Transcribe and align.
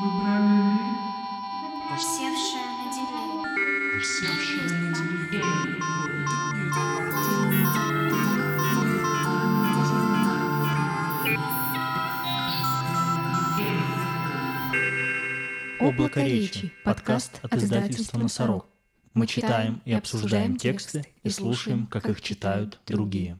Вы 0.00 0.08
брали 0.20 0.72
ли? 0.72 0.78
Севшая 1.98 2.70
на 2.78 2.90
деревья. 2.90 4.00
Севшая 4.02 4.80
на 4.80 4.94
деревья. 4.94 5.42
Облако 15.78 16.22
речи. 16.22 16.72
Подкаст 16.84 17.40
от 17.42 17.54
издательства 17.54 18.18
«Носорог». 18.18 18.66
Мы 19.12 19.26
читаем 19.26 19.82
и 19.84 19.92
обсуждаем 19.92 20.56
тексты 20.56 21.04
и 21.22 21.28
слушаем, 21.28 21.86
как 21.86 22.08
их 22.08 22.22
читают 22.22 22.80
другие. 22.86 23.38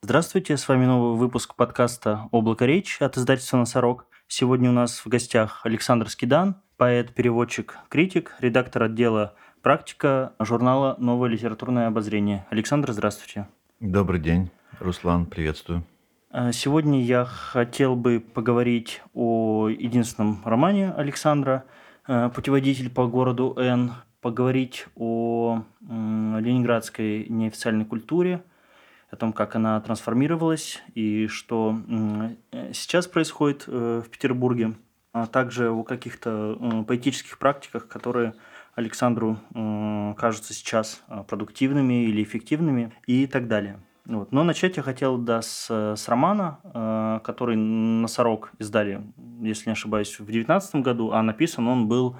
Здравствуйте, 0.00 0.56
с 0.56 0.68
вами 0.68 0.86
новый 0.86 1.18
выпуск 1.18 1.56
подкаста 1.56 2.28
«Облако 2.30 2.66
речи» 2.66 3.02
от 3.02 3.16
издательства 3.16 3.56
«Носорог». 3.56 4.06
Сегодня 4.36 4.70
у 4.70 4.72
нас 4.72 4.98
в 4.98 5.06
гостях 5.06 5.60
Александр 5.62 6.08
Скидан, 6.08 6.56
поэт, 6.76 7.14
переводчик, 7.14 7.78
критик, 7.88 8.34
редактор 8.40 8.82
отдела 8.82 9.34
«Практика» 9.62 10.32
журнала 10.40 10.96
«Новое 10.98 11.28
литературное 11.28 11.86
обозрение». 11.86 12.44
Александр, 12.50 12.90
здравствуйте. 12.90 13.46
Добрый 13.78 14.18
день, 14.18 14.50
Руслан, 14.80 15.26
приветствую. 15.26 15.84
А, 16.32 16.50
Сегодня 16.50 17.00
я 17.00 17.24
хотел 17.24 17.94
бы 17.94 18.18
поговорить 18.18 19.02
о 19.14 19.68
единственном 19.68 20.42
романе 20.44 20.90
Александра 20.90 21.62
э, 22.08 22.28
«Путеводитель 22.34 22.90
по 22.90 23.06
городу 23.06 23.54
Н», 23.56 23.92
поговорить 24.20 24.86
о 24.96 25.62
ленинградской 25.80 27.28
неофициальной 27.28 27.84
культуре, 27.84 28.42
о 29.14 29.16
том, 29.16 29.32
как 29.32 29.56
она 29.56 29.80
трансформировалась 29.80 30.82
и 30.94 31.28
что 31.28 31.78
э, 32.52 32.72
сейчас 32.72 33.06
происходит 33.06 33.64
э, 33.66 34.02
в 34.04 34.10
Петербурге, 34.10 34.74
а 35.12 35.26
также 35.26 35.70
о 35.70 35.84
каких-то 35.84 36.58
э, 36.60 36.84
поэтических 36.84 37.38
практиках, 37.38 37.88
которые 37.88 38.34
Александру 38.74 39.38
кажутся 40.16 40.52
сейчас 40.52 41.04
продуктивными 41.28 42.06
или 42.06 42.24
эффективными 42.24 42.92
и 43.06 43.28
так 43.28 43.46
далее. 43.46 43.78
Вот. 44.04 44.32
Но 44.32 44.44
начать 44.44 44.76
я 44.76 44.82
хотел 44.82 45.16
да, 45.16 45.40
с, 45.42 45.70
с 45.70 46.08
романа, 46.08 46.58
э, 46.64 47.20
который 47.24 47.56
«Носорог» 47.56 48.52
издали, 48.58 49.02
если 49.40 49.70
не 49.70 49.72
ошибаюсь, 49.72 50.12
в 50.14 50.24
2019 50.24 50.76
году, 50.76 51.12
а 51.12 51.22
написан 51.22 51.66
он 51.68 51.88
был 51.88 52.16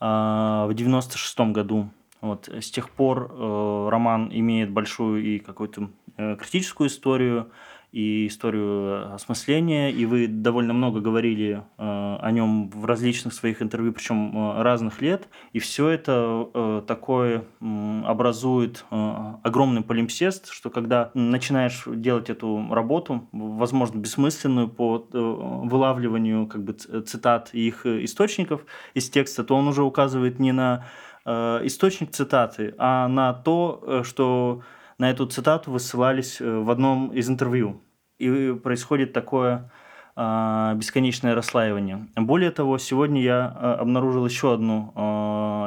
э, 0.00 0.04
в 0.04 0.70
96 0.74 1.40
году. 1.52 1.90
Вот. 2.22 2.48
С 2.48 2.70
тех 2.70 2.88
пор 2.88 3.30
э, 3.30 3.88
роман 3.90 4.30
имеет 4.32 4.70
большую 4.70 5.22
и 5.22 5.38
какую-то 5.38 5.90
э, 6.16 6.36
критическую 6.36 6.88
историю, 6.88 7.50
и 7.92 8.26
историю 8.26 9.14
осмысления, 9.14 9.90
и 9.90 10.06
вы 10.06 10.26
довольно 10.26 10.72
много 10.72 11.00
говорили 11.00 11.62
э, 11.76 12.16
о 12.20 12.30
нем 12.30 12.70
в 12.70 12.86
различных 12.86 13.34
своих 13.34 13.60
интервью, 13.60 13.92
причем 13.92 14.34
э, 14.34 14.62
разных 14.62 15.02
лет, 15.02 15.28
и 15.52 15.58
все 15.58 15.90
это 15.90 16.48
э, 16.54 16.82
такое 16.86 17.44
м, 17.60 18.06
образует 18.06 18.86
э, 18.90 19.34
огромный 19.42 19.82
полимпсест, 19.82 20.48
что 20.48 20.70
когда 20.70 21.10
начинаешь 21.12 21.84
делать 21.86 22.30
эту 22.30 22.66
работу, 22.70 23.28
возможно, 23.30 23.98
бессмысленную 23.98 24.68
по 24.68 25.06
э, 25.12 25.18
вылавливанию 25.18 26.46
как 26.46 26.64
бы 26.64 26.72
цитат 26.72 27.50
и 27.52 27.68
их 27.68 27.84
э, 27.84 28.04
источников 28.04 28.64
из 28.94 29.10
текста, 29.10 29.44
то 29.44 29.54
он 29.54 29.68
уже 29.68 29.82
указывает 29.82 30.38
не 30.38 30.52
на 30.52 30.86
э, 30.86 31.11
источник 31.26 32.10
цитаты, 32.10 32.74
а 32.78 33.08
на 33.08 33.32
то, 33.32 33.82
э, 33.86 34.02
что 34.04 34.62
на 34.98 35.10
эту 35.10 35.26
цитату 35.26 35.70
высылались 35.70 36.40
э, 36.40 36.58
в 36.58 36.70
одном 36.70 37.12
из 37.12 37.28
интервью. 37.28 37.82
И 38.18 38.52
происходит 38.52 39.12
такое 39.12 39.70
бесконечное 40.14 41.34
расслаивание. 41.34 42.06
Более 42.16 42.50
того, 42.50 42.76
сегодня 42.76 43.22
я 43.22 43.46
обнаружил 43.46 44.26
еще 44.26 44.52
одну 44.52 44.92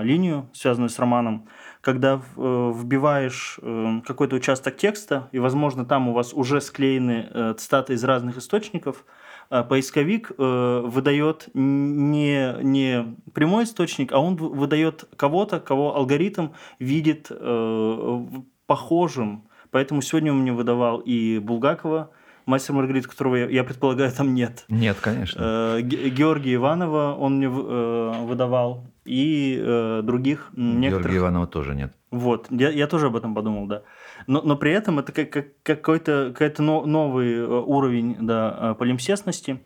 линию, 0.03 0.48
связанную 0.53 0.89
с 0.89 1.00
романом, 1.00 1.50
когда 1.86 2.16
э, 2.16 2.73
вбиваешь 2.76 3.59
э, 3.61 4.02
какой-то 4.08 4.38
участок 4.38 4.76
текста, 4.76 5.30
и, 5.32 5.38
возможно, 5.38 5.86
там 5.86 6.10
у 6.10 6.14
вас 6.14 6.33
уже 6.33 6.60
склеены 6.60 7.30
э, 7.30 7.54
цитаты 7.60 7.94
из 7.94 8.04
разных 8.04 8.38
источников, 8.38 9.05
поисковик 9.50 10.32
э, 10.38 10.82
выдает 10.86 11.50
не, 11.54 12.56
не 12.64 13.16
прямой 13.33 13.64
источник, 13.66 14.11
а 14.11 14.20
он 14.20 14.36
выдает 14.36 15.06
кого-то, 15.16 15.60
кого 15.60 15.95
алгоритм 15.95 16.50
видит 16.80 17.28
э, 17.30 18.26
похожим. 18.66 19.44
Поэтому 19.72 20.02
сегодня 20.02 20.32
он 20.32 20.39
мне 20.39 20.54
выдавал 20.54 21.00
и 21.00 21.39
Булгакова, 21.39 22.10
мастер 22.45 22.73
Маргарита, 22.73 23.10
которого 23.10 23.36
я, 23.36 23.45
я 23.50 23.64
предполагаю, 23.64 24.11
там 24.11 24.33
нет. 24.33 24.66
Нет, 24.70 24.98
конечно. 25.02 25.39
Э, 25.77 25.82
Ге- 25.82 26.10
Георгия 26.10 26.56
Иванова 26.56 27.16
он 27.20 27.38
мне 27.38 27.48
э, 27.48 28.26
выдавал, 28.26 28.86
и 29.04 29.60
э, 29.62 30.02
других 30.04 30.50
некоторых. 30.56 31.06
Георгия 31.06 31.17
Иванова 31.20 31.48
тоже 31.48 31.76
нет. 31.76 31.92
Вот, 32.12 32.48
я, 32.50 32.70
я 32.70 32.88
тоже 32.88 33.08
об 33.08 33.16
этом 33.16 33.36
подумал, 33.36 33.67
да. 33.67 33.82
Но, 34.27 34.41
но 34.41 34.55
при 34.55 34.71
этом 34.71 34.99
это 34.99 35.11
как, 35.11 35.30
как- 35.30 35.61
какой-то 35.63 36.31
какой-то 36.33 36.63
но- 36.63 36.86
новый 36.86 37.33
э, 37.36 37.45
уровень 37.45 38.15
да, 38.21 38.58
э, 38.71 38.75
полимсестности. 38.75 39.59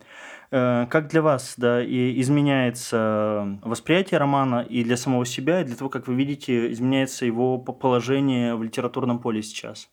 Э, 0.52 0.86
Как 0.90 1.08
для 1.08 1.22
вас 1.22 1.54
да, 1.56 1.82
и 1.82 2.20
изменяется 2.20 3.58
восприятие 3.62 4.18
романа 4.18 4.60
и 4.68 4.82
для 4.84 4.96
самого 4.96 5.24
себя, 5.24 5.60
и 5.60 5.64
для 5.64 5.76
того, 5.76 5.88
как 5.90 6.08
вы 6.08 6.14
видите, 6.14 6.72
изменяется 6.72 7.24
его 7.24 7.58
по- 7.58 7.72
положение 7.72 8.54
в 8.56 8.62
литературном 8.62 9.18
поле 9.20 9.42
сейчас? 9.42 9.88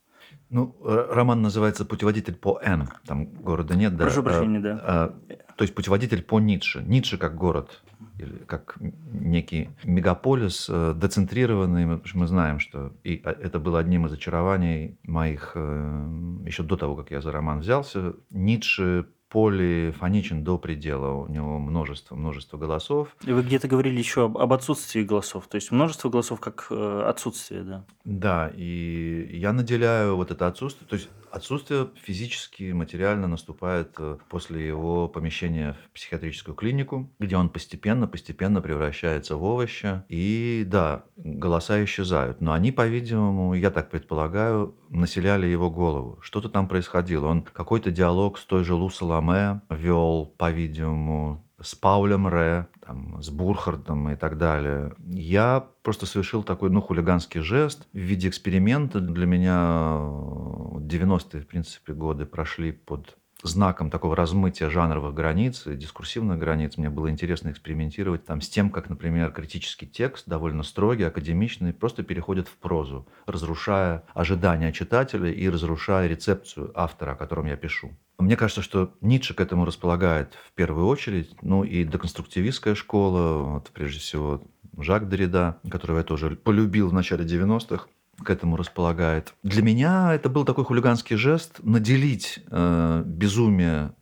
Ну, 0.50 0.76
роман 0.84 1.42
называется 1.42 1.86
«Путеводитель 1.86 2.36
по 2.36 2.60
Н». 2.64 2.90
Там 3.06 3.26
города 3.26 3.76
нет, 3.76 3.96
да. 3.98 4.06
Прошу 4.06 4.24
прощения, 4.24 4.60
да. 4.60 5.14
То 5.58 5.64
есть 5.64 5.74
путеводитель 5.74 6.22
по 6.22 6.40
Ницше. 6.40 6.84
Ницше 6.86 7.18
как 7.18 7.36
город, 7.36 7.82
или 8.20 8.38
как 8.46 8.78
некий 9.12 9.70
мегаполис, 9.84 10.68
э, 10.70 10.94
децентрированный. 10.96 12.00
Мы 12.14 12.28
знаем, 12.28 12.60
что 12.60 12.94
и 13.04 13.20
а, 13.26 13.32
это 13.32 13.60
было 13.60 13.80
одним 13.80 14.06
из 14.06 14.14
очарований 14.14 15.00
моих 15.04 15.54
э, 15.56 16.42
еще 16.46 16.62
до 16.62 16.78
того, 16.78 16.96
как 16.96 17.10
я 17.10 17.22
за 17.22 17.32
роман 17.32 17.60
взялся. 17.60 18.14
Ницше 18.30 19.08
полифоничен 19.30 20.44
до 20.44 20.58
предела. 20.58 21.12
У 21.14 21.28
него 21.28 21.60
множество, 21.60 22.16
множество 22.16 22.58
голосов. 22.58 23.16
И 23.26 23.32
вы 23.32 23.42
где-то 23.42 23.68
говорили 23.68 23.98
еще 23.98 24.26
об, 24.26 24.38
об 24.38 24.54
отсутствии 24.54 25.04
голосов, 25.04 25.48
то 25.48 25.56
есть 25.56 25.72
множество 25.72 26.10
голосов 26.10 26.40
как 26.40 26.68
э, 26.70 27.04
отсутствие, 27.08 27.64
да. 27.64 27.86
Да, 28.06 28.52
и 28.56 29.28
я 29.34 29.54
наделяю 29.54 30.16
вот 30.16 30.32
это 30.32 30.48
отсутствие, 30.48 30.88
то 30.88 30.96
есть 30.96 31.10
отсутствие 31.38 31.90
физически, 31.96 32.72
материально 32.72 33.28
наступает 33.28 33.96
э, 34.00 34.18
после 34.30 34.68
его 34.68 35.08
помещения 35.08 35.76
в 35.86 35.92
психиатрическую 35.92 36.56
клинику, 36.56 37.10
где 37.20 37.38
он 37.38 37.50
постепенно, 37.50 38.08
постепенно 38.08 38.62
превращается 38.62 39.38
в 39.38 39.44
овоща. 39.44 40.06
И 40.10 40.64
да, 40.68 41.06
голоса 41.16 41.84
исчезают, 41.84 42.42
но 42.42 42.54
они, 42.54 42.72
по-видимому, 42.72 43.54
я 43.54 43.72
так 43.72 43.90
предполагаю, 43.90 44.76
населяли 44.90 45.48
его 45.48 45.72
голову. 45.72 46.20
Что-то 46.22 46.50
там 46.50 46.68
происходило. 46.68 47.28
Он 47.28 47.42
какой-то 47.42 47.92
диалог 47.92 48.38
с 48.38 48.46
той 48.46 48.64
же 48.64 48.74
Лу 48.74 48.90
Саламе 48.90 49.62
вел, 49.70 50.34
по-видимому, 50.38 51.44
с 51.62 51.74
Паулем 51.76 52.28
Ре, 52.28 52.68
там, 52.88 53.22
с 53.22 53.30
Бурхардом 53.30 54.10
и 54.10 54.16
так 54.16 54.38
далее. 54.38 54.96
Я 55.06 55.68
просто 55.84 56.06
совершил 56.06 56.44
такой, 56.44 56.70
ну, 56.70 56.82
хулиганский 56.82 57.42
жест 57.42 57.88
в 57.92 57.98
виде 57.98 58.30
эксперимента. 58.30 59.02
Для 59.02 59.26
меня 59.26 59.98
э, 60.00 60.80
90-е, 60.80 61.42
в 61.42 61.48
принципе, 61.48 61.94
годы 61.94 62.26
прошли 62.26 62.72
под 62.72 63.18
знаком 63.44 63.92
такого 63.92 64.16
размытия 64.16 64.70
жанровых 64.70 65.14
границ 65.14 65.64
дискурсивных 65.66 66.40
границ. 66.40 66.78
Мне 66.78 66.90
было 66.90 67.10
интересно 67.10 67.52
экспериментировать 67.52 68.26
там 68.26 68.42
с 68.42 68.50
тем, 68.50 68.70
как, 68.70 68.90
например, 68.90 69.32
критический 69.32 69.86
текст, 69.86 70.28
довольно 70.28 70.64
строгий, 70.64 71.04
академичный, 71.04 71.74
просто 71.74 72.04
переходит 72.04 72.48
в 72.48 72.56
прозу, 72.56 73.08
разрушая 73.26 74.04
ожидания 74.14 74.72
читателя 74.72 75.30
и 75.30 75.50
разрушая 75.50 76.08
рецепцию 76.08 76.72
автора, 76.74 77.12
о 77.12 77.16
котором 77.16 77.46
я 77.46 77.58
пишу. 77.58 77.92
Мне 78.20 78.36
кажется, 78.36 78.64
что 78.64 78.94
Ницше 79.02 79.34
к 79.36 79.42
этому 79.42 79.66
располагает 79.66 80.34
в 80.48 80.54
первую 80.54 80.88
очередь. 80.88 81.36
Ну 81.44 81.64
и 81.64 81.84
деконструктивистская 81.84 82.74
школа, 82.74 83.44
вот, 83.44 83.70
прежде 83.72 84.00
всего 84.00 84.44
Жак 84.78 85.04
Derrida, 85.04 85.56
которого 85.70 86.00
я 86.00 86.04
тоже 86.04 86.36
полюбил 86.36 86.90
в 86.90 86.94
начале 86.94 87.26
90-х, 87.26 87.88
к 88.24 88.30
этому 88.30 88.58
располагает. 88.58 89.36
Для 89.44 89.62
меня 89.62 90.14
это 90.14 90.30
был 90.30 90.46
такой 90.46 90.66
хулиганский 90.66 91.16
жест 91.16 91.60
наделить 91.62 92.40
э, 92.50 93.04
безумие 93.06 93.94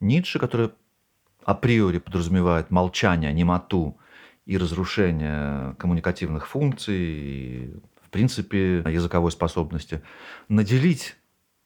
Ницше, 0.00 0.38
которое 0.38 0.70
априори 1.44 1.98
подразумевает 1.98 2.70
молчание, 2.70 3.32
немоту 3.32 3.98
и 4.46 4.56
разрушение 4.56 5.74
коммуникативных 5.78 6.46
функций 6.46 6.96
и, 6.96 7.74
в 8.02 8.08
принципе, 8.10 8.78
языковой 8.86 9.30
способности, 9.30 10.02
наделить 10.48 11.16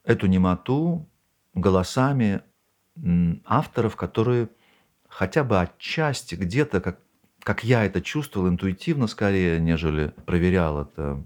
эту 0.05 0.26
немоту 0.26 1.08
голосами 1.60 2.43
авторов, 3.44 3.96
которые 3.96 4.49
хотя 5.08 5.44
бы 5.44 5.60
отчасти 5.60 6.34
где-то, 6.34 6.81
как, 6.81 7.00
как 7.40 7.64
я 7.64 7.84
это 7.84 8.00
чувствовал, 8.00 8.49
интуитивно 8.49 9.06
скорее, 9.06 9.60
нежели 9.60 10.12
проверял 10.26 10.82
это, 10.82 11.22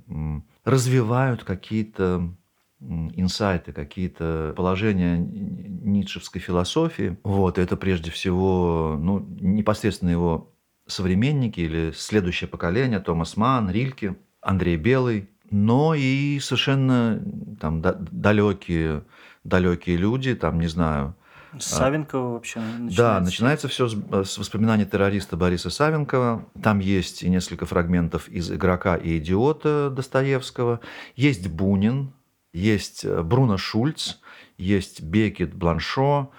развивают 0.65 1.45
какие-то 1.45 2.35
инсайты, 2.81 3.73
какие-то 3.73 4.55
положения 4.57 5.17
ницшевской 5.17 6.41
философии. 6.41 7.17
Вот, 7.23 7.59
это 7.59 7.77
прежде 7.77 8.11
всего 8.11 8.99
ну, 9.01 9.21
непосредственно 9.41 10.11
его 10.11 10.53
современники 10.87 11.61
или 11.61 11.93
следующее 11.95 12.49
поколение, 12.49 12.99
Томас 12.99 13.37
Ман, 13.37 13.71
Рильке, 13.71 14.17
Андрей 14.41 14.77
Белый, 14.77 15.29
но 15.51 15.95
и 15.95 16.41
совершенно 16.41 17.23
там 17.61 17.81
да- 17.83 17.97
далекие, 18.11 19.05
далекие 19.45 19.97
люди, 19.97 20.35
там, 20.35 20.61
не 20.61 20.69
знаю, 20.69 21.15
С 21.59 21.67
Савенкова 21.67 22.33
вообще 22.33 22.61
начинается. 22.61 22.97
да, 22.97 23.21
начинается 23.21 23.69
все 23.69 23.87
с, 23.89 23.95
с 24.25 24.39
воспоминаний 24.39 24.85
террориста 24.87 25.37
Бориса 25.37 25.69
Савенкова. 25.71 26.47
Там 26.63 26.79
есть 26.79 27.23
и 27.23 27.29
несколько 27.29 27.67
фрагментов 27.67 28.29
из 28.29 28.51
«Игрока 28.51 28.97
и 28.97 29.19
идиота» 29.19 29.91
Достоевского. 29.91 30.81
Есть 31.15 31.49
Бунин, 31.49 32.13
есть 32.55 33.05
э, 33.05 33.23
Бруно 33.23 33.59
Шульц, 33.59 34.17
есть 34.57 35.03
Бекет, 35.03 35.55
Бланшо, 35.55 36.31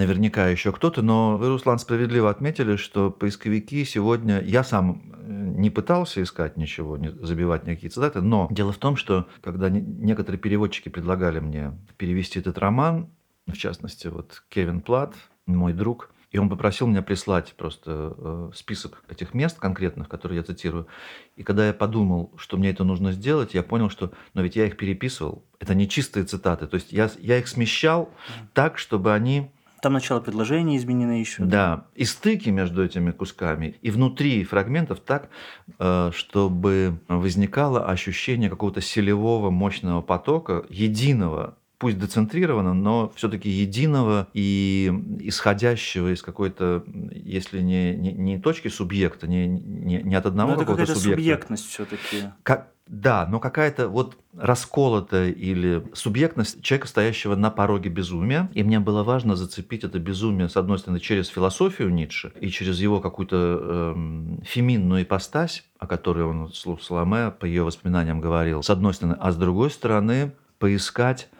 наверняка 0.00 0.48
еще 0.48 0.72
кто-то. 0.72 1.02
Но 1.02 1.36
вы, 1.36 1.48
Руслан, 1.48 1.78
справедливо 1.78 2.30
отметили, 2.30 2.76
что 2.76 3.10
поисковики 3.10 3.84
сегодня... 3.84 4.40
Я 4.40 4.64
сам 4.64 5.02
э, 5.12 5.52
не 5.56 5.70
пытался 5.70 6.22
искать 6.22 6.56
ничего, 6.56 6.96
не 6.96 7.10
забивать 7.10 7.66
никакие 7.66 7.90
цитаты, 7.90 8.20
но 8.20 8.48
дело 8.50 8.72
в 8.72 8.78
том, 8.78 8.96
что 8.96 9.28
когда 9.42 9.68
не- 9.68 9.80
некоторые 9.80 10.40
переводчики 10.40 10.88
предлагали 10.88 11.40
мне 11.40 11.72
перевести 11.98 12.40
этот 12.40 12.58
роман, 12.58 13.10
в 13.46 13.56
частности, 13.56 14.06
вот 14.06 14.42
Кевин 14.48 14.80
Плат, 14.80 15.14
мой 15.46 15.72
друг, 15.72 16.10
и 16.30 16.38
он 16.38 16.48
попросил 16.48 16.86
меня 16.86 17.02
прислать 17.02 17.54
просто 17.56 18.14
э, 18.16 18.50
список 18.54 19.02
этих 19.08 19.34
мест 19.34 19.58
конкретных, 19.58 20.08
которые 20.08 20.38
я 20.38 20.44
цитирую. 20.44 20.86
И 21.34 21.42
когда 21.42 21.66
я 21.66 21.74
подумал, 21.74 22.32
что 22.36 22.56
мне 22.56 22.70
это 22.70 22.84
нужно 22.84 23.12
сделать, 23.12 23.52
я 23.54 23.64
понял, 23.64 23.90
что, 23.90 24.12
но 24.34 24.42
ведь 24.42 24.54
я 24.54 24.66
их 24.66 24.76
переписывал, 24.76 25.44
это 25.58 25.74
не 25.74 25.88
чистые 25.88 26.24
цитаты, 26.24 26.68
то 26.68 26.76
есть 26.76 26.92
я, 26.92 27.10
я 27.18 27.38
их 27.38 27.48
смещал 27.48 28.10
так, 28.52 28.78
чтобы 28.78 29.12
они 29.12 29.50
Там 29.82 29.94
начало 29.94 30.20
предложения 30.20 30.76
изменено 30.76 31.18
еще. 31.18 31.42
да, 31.42 31.86
и 31.94 32.04
стыки 32.04 32.50
между 32.50 32.84
этими 32.84 33.10
кусками, 33.10 33.76
и 33.82 33.90
внутри 33.90 34.44
фрагментов 34.44 35.00
так, 35.00 35.30
э, 35.78 36.10
чтобы 36.14 37.00
возникало 37.08 37.86
ощущение 37.86 38.50
какого-то 38.50 38.80
селевого 38.80 39.50
мощного 39.50 40.02
потока, 40.02 40.64
единого, 40.68 41.56
пусть 41.80 41.98
децентрированного, 41.98 42.74
но 42.74 43.12
все-таки 43.16 43.48
единого 43.48 44.28
и 44.34 44.92
исходящего 45.20 46.12
из 46.12 46.20
какой-то, 46.20 46.84
если 47.10 47.62
не, 47.62 47.96
не, 47.96 48.12
не 48.12 48.38
точки 48.38 48.68
субъекта, 48.68 49.26
не, 49.26 49.48
не, 49.48 50.02
не 50.02 50.14
от 50.14 50.26
одного 50.26 50.50
Но 50.50 50.56
это 50.56 50.66
какого-то 50.66 50.94
субъекта. 50.94 51.10
субъектность 51.10 51.66
все-таки. 51.66 52.24
Как, 52.42 52.68
да, 52.86 53.26
но 53.30 53.40
какая-то 53.40 53.88
вот 53.88 54.18
расколотая 54.36 55.30
или 55.30 55.82
субъектность 55.94 56.60
человека, 56.60 56.86
стоящего 56.86 57.34
на 57.34 57.48
пороге 57.48 57.88
безумия. 57.88 58.50
И 58.52 58.62
мне 58.62 58.78
было 58.78 59.02
важно 59.02 59.34
зацепить 59.34 59.82
это 59.82 59.98
безумие, 59.98 60.50
с 60.50 60.58
одной 60.58 60.78
стороны, 60.78 61.00
через 61.00 61.28
философию 61.28 61.88
Ницше 61.88 62.30
и 62.42 62.50
через 62.50 62.78
его 62.78 63.00
какую-то 63.00 63.94
эм, 63.96 64.42
феминную 64.44 65.04
ипостась, 65.04 65.64
о 65.78 65.86
которой 65.86 66.24
он, 66.24 66.52
слух 66.52 66.82
Соломе, 66.82 67.30
по 67.30 67.46
ее 67.46 67.62
воспоминаниям 67.62 68.20
говорил, 68.20 68.62
с 68.62 68.68
одной 68.68 68.92
стороны, 68.92 69.16
а 69.18 69.32
с 69.32 69.36
другой 69.36 69.70
стороны, 69.70 70.32
поискать 70.58 71.30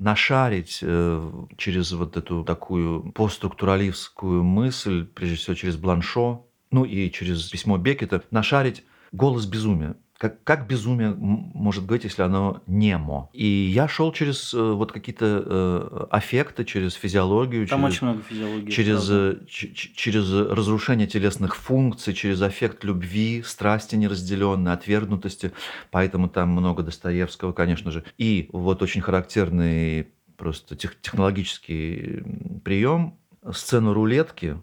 нашарить 0.00 0.78
э, 0.82 1.32
через 1.58 1.92
вот 1.92 2.16
эту 2.16 2.42
такую 2.42 3.12
постструктуралистскую 3.12 4.42
мысль, 4.42 5.06
прежде 5.06 5.36
всего 5.36 5.54
через 5.54 5.76
Бланшо, 5.76 6.46
ну 6.70 6.84
и 6.84 7.10
через 7.10 7.48
письмо 7.50 7.76
Бекета, 7.76 8.24
нашарить 8.30 8.82
голос 9.12 9.44
безумия. 9.44 9.96
Как, 10.20 10.44
как 10.44 10.66
безумие 10.68 11.14
может 11.18 11.86
быть, 11.86 12.04
если 12.04 12.20
оно 12.20 12.62
немо? 12.66 13.30
И 13.32 13.46
я 13.46 13.88
шел 13.88 14.12
через 14.12 14.52
э, 14.52 14.60
вот 14.60 14.92
какие-то 14.92 15.42
э, 15.46 16.06
аффекты, 16.10 16.66
через 16.66 16.92
физиологию, 16.92 17.66
Там 17.66 17.80
через, 17.80 17.94
очень 17.94 18.06
много 18.06 18.22
физиологии. 18.28 18.70
через, 18.70 19.08
э, 19.10 19.38
ч- 19.48 19.72
через 19.72 20.30
разрушение 20.30 21.06
телесных 21.06 21.56
функций, 21.56 22.12
через 22.12 22.42
аффект 22.42 22.84
любви, 22.84 23.42
страсти 23.46 23.96
неразделенной, 23.96 24.74
отвергнутости. 24.74 25.52
Поэтому 25.90 26.28
там 26.28 26.50
много 26.50 26.82
Достоевского, 26.82 27.52
конечно 27.54 27.90
же. 27.90 28.04
И 28.18 28.50
вот 28.52 28.82
очень 28.82 29.00
характерный 29.00 30.08
просто 30.36 30.76
тех- 30.76 31.00
технологический 31.00 32.22
прием 32.62 33.14
сцену 33.52 33.94
рулетки 33.94 34.58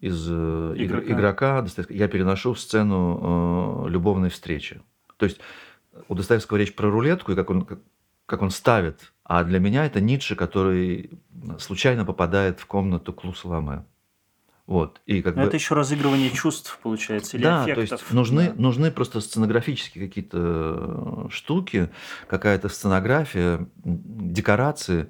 из 0.00 0.26
э, 0.26 0.74
игр- 0.78 1.02
Игрока. 1.04 1.12
игрока 1.12 1.66
я 1.90 2.08
переношу 2.08 2.54
в 2.54 2.58
сцену 2.58 3.84
э, 3.86 3.90
любовной 3.90 4.30
встречи. 4.30 4.80
То 5.22 5.26
есть 5.26 5.38
у 6.08 6.16
Достоевского 6.16 6.56
речь 6.58 6.74
про 6.74 6.90
рулетку 6.90 7.30
и 7.30 7.36
как 7.36 7.48
он, 7.48 7.64
как, 7.64 7.78
как 8.26 8.42
он 8.42 8.50
ставит. 8.50 9.12
А 9.22 9.44
для 9.44 9.60
меня 9.60 9.86
это 9.86 10.00
Ницше, 10.00 10.34
который 10.34 11.12
случайно 11.60 12.04
попадает 12.04 12.58
в 12.58 12.66
комнату 12.66 13.12
Клу 13.12 13.32
Саламе. 13.32 13.84
Вот. 14.66 15.00
И 15.06 15.22
как 15.22 15.36
Но 15.36 15.42
бы... 15.42 15.46
это 15.46 15.56
еще 15.56 15.76
разыгрывание 15.76 16.30
чувств, 16.30 16.76
получается, 16.82 17.36
или 17.36 17.44
Да, 17.44 17.62
аффектов. 17.62 17.88
то 17.88 17.94
есть 17.94 18.12
нужны, 18.12 18.48
Да. 18.48 18.54
нужны 18.60 18.90
просто 18.90 19.20
сценографические 19.20 20.08
какие-то 20.08 21.28
штуки, 21.30 21.90
какая-то 22.26 22.68
сценография, 22.68 23.68
декорации, 23.84 25.08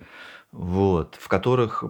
вот, 0.52 1.16
в 1.18 1.28
которых 1.28 1.82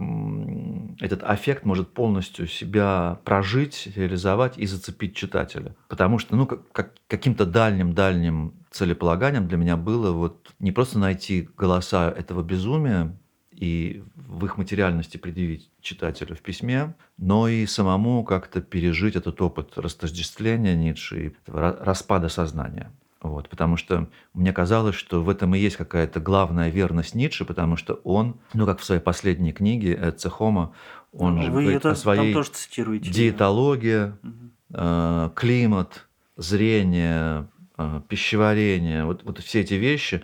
этот 1.01 1.23
аффект 1.25 1.65
может 1.65 1.93
полностью 1.93 2.47
себя 2.47 3.19
прожить, 3.25 3.89
реализовать 3.97 4.57
и 4.57 4.67
зацепить 4.67 5.17
читателя. 5.17 5.75
Потому 5.89 6.19
что 6.19 6.37
ну, 6.37 6.47
как, 6.47 6.71
как- 6.71 6.95
каким-то 7.09 7.45
дальним-дальним 7.45 8.55
целеполаганием 8.71 9.49
для 9.49 9.59
меня 9.59 9.77
было 9.77 10.13
вот 10.13 10.53
не 10.61 10.71
просто 10.73 10.99
найти 10.99 11.49
голоса 11.57 12.11
этого 12.11 12.43
безумия, 12.43 13.17
и 13.51 14.03
в 14.17 14.45
их 14.45 14.57
материальности 14.57 15.19
предъявить 15.19 15.71
читателю 15.81 16.35
в 16.35 16.41
письме, 16.41 16.95
но 17.17 17.47
и 17.49 17.67
самому 17.67 18.25
как-то 18.25 18.61
пережить 18.61 19.15
этот 19.15 19.41
опыт 19.41 19.77
растождествления 19.77 20.75
Ницше 20.75 21.27
и 21.27 21.37
распада 21.47 22.29
сознания. 22.29 22.91
Вот, 23.23 23.49
потому 23.49 23.77
что 23.77 24.09
мне 24.35 24.53
казалось, 24.53 24.97
что 24.97 25.23
в 25.23 25.29
этом 25.29 25.55
и 25.55 25.59
есть 25.59 25.77
какая-то 25.77 26.19
главная 26.19 26.71
верность 26.71 27.15
Ницше, 27.15 27.45
потому 27.45 27.77
что 27.77 27.95
он, 28.05 28.41
ну 28.53 28.67
как 28.67 28.81
в 28.81 28.85
своей 28.85 29.01
последней 29.01 29.53
книге 29.53 29.95
«Эцце 30.01 30.29
Хомо», 30.29 30.75
он 31.13 31.41
же 31.41 31.49
Ну, 31.49 31.55
Вы 31.55 31.61
говорит 31.63 31.79
это 31.81 31.91
о 31.91 31.95
своей 31.95 32.33
тоже 32.35 32.51
цитируете. 32.51 33.11
диетологии, 33.11 34.13
Мгм. 34.23 34.53
э, 34.75 35.31
климат, 35.37 36.07
зрение, 36.37 37.47
э, 37.79 38.01
пищеварение, 38.09 39.05
вот, 39.05 39.23
вот 39.25 39.39
все 39.39 39.61
эти 39.61 39.75
вещи 39.75 40.23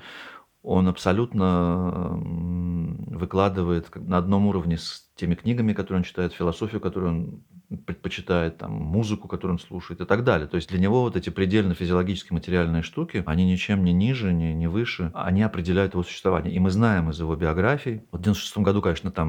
он 0.62 0.88
абсолютно 0.88 2.19
выкладывает 3.19 3.94
на 3.94 4.19
одном 4.19 4.46
уровне 4.46 4.76
с 4.76 5.08
теми 5.14 5.34
книгами, 5.34 5.72
которые 5.72 5.99
он 5.99 6.05
читает, 6.05 6.32
философию, 6.32 6.81
которую 6.81 7.10
он 7.10 7.44
предпочитает, 7.84 8.58
там, 8.58 8.72
музыку, 8.72 9.28
которую 9.28 9.56
он 9.56 9.58
слушает 9.58 10.00
и 10.00 10.05
так 10.05 10.25
далее. 10.25 10.49
То 10.49 10.56
есть 10.56 10.71
для 10.71 10.78
него 10.78 11.02
вот 11.02 11.16
эти 11.16 11.28
предельно 11.30 11.75
физиологические 11.75 12.35
материальные 12.35 12.83
штуки, 12.83 13.23
они 13.26 13.44
ничем 13.44 13.85
не 13.85 13.92
ниже, 13.92 14.33
не, 14.33 14.54
не 14.54 14.68
выше, 14.68 15.11
они 15.14 15.42
определяют 15.42 15.92
его 15.92 16.02
существование. 16.02 16.54
И 16.54 16.59
мы 16.59 16.71
знаем 16.71 17.11
из 17.11 17.21
его 17.21 17.37
биографий, 17.37 18.02
вот 18.11 18.21
в 18.21 18.25
96 18.25 18.59
году, 18.59 18.80
конечно, 18.80 19.11
там 19.11 19.28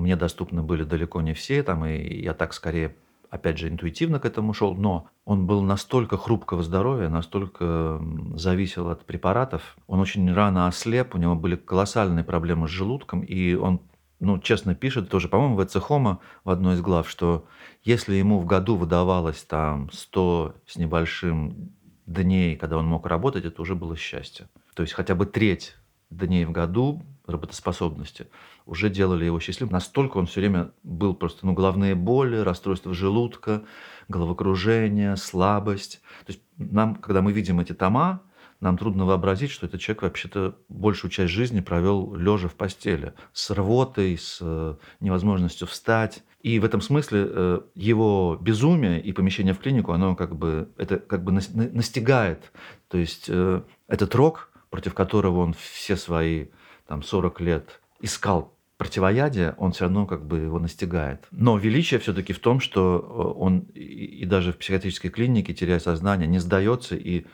мне 0.00 0.14
доступны 0.16 0.62
были 0.62 0.84
далеко 0.84 1.20
не 1.20 1.34
все, 1.34 1.62
там, 1.62 1.84
и 1.84 2.22
я 2.22 2.34
так 2.34 2.54
скорее 2.54 2.94
опять 3.34 3.58
же, 3.58 3.68
интуитивно 3.68 4.20
к 4.20 4.26
этому 4.26 4.54
шел, 4.54 4.76
но 4.76 5.08
он 5.24 5.46
был 5.46 5.60
настолько 5.60 6.16
хрупкого 6.16 6.62
здоровья, 6.62 7.08
настолько 7.08 8.00
зависел 8.36 8.88
от 8.90 9.04
препаратов. 9.04 9.76
Он 9.88 9.98
очень 9.98 10.32
рано 10.32 10.68
ослеп, 10.68 11.16
у 11.16 11.18
него 11.18 11.34
были 11.34 11.56
колоссальные 11.56 12.24
проблемы 12.24 12.68
с 12.68 12.70
желудком, 12.70 13.22
и 13.22 13.54
он, 13.54 13.80
ну, 14.20 14.38
честно 14.38 14.76
пишет 14.76 15.08
тоже, 15.08 15.28
по-моему, 15.28 15.56
в 15.56 15.64
Эцехома 15.64 16.20
в 16.44 16.50
одной 16.50 16.74
из 16.74 16.80
глав, 16.80 17.10
что 17.10 17.46
если 17.82 18.14
ему 18.14 18.38
в 18.38 18.46
году 18.46 18.76
выдавалось 18.76 19.42
там 19.42 19.90
100 19.90 20.54
с 20.66 20.76
небольшим 20.76 21.72
дней, 22.06 22.56
когда 22.56 22.78
он 22.78 22.86
мог 22.86 23.04
работать, 23.04 23.44
это 23.44 23.60
уже 23.60 23.74
было 23.74 23.96
счастье. 23.96 24.48
То 24.76 24.84
есть 24.84 24.94
хотя 24.94 25.16
бы 25.16 25.26
треть 25.26 25.74
дней 26.08 26.44
в 26.44 26.52
году 26.52 27.02
работоспособности 27.26 28.28
уже 28.66 28.88
делали 28.88 29.24
его 29.24 29.40
счастливым. 29.40 29.72
Настолько 29.72 30.18
он 30.18 30.26
все 30.26 30.40
время 30.40 30.72
был 30.82 31.14
просто, 31.14 31.46
ну, 31.46 31.52
головные 31.52 31.94
боли, 31.94 32.36
расстройство 32.36 32.94
желудка, 32.94 33.64
головокружение, 34.08 35.16
слабость. 35.16 36.00
То 36.26 36.32
есть 36.32 36.42
нам, 36.56 36.96
когда 36.96 37.20
мы 37.20 37.32
видим 37.32 37.60
эти 37.60 37.72
тома, 37.72 38.22
нам 38.60 38.78
трудно 38.78 39.04
вообразить, 39.04 39.50
что 39.50 39.66
этот 39.66 39.80
человек 39.80 40.02
вообще-то 40.02 40.56
большую 40.68 41.10
часть 41.10 41.32
жизни 41.32 41.60
провел 41.60 42.14
лежа 42.14 42.48
в 42.48 42.54
постели, 42.54 43.12
с 43.32 43.50
рвотой, 43.50 44.16
с 44.16 44.38
э, 44.40 44.76
невозможностью 45.00 45.66
встать. 45.66 46.22
И 46.40 46.58
в 46.58 46.64
этом 46.64 46.80
смысле 46.80 47.26
э, 47.28 47.60
его 47.74 48.38
безумие 48.40 49.02
и 49.02 49.12
помещение 49.12 49.52
в 49.52 49.58
клинику, 49.58 49.92
оно 49.92 50.16
как 50.16 50.36
бы, 50.36 50.70
это 50.78 50.98
как 50.98 51.24
бы 51.24 51.32
нас- 51.32 51.52
на- 51.52 51.68
настигает. 51.68 52.52
То 52.88 52.96
есть 52.96 53.26
э, 53.28 53.62
этот 53.88 54.14
рок, 54.14 54.50
против 54.70 54.94
которого 54.94 55.40
он 55.40 55.54
все 55.54 55.96
свои 55.96 56.46
там, 56.86 57.02
40 57.02 57.40
лет 57.42 57.80
искал 58.00 58.53
противоядие, 58.84 59.54
он 59.56 59.72
все 59.72 59.84
равно 59.84 60.06
как 60.06 60.26
бы 60.26 60.38
его 60.38 60.58
настигает. 60.58 61.26
Но 61.30 61.56
величие 61.56 61.98
все-таки 62.00 62.32
в 62.34 62.38
том, 62.38 62.60
что 62.60 63.34
э, 63.36 63.38
он 63.40 63.60
и, 63.74 64.24
даже 64.26 64.52
в 64.52 64.58
психиатрической 64.58 65.10
клинике, 65.10 65.54
теряя 65.54 65.78
сознание, 65.78 66.28
не 66.28 66.38
сдается 66.38 66.94
и 66.94 67.24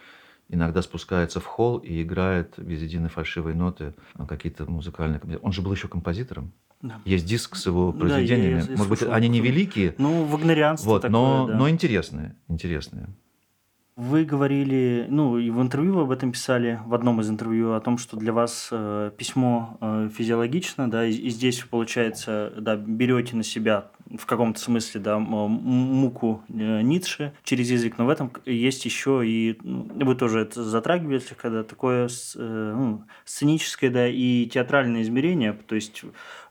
иногда 0.49 0.81
спускается 0.83 1.41
в 1.41 1.47
холл 1.47 1.79
и 1.79 2.03
играет 2.03 2.55
без 2.59 2.81
единой 2.83 3.09
фальшивой 3.09 3.55
ноты 3.55 3.95
какие-то 4.29 4.65
музыкальные... 4.71 5.21
Он 5.43 5.53
же 5.53 5.61
был 5.63 5.73
еще 5.73 5.89
композитором. 5.89 6.53
Да. 6.83 7.01
Есть 7.05 7.27
диск 7.27 7.57
с 7.57 7.67
его 7.67 7.93
Да, 7.93 7.99
произведениями. 8.01 8.61
я- 8.61 8.71
я 8.71 8.77
Может 8.77 8.89
быть, 8.89 9.03
они 9.03 9.29
не 9.29 9.41
великие, 9.41 9.95
Ну, 9.99 10.25
вагнерианство 10.25 10.89
вот, 10.91 11.03
такое, 11.03 11.13
но, 11.13 11.47
да. 11.47 11.57
но 11.59 11.69
интересные, 11.69 12.37
интересные. 12.49 13.09
Вы 14.01 14.25
говорили, 14.25 15.05
ну 15.11 15.37
и 15.37 15.51
в 15.51 15.61
интервью 15.61 15.97
вы 15.97 16.03
об 16.05 16.11
этом 16.11 16.33
писали, 16.33 16.81
в 16.87 16.95
одном 16.95 17.21
из 17.21 17.29
интервью, 17.29 17.75
о 17.75 17.81
том, 17.83 17.99
что 17.99 18.17
для 18.17 18.33
вас 18.33 18.71
э, 18.73 19.11
письмо 19.15 19.77
э, 19.79 20.09
физиологично, 20.17 20.91
да, 20.91 21.05
и, 21.05 21.13
и 21.13 21.29
здесь, 21.29 21.61
получается, 21.61 22.51
да, 22.57 22.77
берете 22.77 23.37
на 23.37 23.43
себя 23.43 23.91
в 24.19 24.25
каком-то 24.25 24.59
смысле, 24.59 25.03
да, 25.03 25.19
муку 25.19 26.41
э, 26.49 26.81
Ницше 26.81 27.35
через 27.45 27.71
язык, 27.71 27.99
но 27.99 28.07
в 28.07 28.09
этом 28.09 28.33
есть 28.47 28.87
еще 28.87 29.21
и, 29.23 29.59
ну, 29.63 30.07
вы 30.07 30.15
тоже 30.15 30.41
это 30.41 30.65
затрагивали, 30.65 31.21
когда 31.37 31.63
такое 31.63 32.09
э, 32.09 32.75
ну, 32.75 33.05
сценическое, 33.27 33.91
да, 33.91 34.09
и 34.09 34.47
театральное 34.47 35.03
измерение, 35.03 35.53
то 35.53 35.75
есть 35.75 36.05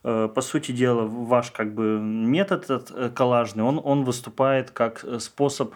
э, 0.03 0.29
по 0.33 0.41
сути 0.41 0.71
дела, 0.71 1.07
ваш 1.07 1.49
как 1.49 1.73
бы 1.73 1.99
метод 1.99 2.65
этот, 2.65 2.91
э, 2.91 3.09
коллажный, 3.09 3.63
он, 3.63 3.81
он 3.83 4.03
выступает 4.03 4.69
как 4.69 5.03
э, 5.03 5.17
способ 5.17 5.73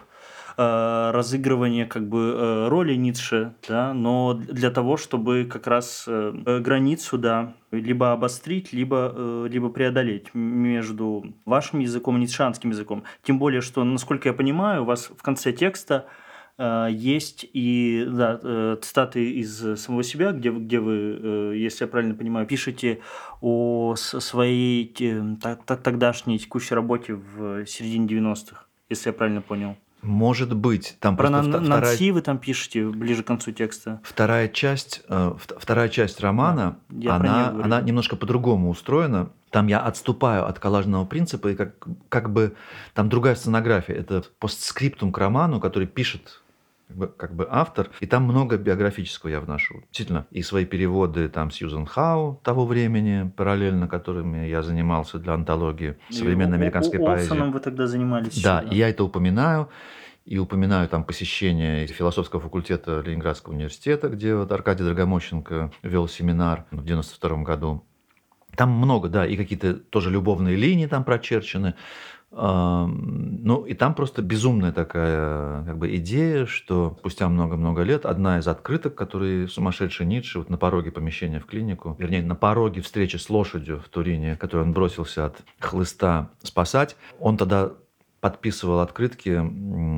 э, 0.56 1.10
разыгрывания 1.12 1.86
как 1.86 2.08
бы 2.08 2.34
э, 2.36 2.68
роли 2.68 2.94
Ницше, 2.94 3.54
да, 3.68 3.94
но 3.94 4.34
для 4.34 4.70
того, 4.70 4.96
чтобы 4.96 5.48
как 5.50 5.66
раз 5.66 6.04
э, 6.06 6.60
границу, 6.60 7.18
да, 7.18 7.54
либо 7.70 8.12
обострить, 8.12 8.72
либо, 8.72 9.46
либо 9.48 9.68
преодолеть 9.68 10.32
между 10.34 11.34
вашим 11.44 11.80
языком 11.80 12.16
и 12.16 12.20
ницшанским 12.20 12.70
языком. 12.70 13.02
Тем 13.22 13.38
более, 13.38 13.60
что, 13.60 13.82
насколько 13.82 14.28
я 14.28 14.32
понимаю, 14.32 14.82
у 14.82 14.84
вас 14.84 15.10
в 15.16 15.22
конце 15.22 15.52
текста 15.52 16.06
есть 16.56 17.44
и 17.52 18.06
да, 18.08 18.76
цитаты 18.80 19.28
из 19.28 19.80
самого 19.80 20.04
себя, 20.04 20.30
где, 20.30 20.52
где 20.52 20.78
вы, 20.78 21.56
если 21.56 21.82
я 21.82 21.88
правильно 21.88 22.14
понимаю, 22.14 22.46
пишете 22.46 23.00
о 23.40 23.96
своей 23.96 24.94
тогдашней 25.66 26.38
текущей 26.38 26.76
работе 26.76 27.14
в 27.14 27.66
середине 27.66 28.06
90-х, 28.06 28.66
если 28.88 29.08
я 29.08 29.12
правильно 29.12 29.42
понял. 29.42 29.76
Может 30.04 30.54
быть, 30.54 30.96
там 31.00 31.16
Про 31.16 31.28
просто 31.28 31.48
вта- 31.50 31.60
вторая, 31.60 31.80
Нанси 31.90 32.10
вы 32.10 32.20
там 32.20 32.38
пишете 32.38 32.86
ближе 32.86 33.22
к 33.22 33.26
концу 33.26 33.52
текста. 33.52 34.00
вторая 34.04 34.48
часть, 34.48 35.02
э, 35.08 35.34
вт- 35.36 35.56
вторая 35.58 35.88
часть 35.88 36.20
романа, 36.20 36.76
неё 36.90 37.12
она, 37.12 37.48
она 37.48 37.80
немножко 37.80 38.16
по-другому 38.16 38.70
устроена. 38.70 39.30
Там 39.50 39.66
я 39.68 39.80
отступаю 39.80 40.46
от 40.46 40.58
коллажного 40.58 41.04
принципа, 41.06 41.48
и 41.48 41.54
как, 41.54 41.74
как 42.08 42.30
бы 42.32 42.54
там 42.92 43.08
другая 43.08 43.34
сценография. 43.34 43.94
Это 43.94 44.24
постскриптум 44.38 45.12
к 45.12 45.18
роману, 45.18 45.60
который 45.60 45.86
пишет 45.88 46.42
как 46.88 46.96
бы, 46.96 47.06
как 47.08 47.34
бы 47.34 47.46
автор, 47.50 47.90
и 48.00 48.06
там 48.06 48.24
много 48.24 48.56
биографического 48.56 49.30
я 49.30 49.40
вношу. 49.40 49.80
Действительно, 49.86 50.26
и 50.30 50.42
свои 50.42 50.64
переводы 50.64 51.28
там 51.28 51.50
Сьюзен 51.50 51.86
Хау 51.86 52.40
того 52.44 52.66
времени, 52.66 53.30
параллельно 53.36 53.88
которыми 53.88 54.46
я 54.46 54.62
занимался 54.62 55.18
для 55.18 55.34
антологии 55.34 55.96
современной 56.10 56.56
И 56.56 56.60
американской 56.60 57.00
О- 57.00 57.04
поэзии. 57.04 57.30
Олсоном 57.30 57.52
вы 57.52 57.60
тогда 57.60 57.86
занимались. 57.86 58.42
Да, 58.42 58.60
и 58.60 58.76
я 58.76 58.88
это 58.88 59.04
упоминаю. 59.04 59.68
И 60.24 60.38
упоминаю 60.38 60.88
там 60.88 61.04
посещение 61.04 61.86
философского 61.86 62.40
факультета 62.40 63.02
Ленинградского 63.04 63.52
университета, 63.52 64.08
где 64.08 64.34
вот 64.34 64.50
Аркадий 64.52 64.82
Драгомощенко 64.82 65.70
вел 65.82 66.08
семинар 66.08 66.64
в 66.70 66.82
92 66.82 67.42
году. 67.42 67.84
Там 68.56 68.70
много, 68.70 69.08
да, 69.08 69.26
и 69.26 69.36
какие-то 69.36 69.74
тоже 69.74 70.10
любовные 70.10 70.56
линии 70.56 70.86
там 70.86 71.04
прочерчены. 71.04 71.74
Ну, 72.36 73.64
и 73.64 73.74
там 73.74 73.94
просто 73.94 74.22
безумная 74.22 74.72
такая 74.72 75.64
как 75.64 75.78
бы 75.78 75.94
идея, 75.96 76.46
что 76.46 76.96
спустя 76.98 77.28
много-много 77.28 77.82
лет 77.82 78.06
одна 78.06 78.38
из 78.38 78.48
открыток, 78.48 78.94
которые 78.96 79.46
сумасшедший 79.46 80.06
Ницше 80.06 80.40
вот 80.40 80.50
на 80.50 80.58
пороге 80.58 80.90
помещения 80.90 81.38
в 81.38 81.46
клинику, 81.46 81.94
вернее, 81.98 82.22
на 82.22 82.34
пороге 82.34 82.80
встречи 82.80 83.16
с 83.16 83.30
лошадью 83.30 83.80
в 83.80 83.88
Турине, 83.88 84.36
которую 84.36 84.66
он 84.66 84.72
бросился 84.72 85.26
от 85.26 85.42
хлыста 85.60 86.30
спасать, 86.42 86.96
он 87.20 87.36
тогда 87.36 87.72
подписывал 88.20 88.80
открытки 88.80 89.36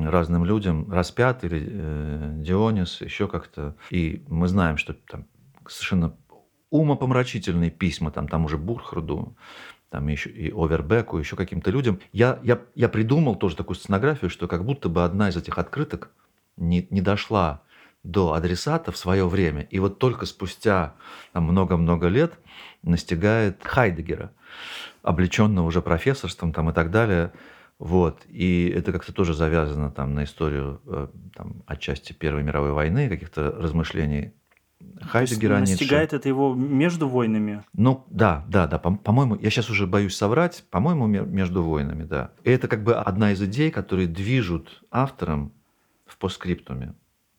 разным 0.09 0.43
людям, 0.43 0.91
распят 0.91 1.45
или 1.45 1.65
э, 1.65 2.33
Дионис, 2.39 2.99
еще 2.99 3.29
как-то. 3.29 3.77
И 3.89 4.25
мы 4.27 4.49
знаем, 4.49 4.75
что 4.75 4.93
там 4.93 5.27
совершенно 5.65 6.13
умопомрачительные 6.69 7.71
письма, 7.71 8.11
там, 8.11 8.27
там 8.27 8.43
уже 8.43 8.57
Бурхарду, 8.57 9.37
там 9.89 10.07
еще 10.07 10.29
и 10.29 10.51
Овербеку, 10.51 11.17
еще 11.17 11.35
каким-то 11.35 11.71
людям. 11.71 11.99
Я, 12.11 12.39
я, 12.43 12.61
я 12.75 12.89
придумал 12.89 13.35
тоже 13.35 13.55
такую 13.55 13.75
сценографию, 13.75 14.29
что 14.29 14.47
как 14.47 14.65
будто 14.65 14.89
бы 14.89 15.03
одна 15.03 15.29
из 15.29 15.37
этих 15.37 15.57
открыток 15.57 16.11
не, 16.57 16.87
не 16.89 17.01
дошла 17.01 17.61
до 18.03 18.33
адресата 18.33 18.91
в 18.91 18.97
свое 18.97 19.27
время. 19.27 19.63
И 19.63 19.79
вот 19.79 19.99
только 19.99 20.25
спустя 20.25 20.95
много-много 21.33 22.07
лет 22.07 22.33
настигает 22.83 23.63
Хайдегера, 23.63 24.31
облеченного 25.03 25.65
уже 25.65 25.81
профессорством 25.81 26.53
там, 26.53 26.69
и 26.69 26.73
так 26.73 26.91
далее. 26.91 27.33
Вот. 27.79 28.23
И 28.27 28.69
это 28.75 28.91
как-то 28.91 29.13
тоже 29.13 29.33
завязано 29.33 29.91
там, 29.91 30.13
на 30.15 30.23
историю 30.23 30.81
э, 30.85 31.07
там, 31.35 31.63
отчасти 31.67 32.13
Первой 32.13 32.43
мировой 32.43 32.71
войны, 32.71 33.07
каких-то 33.07 33.51
размышлений 33.51 34.33
Хайдегера, 35.01 35.59
Ницше. 35.59 35.71
настигает 35.73 36.13
это 36.13 36.27
его 36.29 36.53
между 36.53 37.07
войнами. 37.07 37.63
Ну, 37.73 38.05
да, 38.09 38.45
да, 38.47 38.67
да. 38.67 38.77
По- 38.77 38.95
По-моему, 38.95 39.35
я 39.35 39.49
сейчас 39.49 39.69
уже 39.69 39.87
боюсь 39.87 40.15
соврать, 40.15 40.63
по-моему, 40.69 41.07
ме- 41.07 41.21
между 41.25 41.63
войнами, 41.63 42.03
да. 42.03 42.31
И 42.43 42.49
это 42.51 42.67
как 42.67 42.83
бы 42.83 42.95
одна 42.95 43.31
из 43.31 43.41
идей, 43.41 43.71
которые 43.71 44.07
движут 44.07 44.83
автором 44.91 45.51
в 46.05 46.17
постскриптуме. 46.17 46.93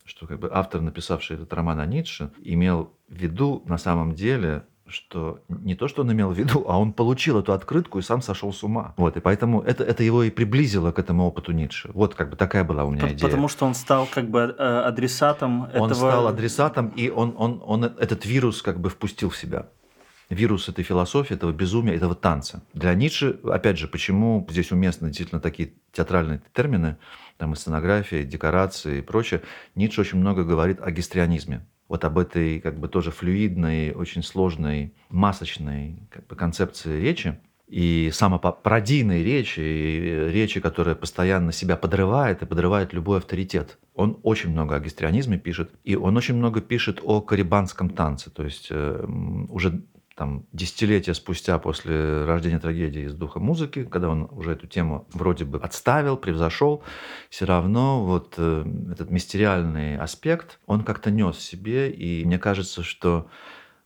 Что 0.04 0.26
как 0.26 0.40
бы 0.40 0.50
автор, 0.52 0.80
написавший 0.80 1.36
этот 1.36 1.52
роман 1.52 1.80
о 1.80 1.86
Ницше, 1.86 2.30
имел 2.42 2.92
в 3.08 3.14
виду 3.14 3.62
на 3.66 3.78
самом 3.78 4.14
деле, 4.14 4.64
что 4.88 5.40
не 5.48 5.74
то, 5.74 5.88
что 5.88 6.02
он 6.02 6.12
имел 6.12 6.30
в 6.30 6.38
виду, 6.38 6.64
а 6.68 6.78
он 6.78 6.92
получил 6.92 7.38
эту 7.38 7.52
открытку 7.52 7.98
и 7.98 8.02
сам 8.02 8.22
сошел 8.22 8.52
с 8.52 8.62
ума. 8.62 8.94
Вот, 8.96 9.16
и 9.16 9.20
поэтому 9.20 9.60
это, 9.60 9.84
это 9.84 10.02
его 10.02 10.22
и 10.22 10.30
приблизило 10.30 10.92
к 10.92 10.98
этому 10.98 11.26
опыту 11.26 11.52
Ницше. 11.52 11.90
Вот 11.94 12.14
как 12.14 12.30
бы 12.30 12.36
такая 12.36 12.64
была 12.64 12.84
у 12.84 12.90
меня 12.90 13.02
По- 13.02 13.12
идея. 13.12 13.28
Потому 13.28 13.48
что 13.48 13.66
он 13.66 13.74
стал 13.74 14.06
как 14.06 14.30
бы 14.30 14.54
э, 14.56 14.62
адресатом 14.62 15.62
Он 15.62 15.68
этого... 15.68 15.94
стал 15.94 16.28
адресатом, 16.28 16.88
и 16.88 17.10
он, 17.10 17.34
он, 17.36 17.62
он 17.64 17.84
этот 17.84 18.26
вирус 18.26 18.62
как 18.62 18.80
бы 18.80 18.88
впустил 18.88 19.30
в 19.30 19.36
себя. 19.36 19.68
Вирус 20.30 20.68
этой 20.68 20.84
философии, 20.84 21.34
этого 21.34 21.52
безумия, 21.52 21.94
этого 21.94 22.14
танца. 22.14 22.62
Для 22.74 22.92
Ницше, 22.94 23.40
опять 23.44 23.78
же, 23.78 23.88
почему 23.88 24.46
здесь 24.50 24.70
уместны 24.72 25.08
действительно 25.08 25.40
такие 25.40 25.72
театральные 25.92 26.42
термины, 26.52 26.98
там 27.38 27.54
и 27.54 27.56
сценография, 27.56 28.20
и 28.20 28.26
декорации 28.26 28.98
и 28.98 29.02
прочее, 29.02 29.42
Ницше 29.74 30.02
очень 30.02 30.18
много 30.18 30.44
говорит 30.44 30.80
о 30.82 30.90
гистрионизме. 30.90 31.66
Вот 31.88 32.04
об 32.04 32.18
этой 32.18 32.60
как 32.60 32.78
бы 32.78 32.88
тоже 32.88 33.10
флюидной, 33.10 33.92
очень 33.92 34.22
сложной, 34.22 34.92
масочной 35.08 35.96
как 36.10 36.26
бы, 36.26 36.36
концепции 36.36 37.00
речи, 37.00 37.38
и 37.68 38.10
самопародийной 38.12 39.22
речи, 39.22 39.60
и 39.60 40.30
речи, 40.32 40.60
которая 40.60 40.94
постоянно 40.94 41.52
себя 41.52 41.76
подрывает 41.76 42.42
и 42.42 42.46
подрывает 42.46 42.92
любой 42.94 43.18
авторитет. 43.18 43.78
Он 43.94 44.18
очень 44.22 44.50
много 44.50 44.76
о 44.76 44.80
гистрионизме 44.80 45.38
пишет, 45.38 45.72
и 45.84 45.94
он 45.94 46.16
очень 46.16 46.34
много 46.34 46.60
пишет 46.62 47.00
о 47.02 47.20
карибанском 47.20 47.90
танце, 47.90 48.30
то 48.30 48.44
есть 48.44 48.68
э, 48.70 49.06
уже 49.50 49.82
там 50.18 50.46
десятилетия 50.52 51.14
спустя 51.14 51.58
после 51.60 52.24
рождения 52.24 52.58
трагедии 52.58 53.02
из 53.02 53.14
духа 53.14 53.38
музыки, 53.38 53.84
когда 53.84 54.10
он 54.10 54.28
уже 54.32 54.50
эту 54.50 54.66
тему 54.66 55.06
вроде 55.12 55.44
бы 55.44 55.58
отставил, 55.58 56.16
превзошел, 56.16 56.82
все 57.30 57.44
равно 57.44 58.04
вот 58.04 58.34
э, 58.36 58.64
этот 58.90 59.12
мистериальный 59.12 59.96
аспект 59.96 60.58
он 60.66 60.82
как-то 60.82 61.12
нес 61.12 61.36
в 61.36 61.42
себе, 61.42 61.88
и 61.92 62.24
мне 62.24 62.40
кажется, 62.40 62.82
что 62.82 63.30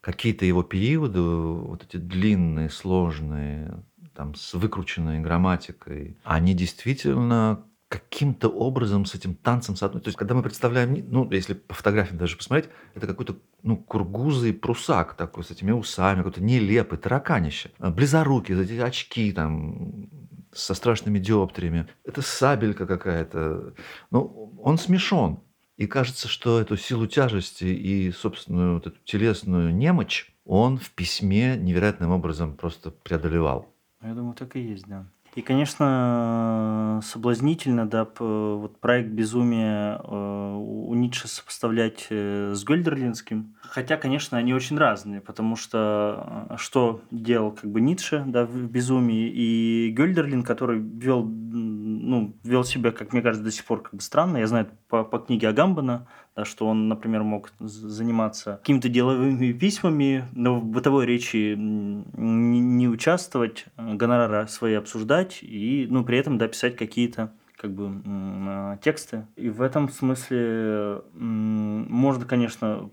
какие-то 0.01 0.47
его 0.47 0.63
периоды, 0.63 1.21
вот 1.21 1.85
эти 1.85 1.99
длинные, 1.99 2.71
сложные, 2.71 3.85
там, 4.15 4.35
с 4.35 4.55
выкрученной 4.55 5.21
грамматикой, 5.21 6.17
они 6.25 6.55
действительно 6.55 7.63
каким-то 7.93 8.49
образом 8.49 9.05
с 9.05 9.15
этим 9.15 9.35
танцем 9.35 9.77
соотносятся. 9.77 10.05
То 10.05 10.09
есть, 10.09 10.19
когда 10.19 10.35
мы 10.35 10.43
представляем, 10.43 11.05
ну, 11.11 11.31
если 11.31 11.53
по 11.53 11.75
фотографиям 11.75 12.17
даже 12.17 12.39
посмотреть, 12.39 12.71
это 12.95 13.07
какой-то, 13.07 13.37
ну, 13.63 13.77
кургузый 13.77 14.55
прусак 14.55 15.15
такой, 15.15 15.45
с 15.45 15.51
этими 15.51 15.73
усами, 15.73 16.19
какой-то 16.19 16.43
нелепый, 16.43 16.99
тараканище. 16.99 17.71
А, 17.79 17.91
Близорукий, 17.91 18.59
эти 18.59 18.81
очки 18.81 19.31
там, 19.33 20.09
со 20.55 20.73
страшными 20.73 21.19
диоптриями. 21.19 21.87
Это 22.05 22.23
сабелька 22.23 22.87
какая-то. 22.87 23.75
Ну, 24.11 24.55
он 24.63 24.79
смешон. 24.79 25.43
И 25.77 25.87
кажется, 25.87 26.29
что 26.29 26.61
эту 26.61 26.79
силу 26.79 27.07
тяжести 27.07 27.65
и 27.65 28.11
собственную 28.11 28.75
вот 28.75 28.87
эту 28.87 28.97
телесную 29.05 29.75
немочь 29.75 30.35
он 30.47 30.79
в 30.79 30.91
письме 30.93 31.57
невероятным 31.57 32.11
образом 32.11 32.57
просто 32.57 32.91
преодолевал. 32.91 33.69
Я 34.03 34.15
думаю, 34.15 34.35
так 34.35 34.57
и 34.57 34.61
есть, 34.61 34.87
да. 34.87 35.07
И, 35.35 35.41
конечно, 35.41 37.01
соблазнительно, 37.03 37.89
да, 37.89 38.07
вот 38.19 38.79
проект 38.81 39.09
«Безумие» 39.09 39.99
э, 39.99 40.55
у 40.55 40.93
Ницше 40.95 41.27
сопоставлять 41.27 42.07
э, 42.11 42.53
с 42.55 42.63
Гольдерлинским. 42.65 43.55
Хотя, 43.73 43.97
конечно, 43.97 44.37
они 44.37 44.53
очень 44.53 44.77
разные, 44.77 45.23
потому 45.23 45.57
что 45.57 46.47
э, 46.51 46.57
что 46.59 47.01
делал 47.11 47.53
как 47.53 47.71
бы 47.71 47.81
Ницше 47.81 48.23
да, 48.27 48.45
в 48.45 48.71
«Безумии» 48.71 49.31
и 49.31 49.91
Гольдерлин, 49.97 50.43
который 50.43 50.79
вел 50.79 51.25
ну, 51.25 52.37
вел 52.45 52.65
себя, 52.65 52.91
как 52.91 53.15
мне 53.15 53.23
кажется, 53.23 53.43
до 53.43 53.51
сих 53.51 53.65
пор 53.65 53.81
как 53.81 53.95
бы 53.95 54.03
странно. 54.03 54.37
Я 54.37 54.47
знаю 54.47 54.69
по, 54.91 55.05
по 55.05 55.19
книге 55.19 55.49
Агамбана, 55.49 56.07
да, 56.37 56.45
что 56.45 56.67
он, 56.67 56.89
например, 56.89 57.23
мог 57.23 57.51
заниматься 57.61 58.59
какими-то 58.59 58.91
деловыми 58.91 59.53
письмами, 59.53 60.27
но 60.33 60.61
в 60.61 60.67
бытовой 60.67 61.07
речи 61.07 61.55
не, 61.57 62.61
не 62.61 62.89
участвовать, 62.89 63.65
э, 63.79 63.95
гонорары 63.95 64.49
свои 64.49 64.75
обсуждать 64.75 65.39
и, 65.41 65.87
ну, 65.89 66.05
при 66.05 66.19
этом, 66.19 66.37
да, 66.37 66.47
писать 66.47 66.77
какие-то 66.77 67.33
как 67.63 67.73
бы 67.73 68.03
э, 68.05 68.79
тексты. 68.83 69.25
И 69.37 69.49
в 69.49 69.63
этом 69.63 69.89
смысле 69.89 71.03
можно, 71.13 72.25
конечно, 72.25 72.91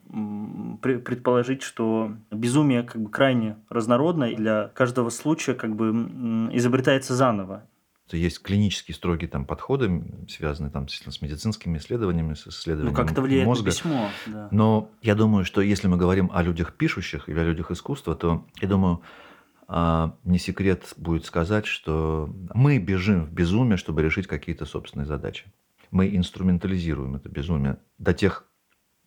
предположить, 0.82 1.64
что 1.64 2.12
безумие 2.30 2.84
как 2.84 3.02
бы 3.02 3.10
крайне 3.10 3.58
разнородно, 3.70 4.26
и 4.26 4.36
для 4.36 4.70
каждого 4.76 5.10
случая 5.10 5.56
как 5.56 5.76
бы 5.76 5.90
изобретается 6.54 7.16
заново. 7.16 7.64
Есть 8.12 8.42
клинические 8.44 8.94
строгие 8.94 9.28
там 9.28 9.46
подходы, 9.46 10.04
связанные 10.28 10.72
там 10.72 10.88
с 10.88 11.22
медицинскими 11.22 11.78
исследованиями, 11.78 12.36
с 12.36 12.48
исследованием 12.48 12.96
Ну, 12.96 13.02
как 13.02 13.12
это 13.12 13.22
влияет 13.22 13.48
мозга. 13.48 13.66
на 13.66 13.72
письмо, 13.72 14.10
да. 14.28 14.48
Но 14.52 14.90
я 15.02 15.16
думаю, 15.16 15.46
что 15.46 15.62
если 15.62 15.88
мы 15.88 15.98
говорим 15.98 16.30
о 16.34 16.44
людях 16.44 16.74
пишущих 16.74 17.28
или 17.28 17.40
о 17.40 17.44
людях 17.44 17.72
искусства, 17.72 18.16
то 18.16 18.46
я 18.62 18.68
думаю, 18.68 19.02
а, 19.04 19.29
не 19.70 20.40
секрет 20.40 20.94
будет 20.98 21.26
сказать, 21.26 21.66
что 21.68 22.34
мы 22.54 22.80
бежим 22.80 23.26
в 23.26 23.32
безумие, 23.32 23.78
чтобы 23.78 24.02
решить 24.02 24.26
какие-то 24.26 24.66
собственные 24.66 25.06
задачи. 25.06 25.46
Мы 25.92 26.16
инструментализируем 26.16 27.16
это 27.16 27.30
безумие 27.30 27.78
до 27.98 28.14
тех 28.14 28.46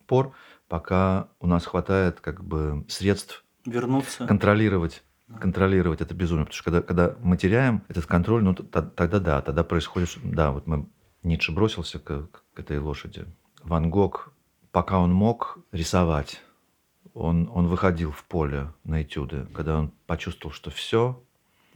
пор, 0.07 0.33
пока 0.67 1.27
у 1.39 1.47
нас 1.47 1.65
хватает 1.65 2.19
как 2.21 2.43
бы 2.43 2.85
средств 2.87 3.43
Вернуться. 3.65 4.25
контролировать 4.25 5.03
контролировать 5.39 6.01
это 6.01 6.13
безумие. 6.13 6.45
Потому 6.45 6.55
что 6.55 6.63
когда, 6.63 6.81
когда 6.81 7.15
мы 7.21 7.37
теряем 7.37 7.83
этот 7.87 8.05
контроль, 8.05 8.43
ну 8.43 8.53
тогда 8.53 9.19
да, 9.19 9.41
тогда 9.41 9.63
происходит, 9.63 10.09
да, 10.23 10.51
вот 10.51 10.67
мы 10.67 10.87
Ницше 11.23 11.51
бросился 11.51 11.99
к, 11.99 12.29
к 12.53 12.59
этой 12.59 12.79
лошади. 12.79 13.25
Ван 13.63 13.89
Гог, 13.89 14.33
пока 14.71 14.99
он 14.99 15.13
мог 15.13 15.59
рисовать, 15.71 16.41
он, 17.13 17.49
он 17.53 17.67
выходил 17.67 18.11
в 18.11 18.23
поле 18.25 18.73
на 18.83 19.01
этюды, 19.03 19.47
когда 19.53 19.79
он 19.79 19.91
почувствовал, 20.07 20.53
что 20.53 20.69
все, 20.71 21.19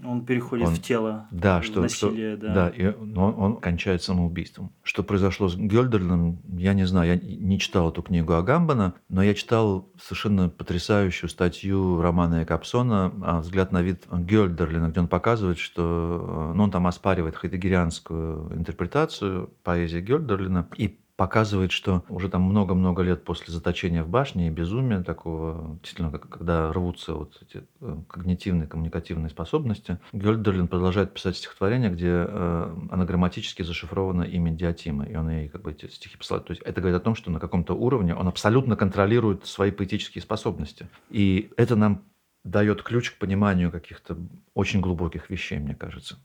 Он 0.06 0.24
переходит 0.24 0.68
Он- 0.68 0.76
в 0.76 0.80
тело. 0.80 1.26
да, 1.32 1.60
в 1.60 1.64
что, 1.64 1.88
что- 1.90 2.06
насилие, 2.10 2.38
да. 2.38 2.54
да, 2.54 2.70
и 2.70 2.86
он, 2.86 3.18
он 3.18 3.56
кончает 3.58 4.04
самоубийством. 4.04 4.72
Что 4.84 5.02
произошло 5.02 5.48
с 5.48 5.56
Гёльдерлином, 5.56 6.38
я 6.56 6.76
не 6.76 6.86
знаю, 6.86 7.14
я 7.14 7.36
не 7.36 7.58
читал 7.58 7.90
эту 7.90 8.04
книгу 8.04 8.32
Агамбана, 8.34 8.94
но 9.10 9.24
я 9.24 9.34
читал 9.34 9.90
совершенно 10.00 10.50
потрясающую 10.50 11.28
статью 11.32 12.00
Романа 12.00 12.42
Якобсона 12.42 13.12
а, 13.24 13.40
«Взгляд 13.42 13.72
на 13.72 13.82
вид 13.82 14.06
Гёльдерлина», 14.12 14.90
где 14.90 15.00
он 15.00 15.08
показывает, 15.08 15.58
что 15.58 16.52
ну, 16.54 16.66
он 16.66 16.70
там 16.70 16.86
оспаривает 16.86 17.36
хайдегерианскую 17.36 18.54
интерпретацию 18.56 19.50
поэзии 19.64 20.00
Гёльдерлина 20.00 20.68
и 20.78 21.00
показывает, 21.18 21.72
что 21.72 22.04
уже 22.10 22.30
там 22.30 22.44
много-много 22.44 23.02
лет 23.02 23.26
после 23.26 23.52
заточения 23.52 24.04
в 24.04 24.08
башне 24.10 24.48
и 24.48 24.52
безумия 24.52 25.02
такого, 25.04 25.78
действительно, 25.82 26.12
когда 26.12 26.72
рвутся 26.72 27.16
вот 27.16 27.38
эти 27.42 27.66
э, 27.82 27.98
когнитивные, 28.08 28.68
коммуникативные 28.68 29.30
способности, 29.30 29.98
Гёльдерлин 30.14 30.68
продолжает 30.68 31.14
писать 31.14 31.36
стихотворения, 31.38 31.90
где 31.90 32.26
э, 32.28 32.76
анаграмматически 32.92 33.64
зашифровано 33.64 34.24
имя 34.24 34.52
Диатима, 34.52 35.06
и 35.06 35.16
он 35.16 35.30
ей 35.30 35.50
как 35.50 35.64
бы 35.64 35.72
эти 35.72 35.88
стихи 35.88 36.18
посылает. 36.18 36.46
То 36.46 36.52
есть 36.52 36.62
это 36.62 36.82
говорит 36.82 37.02
о 37.02 37.04
том, 37.04 37.16
что 37.16 37.32
на 37.32 37.40
каком-то 37.40 37.74
уровне 37.74 38.14
он 38.14 38.28
абсолютно 38.28 38.76
контролирует 38.76 39.46
свои 39.48 39.72
поэтические 39.72 40.22
способности. 40.22 40.88
И 41.10 41.52
это 41.58 41.76
нам 41.76 42.04
дает 42.44 42.84
ключ 42.84 43.12
к 43.12 43.18
пониманию 43.18 43.72
каких-то 43.72 44.18
очень 44.54 44.82
глубоких 44.82 45.32
вещей, 45.32 45.58
мне 45.58 45.74
кажется. 45.74 46.18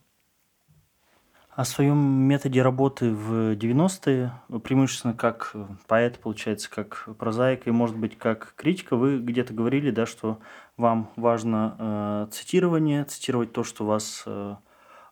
О 1.54 1.66
своем 1.66 1.98
методе 1.98 2.62
работы 2.62 3.10
в 3.10 3.54
90-е, 3.56 4.32
преимущественно 4.64 5.12
как 5.12 5.54
поэт, 5.86 6.18
получается, 6.18 6.70
как 6.70 7.06
прозаик 7.18 7.66
и, 7.66 7.70
может 7.70 7.94
быть, 7.98 8.16
как 8.16 8.54
критика, 8.56 8.96
вы 8.96 9.18
где-то 9.18 9.52
говорили, 9.52 9.90
да, 9.90 10.06
что 10.06 10.38
вам 10.78 11.10
важно 11.16 11.76
э, 11.78 12.32
цитирование, 12.32 13.04
цитировать 13.04 13.52
то, 13.52 13.64
что 13.64 13.84
вас 13.84 14.22
э, 14.24 14.56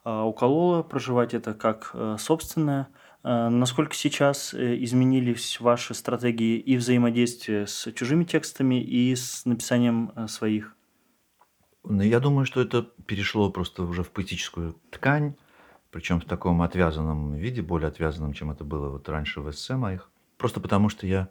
э, 0.07 0.21
укололо, 0.23 0.83
проживать 0.83 1.35
это 1.35 1.53
как 1.53 1.91
э, 1.93 2.17
собственное. 2.19 2.89
Э, 3.23 3.51
насколько 3.51 3.95
сейчас 3.95 4.55
э, 4.55 4.83
изменились 4.83 5.61
ваши 5.61 5.93
стратегии 5.93 6.57
и 6.59 6.79
взаимодействия 6.79 7.67
с 7.67 7.93
чужими 7.93 8.25
текстами 8.25 8.83
и 8.83 9.15
с 9.15 9.45
написанием 9.45 10.11
э, 10.17 10.27
своих? 10.27 10.75
Ну, 11.85 12.01
Я 12.01 12.19
думаю, 12.19 12.47
что 12.47 12.63
это 12.63 12.81
перешло 13.05 13.51
просто 13.51 13.83
уже 13.83 14.03
в 14.03 14.11
поэтическую 14.11 14.77
ткань, 14.91 15.35
причем 15.91 16.21
в 16.21 16.25
таком 16.25 16.63
отвязанном 16.63 17.35
виде, 17.35 17.63
более 17.63 17.89
отвязанном, 17.89 18.33
чем 18.33 18.51
это 18.51 18.65
было 18.65 18.89
вот 18.91 19.09
раньше 19.09 19.41
в 19.41 19.51
эссе 19.51 19.77
моих. 19.77 20.11
Просто 20.37 20.61
потому, 20.61 20.89
что 20.89 21.07
я 21.07 21.29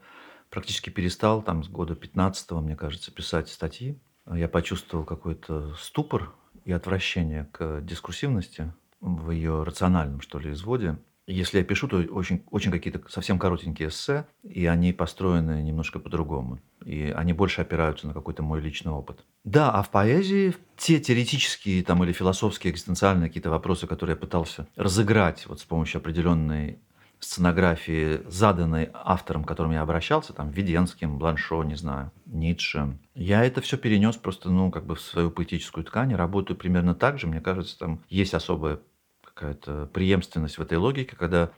практически 0.49 0.89
перестал 0.89 1.41
там 1.41 1.63
с 1.63 1.69
года 1.69 1.95
15 1.95 2.51
мне 2.51 2.75
кажется, 2.75 3.11
писать 3.11 3.49
статьи. 3.49 3.99
Я 4.31 4.47
почувствовал 4.47 5.05
какой-то 5.05 5.73
ступор 5.75 6.33
и 6.65 6.71
отвращение 6.71 7.45
к 7.51 7.81
дискурсивности 7.81 8.73
в 8.99 9.31
ее 9.31 9.63
рациональном, 9.63 10.21
что 10.21 10.39
ли, 10.39 10.51
изводе. 10.51 10.97
Если 11.25 11.59
я 11.59 11.63
пишу, 11.63 11.87
то 11.87 11.97
очень, 11.97 12.43
очень 12.49 12.71
какие-то 12.71 13.01
совсем 13.07 13.39
коротенькие 13.39 13.89
эссе, 13.89 14.27
и 14.43 14.65
они 14.65 14.93
построены 14.93 15.61
немножко 15.61 15.99
по-другому. 15.99 16.59
И 16.89 17.13
они 17.15 17.33
больше 17.33 17.61
опираются 17.61 18.07
на 18.07 18.13
какой-то 18.15 18.41
мой 18.41 18.61
личный 18.61 18.91
опыт. 18.91 19.23
Да, 19.43 19.69
а 19.69 19.83
в 19.83 19.91
поэзии 19.91 20.55
те 20.75 20.99
теоретические 20.99 21.83
там, 21.83 22.03
или 22.03 22.11
философские, 22.11 22.73
экзистенциальные 22.73 23.29
какие-то 23.29 23.51
вопросы, 23.51 23.85
которые 23.85 24.15
я 24.15 24.19
пытался 24.19 24.65
разыграть 24.75 25.45
вот 25.45 25.59
с 25.59 25.63
помощью 25.63 25.99
определенной 25.99 26.79
сценографии, 27.19 28.21
заданной 28.27 28.89
автором, 28.91 29.43
к 29.43 29.47
которому 29.47 29.73
я 29.73 29.81
обращался, 29.81 30.33
там, 30.33 30.49
Веденским, 30.49 31.19
Бланшо, 31.19 31.63
не 31.63 31.75
знаю, 31.75 32.11
Ницше. 32.25 32.97
Я 33.13 33.45
это 33.45 33.61
все 33.61 33.77
перенес 33.77 34.15
просто, 34.15 34.49
ну, 34.49 34.71
как 34.71 34.87
бы 34.87 34.95
в 34.95 35.01
свою 35.01 35.29
поэтическую 35.29 35.83
ткань, 35.83 36.15
работаю 36.15 36.57
примерно 36.57 36.95
так 36.95 37.19
же. 37.19 37.27
Мне 37.27 37.39
кажется, 37.39 37.77
там 37.77 38.01
есть 38.09 38.33
особая 38.33 38.79
какая-то 39.23 39.89
преемственность 39.93 40.57
в 40.57 40.61
этой 40.61 40.79
логике, 40.79 41.15
когда 41.15 41.51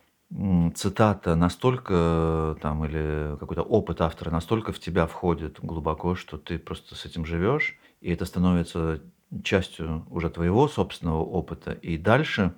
цитата 0.74 1.36
настолько 1.36 2.56
там 2.60 2.84
или 2.84 3.36
какой-то 3.38 3.62
опыт 3.62 4.00
автора 4.00 4.30
настолько 4.30 4.72
в 4.72 4.78
тебя 4.78 5.06
входит 5.06 5.58
глубоко, 5.62 6.14
что 6.14 6.38
ты 6.38 6.58
просто 6.58 6.94
с 6.94 7.04
этим 7.04 7.26
живешь, 7.26 7.78
и 8.00 8.12
это 8.12 8.24
становится 8.24 9.00
частью 9.42 10.06
уже 10.10 10.30
твоего 10.30 10.68
собственного 10.68 11.22
опыта. 11.22 11.72
И 11.72 11.98
дальше 11.98 12.54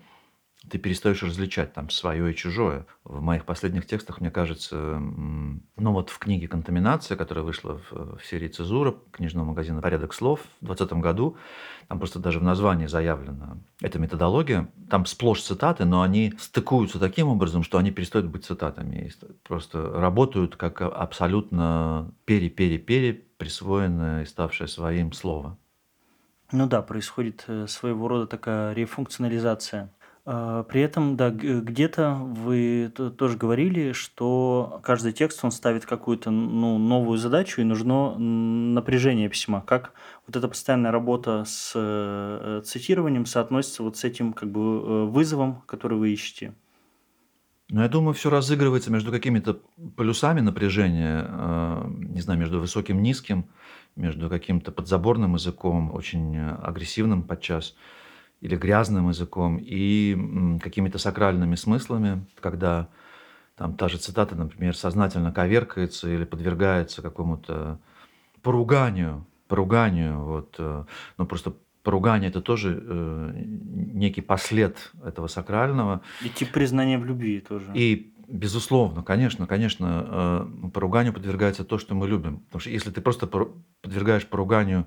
ты 0.71 0.79
перестаешь 0.79 1.23
различать 1.23 1.75
там 1.75 1.91
свое 1.91 2.33
и 2.33 2.35
чужое. 2.35 2.87
В 3.05 3.21
моих 3.21 3.45
последних 3.45 3.87
текстах, 3.87 4.21
мне 4.21 4.31
кажется, 4.31 4.99
ну 4.99 5.93
вот 5.93 6.11
в 6.11 6.19
книге 6.19 6.49
«Контаминация», 6.49 7.17
которая 7.17 7.45
вышла 7.45 7.81
в, 7.91 8.19
в 8.19 8.25
серии 8.25 8.49
«Цезура» 8.49 8.95
книжного 9.13 9.45
магазина 9.45 9.83
«Порядок 9.83 10.15
слов» 10.15 10.41
в 10.61 10.67
2020 10.67 10.99
году, 11.03 11.37
там 11.89 11.99
просто 11.99 12.19
даже 12.19 12.39
в 12.39 12.43
названии 12.43 12.87
заявлена 12.87 13.59
эта 13.81 13.99
методология. 13.99 14.71
Там 14.89 15.05
сплошь 15.07 15.43
цитаты, 15.43 15.85
но 15.85 16.03
они 16.03 16.33
стыкуются 16.39 16.99
таким 16.99 17.29
образом, 17.29 17.63
что 17.63 17.79
они 17.79 17.91
перестают 17.91 18.27
быть 18.27 18.45
цитатами. 18.45 19.07
И 19.07 19.11
ст- 19.11 19.43
просто 19.43 19.91
работают 19.93 20.57
как 20.57 20.81
абсолютно 20.81 22.13
пере-пере-пере 22.25 23.13
присвоенное 23.37 24.23
и 24.23 24.27
ставшее 24.27 24.69
своим 24.69 25.13
слово. 25.13 25.59
Ну 26.53 26.67
да, 26.67 26.83
происходит 26.83 27.45
э, 27.49 27.67
своего 27.67 28.09
рода 28.09 28.27
такая 28.27 28.73
рефункционализация. 28.75 29.93
А, 30.27 30.63
При 30.65 30.81
этом, 30.81 31.17
да, 31.17 31.31
где-то 31.31 32.15
вы 32.15 32.91
тоже 32.91 33.37
говорили, 33.37 33.93
что 33.93 34.81
каждый 34.83 35.13
текст, 35.13 35.45
он 35.45 35.51
ставит 35.51 35.85
какую-то 35.85 36.31
ну, 36.31 36.79
новую 36.79 37.19
задачу, 37.19 37.61
и 37.61 37.65
нужно 37.65 38.19
напряжение 38.19 39.29
письма. 39.29 39.63
Как 39.67 39.93
вот 40.27 40.37
эта 40.37 40.49
постоянная 40.49 40.93
работа 40.93 41.45
с 41.47 41.73
э, 41.75 42.63
цитированием 42.65 43.27
соотносится 43.27 43.83
вот 43.83 43.99
с 43.99 44.05
этим 44.05 44.33
как 44.33 44.51
бы 44.51 44.61
э, 44.61 45.05
вызовом, 45.05 45.63
который 45.67 45.99
вы 45.99 46.11
ищете? 46.13 46.55
Но 47.71 47.83
я 47.83 47.89
думаю, 47.89 48.15
все 48.15 48.31
разыгрывается 48.31 48.91
между 48.91 49.11
какими-то 49.11 49.61
полюсами 49.97 50.41
напряжения, 50.41 51.27
э, 51.29 51.85
не 51.87 52.23
знаю, 52.23 52.41
между 52.41 52.61
высоким, 52.61 53.03
низким, 53.03 53.47
между 53.95 54.31
каким-то 54.31 54.73
подзаборным 54.73 55.35
языком, 55.35 55.95
очень 55.95 56.39
агрессивным 56.39 57.23
подчас, 57.23 57.77
или 58.45 58.57
грязным 58.57 59.09
языком, 59.09 59.59
и 59.59 60.59
какими-то 60.63 60.99
сакральными 60.99 61.55
смыслами, 61.55 62.27
когда 62.41 62.89
там 63.57 63.75
та 63.75 63.89
же 63.89 63.97
цитата, 63.97 64.35
например, 64.35 64.77
сознательно 64.77 65.33
коверкается 65.33 66.11
или 66.11 66.25
подвергается 66.25 67.01
какому-то 67.01 67.81
поруганию, 68.43 69.27
поруганию, 69.49 70.21
вот, 70.21 70.57
э, 70.59 70.85
ну 71.17 71.27
просто 71.27 71.55
поругание 71.83 72.29
это 72.29 72.43
тоже 72.43 72.83
э, 72.87 73.33
некий 73.95 74.21
послед 74.21 74.93
этого 75.03 75.29
сакрального, 75.29 76.03
И 76.23 76.29
тип 76.29 76.53
признания 76.53 76.99
в 76.99 77.07
любви 77.07 77.41
тоже. 77.41 77.71
и, 77.75 78.13
безусловно, 78.29 79.03
конечно, 79.03 79.47
конечно, 79.47 80.49
э, 80.65 80.69
поруганию 80.69 81.15
подвергается 81.15 81.65
то, 81.65 81.79
что 81.79 81.95
мы 81.95 82.09
любим. 82.09 82.41
Потому 82.41 82.61
что 82.61 82.71
если 82.71 82.91
ты 82.91 83.01
просто 83.01 83.27
подвергаешь 83.81 84.27
поруганию 84.27 84.87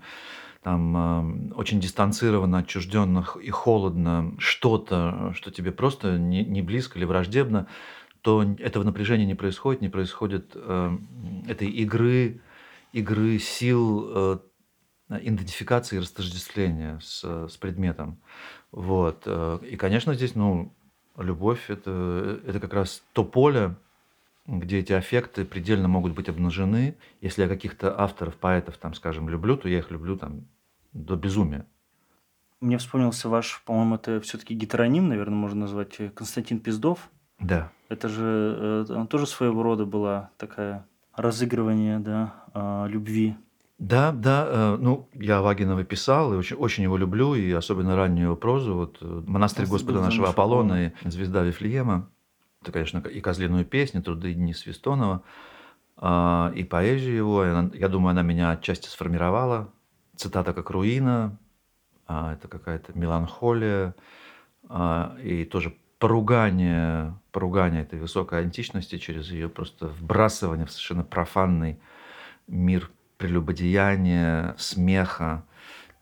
там 0.68 0.98
э, 0.98 1.54
очень 1.54 1.80
дистанцированно, 1.80 2.58
отчужденно 2.58 3.26
и 3.42 3.50
холодно 3.52 4.36
что-то, 4.38 5.32
что 5.34 5.50
тебе 5.50 5.72
просто 5.72 6.18
не, 6.18 6.44
не 6.44 6.62
близко 6.62 7.00
или 7.00 7.06
враждебно, 7.06 7.68
то 8.20 8.44
этого 8.60 8.84
напряжения 8.84 9.26
не 9.26 9.34
происходит, 9.34 9.80
не 9.80 9.88
происходит 9.88 10.52
э, 10.56 10.98
этой 11.48 11.70
игры, 11.70 12.42
игры 12.92 13.40
сил, 13.40 14.10
э, 14.14 14.40
идентификации 15.22 15.96
и 15.96 16.00
растождествления 16.00 17.00
с, 17.02 17.24
с 17.48 17.56
предметом. 17.56 18.18
Вот. 18.74 19.26
И, 19.62 19.78
конечно, 19.78 20.16
здесь, 20.16 20.36
ну, 20.36 20.74
любовь 21.18 21.70
это, 21.70 22.42
это 22.46 22.60
как 22.60 22.74
раз 22.74 23.02
то 23.14 23.24
поле, 23.24 23.78
где 24.46 24.80
эти 24.80 24.92
аффекты 24.92 25.46
предельно 25.46 25.88
могут 25.88 26.14
быть 26.14 26.28
обнажены. 26.28 26.98
Если 27.22 27.44
я 27.44 27.48
каких-то 27.48 27.98
авторов, 27.98 28.36
поэтов, 28.36 28.76
там, 28.76 28.94
скажем, 28.96 29.30
люблю, 29.30 29.56
то 29.56 29.70
я 29.70 29.78
их 29.78 29.92
люблю 29.92 30.18
там 30.18 30.46
до 31.06 31.16
безумия. 31.16 31.66
Мне 32.60 32.78
вспомнился 32.78 33.30
ваш, 33.30 33.62
по-моему, 33.66 33.96
это 33.96 34.20
все-таки 34.22 34.56
гетероним, 34.56 35.10
наверное, 35.10 35.38
можно 35.38 35.62
назвать, 35.62 35.96
э, 36.00 36.10
Константин 36.10 36.60
Пиздов. 36.60 37.10
Да. 37.40 37.72
Это 37.90 38.10
же 38.10 38.86
э, 38.90 39.06
тоже 39.10 39.28
своего 39.28 39.62
рода 39.62 39.86
была 39.86 40.32
такая 40.38 40.88
разыгрывание, 41.16 42.00
да, 42.00 42.34
э, 42.54 42.88
любви. 42.90 43.36
Да, 43.78 44.12
да, 44.12 44.48
э, 44.50 44.78
ну, 44.80 45.08
я 45.14 45.42
Вагинова 45.42 45.84
писал, 45.84 46.34
и 46.34 46.38
очень, 46.38 46.56
очень 46.56 46.84
его 46.84 46.98
люблю, 46.98 47.36
и 47.36 47.52
особенно 47.52 47.96
раннюю 47.96 48.26
его 48.26 48.36
прозу, 48.36 48.74
вот 48.74 49.02
«Монастырь 49.02 49.30
«Монастырь 49.30 49.66
Господа 49.68 50.02
нашего 50.02 50.30
Аполлона» 50.30 50.88
и 50.88 50.92
«Звезда 51.10 51.44
Вифлеема». 51.44 52.10
Это, 52.64 52.72
конечно, 52.72 52.98
и 53.00 53.22
«Козлиную 53.22 53.66
песню», 53.66 54.02
«Труды 54.02 54.34
дни 54.34 54.54
Свистонова», 54.54 55.22
а, 55.98 56.52
и 56.56 56.64
поэзию 56.64 57.16
его. 57.16 57.46
И 57.46 57.78
Я 57.80 57.88
думаю, 57.88 58.12
она 58.12 58.22
меня 58.22 58.52
отчасти 58.52 58.88
сформировала. 58.88 59.72
Цитата 60.18 60.54
как 60.54 60.72
руина, 60.72 61.38
а, 62.08 62.34
это 62.34 62.48
какая-то 62.48 62.98
меланхолия, 62.98 63.96
а, 64.68 65.16
и 65.24 65.46
тоже 65.46 65.78
поругание, 66.00 67.18
поругание 67.32 67.84
этой 67.84 68.00
высокой 68.00 68.42
античности 68.42 68.98
через 68.98 69.32
ее 69.32 69.48
просто 69.48 69.88
вбрасывание 69.88 70.66
в 70.66 70.72
совершенно 70.72 71.04
профанный 71.04 71.80
мир 72.48 72.92
прелюбодеяния, 73.18 74.56
смеха 74.58 75.46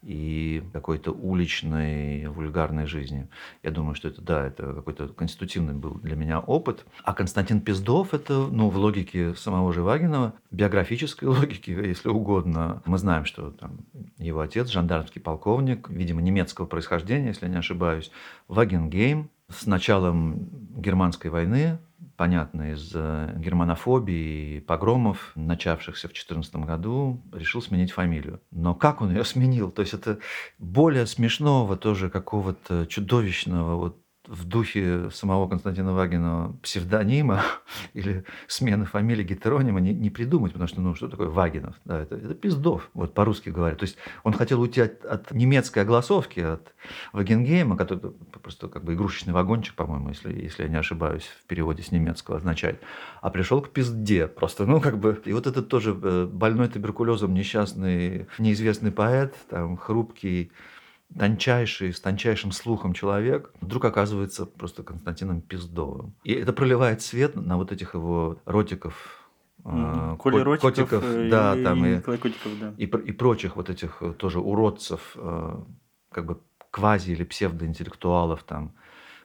и 0.05 0.63
какой-то 0.71 1.11
уличной 1.11 2.27
вульгарной 2.27 2.85
жизни. 2.85 3.27
Я 3.63 3.71
думаю, 3.71 3.95
что 3.95 4.07
это, 4.07 4.21
да, 4.21 4.45
это 4.45 4.73
какой-то 4.73 5.07
конститутивный 5.07 5.73
был 5.73 5.95
для 5.95 6.15
меня 6.15 6.39
опыт. 6.39 6.85
А 7.03 7.13
Константин 7.13 7.59
Пиздов– 7.59 8.13
это, 8.13 8.33
ну, 8.33 8.69
в 8.69 8.77
логике 8.77 9.33
самого 9.33 9.73
же 9.73 9.81
Вагинова, 9.81 10.35
биографической 10.51 11.27
логике, 11.27 11.73
если 11.73 12.09
угодно. 12.09 12.83
Мы 12.85 12.99
знаем, 12.99 13.25
что 13.25 13.49
там 13.49 13.79
его 14.19 14.41
отец, 14.41 14.69
жандармский 14.69 15.21
полковник, 15.21 15.89
видимо, 15.89 16.21
немецкого 16.21 16.67
происхождения, 16.67 17.29
если 17.29 17.47
я 17.47 17.51
не 17.51 17.57
ошибаюсь, 17.57 18.11
Вагенгейм 18.47 19.31
с 19.49 19.65
началом 19.65 20.49
германской 20.75 21.31
войны 21.31 21.79
понятно, 22.15 22.71
из 22.71 22.91
германофобии 22.93 24.57
и 24.57 24.59
погромов, 24.59 25.31
начавшихся 25.35 26.07
в 26.07 26.11
2014 26.11 26.55
году, 26.57 27.21
решил 27.33 27.61
сменить 27.61 27.91
фамилию. 27.91 28.41
Но 28.51 28.75
как 28.75 29.01
он 29.01 29.11
ее 29.11 29.23
сменил? 29.23 29.71
То 29.71 29.81
есть 29.81 29.93
это 29.93 30.19
более 30.57 31.05
смешного, 31.05 31.77
тоже 31.77 32.09
какого-то 32.09 32.85
чудовищного, 32.85 33.75
вот 33.75 34.04
в 34.27 34.45
духе 34.45 35.09
самого 35.11 35.47
Константина 35.47 35.93
Вагинова 35.93 36.55
псевдонима 36.61 37.41
или 37.93 38.25
смены 38.47 38.85
фамилии 38.85 39.23
гетеронима 39.23 39.79
не, 39.79 39.93
не 39.93 40.09
придумать, 40.09 40.53
потому 40.53 40.67
что, 40.67 40.81
ну, 40.81 40.95
что 40.95 41.07
такое 41.07 41.29
Вагинов? 41.29 41.75
Да, 41.85 42.01
это, 42.01 42.15
это 42.15 42.33
пиздов, 42.33 42.89
вот 42.93 43.13
по-русски 43.13 43.49
говоря. 43.49 43.75
То 43.75 43.83
есть 43.83 43.97
он 44.23 44.33
хотел 44.33 44.61
уйти 44.61 44.81
от, 44.81 45.05
от 45.05 45.31
немецкой 45.31 45.79
огласовки, 45.79 46.39
от 46.39 46.73
Вагенгейма, 47.13 47.77
который 47.77 48.11
просто 48.41 48.67
как 48.67 48.83
бы 48.83 48.93
игрушечный 48.93 49.33
вагончик, 49.33 49.75
по-моему, 49.75 50.09
если, 50.09 50.33
если 50.33 50.63
я 50.63 50.69
не 50.69 50.77
ошибаюсь, 50.77 51.25
в 51.41 51.45
переводе 51.45 51.83
с 51.83 51.91
немецкого 51.91 52.37
означает, 52.37 52.81
а 53.21 53.29
пришел 53.29 53.61
к 53.61 53.69
пизде 53.69 54.27
просто, 54.27 54.65
ну, 54.65 54.81
как 54.81 54.99
бы. 54.99 55.21
И 55.25 55.33
вот 55.33 55.47
этот 55.47 55.67
тоже 55.67 55.97
э, 56.01 56.25
больной 56.31 56.67
туберкулезом 56.67 57.33
несчастный, 57.33 58.27
неизвестный 58.39 58.91
поэт, 58.91 59.35
там, 59.49 59.77
хрупкий, 59.77 60.51
тончайший, 61.17 61.93
с 61.93 61.99
тончайшим 62.01 62.51
слухом 62.51 62.93
человек, 62.93 63.51
вдруг 63.61 63.85
оказывается 63.85 64.45
просто 64.45 64.83
Константином 64.83 65.41
Пиздовым. 65.41 66.13
И 66.23 66.33
это 66.33 66.51
проливает 66.53 67.01
свет 67.01 67.35
на 67.35 67.57
вот 67.57 67.71
этих 67.71 67.93
его 67.93 68.37
ротиков, 68.45 69.29
э, 69.63 70.15
Коля 70.19 70.37
ко- 70.39 70.43
Ротиков 70.43 70.61
котиков, 70.61 71.03
э, 71.05 71.29
да, 71.29 71.55
и, 71.57 71.63
там 71.63 71.85
и 71.85 71.89
и, 71.89 71.95
Николай 71.97 72.17
Котиков, 72.19 72.51
да. 72.59 72.73
и, 72.77 72.83
и 72.85 73.11
прочих 73.11 73.55
вот 73.55 73.69
этих 73.69 74.01
э, 74.01 74.13
тоже 74.13 74.39
уродцев, 74.39 75.15
э, 75.15 75.55
как 76.11 76.25
бы 76.25 76.39
квази- 76.71 77.11
или 77.13 77.23
псевдоинтеллектуалов, 77.23 78.43
там, 78.43 78.73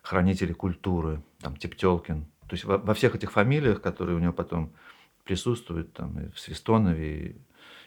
хранителей 0.03 0.55
культуры, 0.55 1.23
там, 1.40 1.57
Тептелкин. 1.57 2.25
То 2.47 2.55
есть 2.55 2.64
во, 2.64 2.79
во 2.79 2.95
всех 2.95 3.14
этих 3.14 3.33
фамилиях, 3.33 3.81
которые 3.83 4.16
у 4.16 4.21
него 4.21 4.33
потом 4.33 4.73
присутствуют, 5.25 5.93
там, 5.93 6.19
и 6.21 6.31
в 6.31 6.38
Свистонове 6.38 7.27
и, 7.27 7.37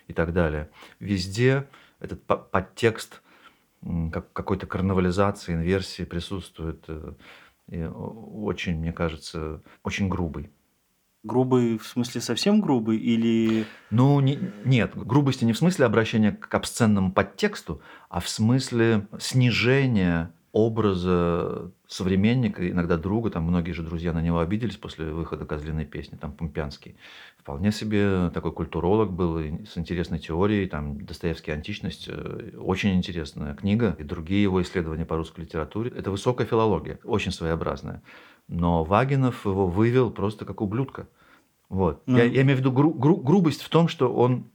и 0.08 0.14
так 0.14 0.34
далее, 0.34 0.70
везде 1.00 1.68
этот 2.00 2.24
по- 2.24 2.38
подтекст 2.38 3.22
как, 4.12 4.32
какой-то 4.34 4.68
карнавализации, 4.68 5.54
инверсии 5.54 6.04
присутствует. 6.04 6.84
э, 6.88 7.14
И 7.70 7.82
о- 7.82 8.44
очень, 8.44 8.78
мне 8.78 8.92
кажется, 8.92 9.62
очень 9.84 10.10
грубый. 10.10 10.52
Грубый, 11.24 11.78
в 11.78 11.88
смысле 11.88 12.20
совсем 12.20 12.60
грубый 12.60 12.98
или... 12.98 13.66
Ну, 13.92 14.20
не- 14.20 14.38
нет, 14.66 14.92
грубости 14.96 15.46
не 15.46 15.54
в 15.54 15.58
смысле 15.58 15.86
обращения 15.86 16.34
к 16.34 16.54
обсценному 16.54 17.14
подтексту, 17.14 17.82
а 18.10 18.20
в 18.20 18.28
смысле 18.28 19.08
снижения 19.20 20.34
образа 20.54 21.72
современника, 21.88 22.70
иногда 22.70 22.96
друга, 22.96 23.32
там 23.32 23.44
многие 23.44 23.72
же 23.72 23.82
друзья 23.82 24.14
на 24.14 24.22
него 24.22 24.40
обиделись 24.40 24.78
после 24.78 25.12
выхода 25.12 25.46
«Козлиной 25.46 25.84
песни», 25.86 26.16
там 26.16 26.32
Пумпянский. 26.32 26.96
Вполне 27.40 27.72
себе 27.72 28.30
такой 28.34 28.52
культуролог 28.54 29.12
был 29.12 29.40
и 29.40 29.66
с 29.66 29.78
интересной 29.78 30.20
теорией, 30.20 30.68
там 30.68 31.04
Достоевский 31.06 31.52
«Античность», 31.52 32.08
э, 32.08 32.52
очень 32.58 32.96
интересная 32.96 33.56
книга, 33.56 33.96
и 34.00 34.04
другие 34.04 34.44
его 34.44 34.62
исследования 34.62 35.06
по 35.06 35.18
русской 35.18 35.42
литературе. 35.42 35.90
Это 35.90 36.12
высокая 36.12 36.46
филология, 36.46 37.00
очень 37.04 37.32
своеобразная. 37.32 38.04
Но 38.48 38.84
Вагинов 38.84 39.46
его 39.46 39.68
вывел 39.68 40.12
просто 40.12 40.46
как 40.46 40.62
ублюдка. 40.62 41.08
Вот. 41.68 42.04
Ну. 42.06 42.18
Я, 42.18 42.26
я 42.26 42.44
имею 42.44 42.58
в 42.58 42.60
виду 42.60 42.72
гру- 42.72 42.94
гру- 42.94 43.18
грубость 43.22 43.64
в 43.64 43.70
том, 43.70 43.88
что 43.88 44.14
он 44.14 44.46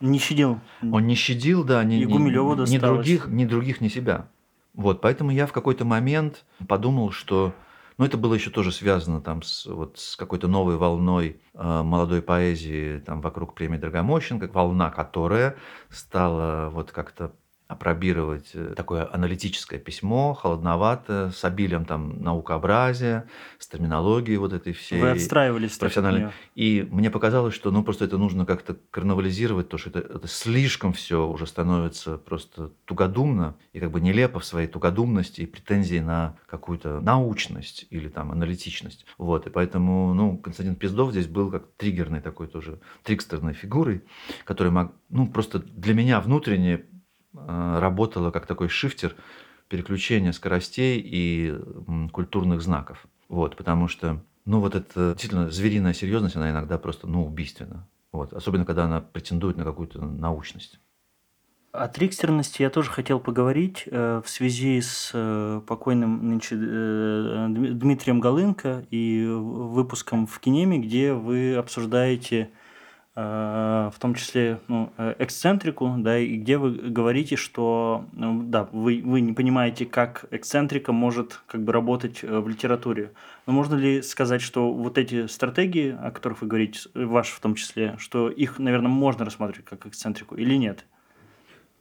Не 0.00 0.18
щадил. 0.18 0.60
он 0.80 1.06
не 1.06 1.14
щадил, 1.14 1.62
да, 1.62 1.84
ни, 1.84 1.96
ни- 1.96 2.04
ни 2.06 2.56
досталось. 2.56 2.80
других, 3.06 3.28
ни 3.28 3.44
других, 3.44 3.82
ни 3.82 3.88
себя. 3.88 4.28
Вот, 4.74 5.00
поэтому 5.00 5.30
я 5.30 5.46
в 5.46 5.52
какой-то 5.52 5.84
момент 5.84 6.44
подумал, 6.66 7.10
что, 7.10 7.54
ну, 7.98 8.04
это 8.04 8.16
было 8.16 8.34
еще 8.34 8.50
тоже 8.50 8.72
связано 8.72 9.20
там 9.20 9.42
с, 9.42 9.66
вот, 9.66 9.98
с 9.98 10.16
какой-то 10.16 10.48
новой 10.48 10.76
волной 10.76 11.40
э, 11.54 11.82
молодой 11.82 12.22
поэзии 12.22 12.98
там 13.00 13.20
вокруг 13.20 13.54
премии 13.54 13.76
Драгомощенко, 13.76 14.48
волна, 14.52 14.90
которая 14.90 15.56
стала 15.90 16.70
вот 16.70 16.90
как-то 16.90 17.32
опробировать 17.72 18.50
э, 18.54 18.74
такое 18.76 19.08
аналитическое 19.12 19.78
письмо, 19.78 20.34
холодноватое, 20.34 21.30
с 21.30 21.44
обилием 21.44 21.84
там 21.84 22.22
наукообразия, 22.22 23.26
с 23.58 23.66
терминологией 23.66 24.36
вот 24.36 24.52
этой 24.52 24.72
всей. 24.72 25.00
Вы 25.00 25.10
отстраивались 25.10 25.76
профессионально. 25.78 26.32
И 26.54 26.86
мне 26.90 27.10
показалось, 27.10 27.54
что 27.54 27.70
ну 27.70 27.82
просто 27.82 28.04
это 28.04 28.18
нужно 28.18 28.46
как-то 28.46 28.76
карнавализировать, 28.90 29.68
то 29.68 29.78
что 29.78 29.90
это, 29.90 30.00
это 30.00 30.28
слишком 30.28 30.92
все 30.92 31.26
уже 31.26 31.46
становится 31.46 32.18
просто 32.18 32.70
тугодумно 32.84 33.56
и 33.72 33.80
как 33.80 33.90
бы 33.90 34.00
нелепо 34.00 34.40
в 34.40 34.44
своей 34.44 34.68
тугодумности 34.68 35.40
и 35.40 35.46
претензии 35.46 35.98
на 35.98 36.36
какую-то 36.46 37.00
научность 37.00 37.86
или 37.90 38.08
там 38.08 38.32
аналитичность. 38.32 39.06
Вот, 39.18 39.46
и 39.46 39.50
поэтому, 39.50 40.14
ну, 40.14 40.36
Константин 40.36 40.76
Пиздов 40.76 41.12
здесь 41.12 41.26
был 41.26 41.50
как 41.50 41.66
триггерной 41.76 42.20
такой 42.20 42.46
тоже, 42.48 42.80
трикстерной 43.02 43.54
фигурой, 43.54 44.02
которая, 44.44 44.72
мог, 44.72 44.92
ну, 45.08 45.26
просто 45.26 45.58
для 45.58 45.94
меня 45.94 46.20
внутренне 46.20 46.84
работала 47.34 48.30
как 48.30 48.46
такой 48.46 48.68
шифтер 48.68 49.14
переключения 49.68 50.32
скоростей 50.32 51.00
и 51.02 51.54
культурных 52.12 52.60
знаков. 52.60 53.06
Вот, 53.28 53.56
потому 53.56 53.88
что, 53.88 54.22
ну, 54.44 54.60
вот 54.60 54.74
эта 54.74 55.12
действительно 55.12 55.50
звериная 55.50 55.94
серьезность, 55.94 56.36
она 56.36 56.50
иногда 56.50 56.76
просто, 56.76 57.06
ну, 57.06 57.24
убийственна. 57.24 57.88
Вот, 58.12 58.34
особенно, 58.34 58.66
когда 58.66 58.84
она 58.84 59.00
претендует 59.00 59.56
на 59.56 59.64
какую-то 59.64 60.04
научность. 60.04 60.78
О 61.72 61.88
трикстерности 61.88 62.60
я 62.60 62.68
тоже 62.68 62.90
хотел 62.90 63.18
поговорить 63.18 63.84
э, 63.86 64.20
в 64.22 64.28
связи 64.28 64.78
с 64.82 65.10
э, 65.14 65.62
покойным 65.66 66.28
нынче 66.28 66.54
э, 66.54 66.58
Дми- 67.48 67.72
Дмитрием 67.72 68.20
Голынко 68.20 68.84
и 68.90 69.26
выпуском 69.26 70.26
в 70.26 70.38
Кинеме, 70.38 70.78
где 70.78 71.14
вы 71.14 71.54
обсуждаете 71.54 72.36
э, 72.40 72.61
в 73.14 73.94
том 73.98 74.14
числе 74.14 74.60
ну, 74.68 74.90
э, 74.96 75.14
эксцентрику, 75.18 75.96
да, 75.98 76.18
и 76.18 76.36
где 76.36 76.56
вы 76.56 76.70
говорите, 76.70 77.36
что 77.36 78.06
ну, 78.12 78.42
да, 78.42 78.68
вы, 78.72 79.02
вы 79.04 79.20
не 79.20 79.34
понимаете, 79.34 79.84
как 79.84 80.24
эксцентрика 80.30 80.92
может 80.92 81.40
как 81.46 81.62
бы 81.62 81.72
работать 81.72 82.20
э, 82.24 82.38
в 82.38 82.48
литературе. 82.48 83.12
Но 83.46 83.52
можно 83.52 83.74
ли 83.74 84.00
сказать, 84.00 84.40
что 84.40 84.72
вот 84.72 84.96
эти 84.96 85.26
стратегии, 85.26 85.94
о 86.00 86.10
которых 86.10 86.40
вы 86.40 86.48
говорите, 86.48 86.88
э, 86.94 87.04
ваши 87.04 87.34
в 87.34 87.40
том 87.40 87.54
числе, 87.54 87.96
что 87.98 88.30
их, 88.30 88.58
наверное, 88.58 88.90
можно 88.90 89.26
рассматривать 89.26 89.66
как 89.66 89.84
эксцентрику 89.86 90.36
или 90.36 90.54
нет? 90.54 90.86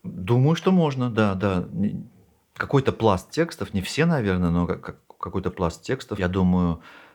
Думаю, 0.04 0.58
что 0.58 0.72
можно, 0.72 1.10
да, 1.10 1.36
да. 1.36 1.66
Какой-то 2.56 2.92
пласт 2.92 3.32
текстов, 3.32 3.74
не 3.74 3.82
все, 3.82 4.06
наверное, 4.06 4.50
но 4.50 4.68
как- 4.68 4.82
как- 4.82 5.18
какой-то 5.18 5.50
пласт 5.52 5.82
текстов, 5.84 6.20
я 6.20 6.28
думаю, 6.28 6.82
э, 6.82 7.11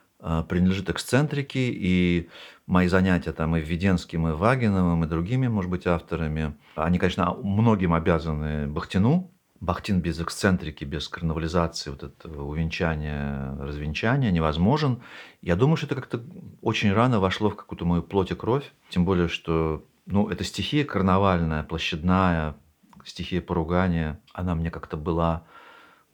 принадлежит 0.49 0.91
эксцентрике, 0.91 1.71
и 1.73 2.29
мои 2.67 2.89
занятия 2.89 3.33
там 3.33 3.57
и 3.57 3.61
Введенским, 3.61 4.29
и 4.29 4.33
Вагиновым, 4.33 5.05
и 5.05 5.09
другими, 5.09 5.47
может 5.47 5.71
быть, 5.71 5.87
авторами, 5.87 6.57
они, 6.75 6.99
конечно, 6.99 7.35
многим 7.35 7.95
обязаны 7.95 8.67
Бахтину. 8.67 9.31
Бахтин 9.59 10.01
без 10.01 10.21
эксцентрики, 10.21 10.85
без 10.85 11.09
карнавализации, 11.09 11.91
вот 11.91 12.03
этого 12.03 12.43
увенчания, 12.43 13.57
развенчания 13.59 14.31
невозможен. 14.31 15.01
Я 15.41 15.57
думаю, 15.57 15.77
что 15.77 15.87
это 15.87 15.95
как-то 15.95 16.23
очень 16.61 16.93
рано 16.93 17.21
вошло 17.21 17.49
в 17.49 17.57
какую-то 17.57 17.87
мою 17.87 18.03
плоть 18.03 18.31
и 18.31 18.35
кровь. 18.35 18.71
Тем 18.91 19.07
более, 19.07 19.29
что 19.29 19.83
ну, 20.05 20.29
эта 20.29 20.45
стихия 20.45 20.85
карнавальная, 20.85 21.63
площадная, 21.63 22.57
стихия 23.05 23.41
поругания, 23.41 24.21
она 24.35 24.55
мне 24.55 24.71
как-то 24.71 24.99
была 24.99 25.45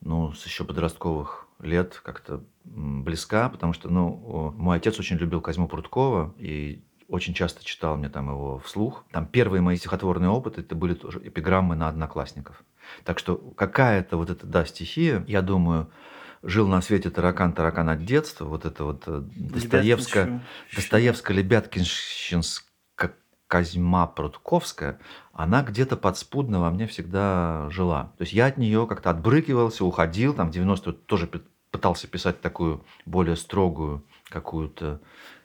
ну, 0.01 0.33
с 0.33 0.47
еще 0.47 0.65
подростковых 0.65 1.49
лет 1.61 2.01
как-то 2.05 2.45
близка, 2.65 3.49
потому 3.49 3.73
что, 3.73 3.89
ну, 3.89 4.55
мой 4.57 4.77
отец 4.77 4.99
очень 4.99 5.17
любил 5.17 5.41
Козьму 5.41 5.69
Прудкова 5.69 6.35
и 6.39 6.83
очень 7.09 7.35
часто 7.35 7.63
читал 7.65 7.97
мне 7.97 8.09
там 8.09 8.31
его 8.31 8.59
вслух. 8.61 9.05
Там 9.11 9.27
первые 9.27 9.61
мои 9.61 9.77
стихотворные 9.77 10.31
опыты, 10.31 10.63
это 10.63 10.75
были 10.75 10.95
тоже 10.95 11.21
эпиграммы 11.23 11.77
на 11.77 11.89
одноклассников. 11.89 12.65
Так 13.05 13.19
что 13.19 13.37
какая-то 13.37 14.17
вот 14.17 14.31
эта, 14.31 14.47
да, 14.47 14.65
стихия, 14.65 15.25
я 15.29 15.43
думаю, 15.43 15.91
жил 16.43 16.67
на 16.69 16.81
свете 16.81 17.11
таракан, 17.11 17.53
таракан 17.53 17.89
от 17.91 18.05
детства, 18.05 18.47
вот 18.47 18.65
это 18.65 18.85
вот 18.85 19.05
э, 19.07 19.23
Достоевская. 19.37 20.43
Достоевская, 20.75 21.37
Лебяткинщинская, 21.37 23.15
Козьма 23.47 24.07
Прудковская, 24.07 24.99
она 25.35 25.63
где-то 25.63 25.99
подспудно 25.99 26.61
во 26.61 26.71
мне 26.71 26.87
всегда 26.87 27.69
жила. 27.69 28.15
То 28.17 28.23
есть 28.23 28.33
я 28.33 28.47
от 28.47 28.57
нее 28.57 28.87
как-то 28.87 29.11
отбрыкивался, 29.11 29.85
уходил, 29.85 30.33
там 30.33 30.51
в 30.51 30.57
90-е 30.57 30.95
тоже 30.95 31.29
пытался 31.73 32.07
писать 32.07 32.41
такую 32.41 32.85
более 33.07 33.35
строгую 33.35 34.05
какую-то 34.29 35.01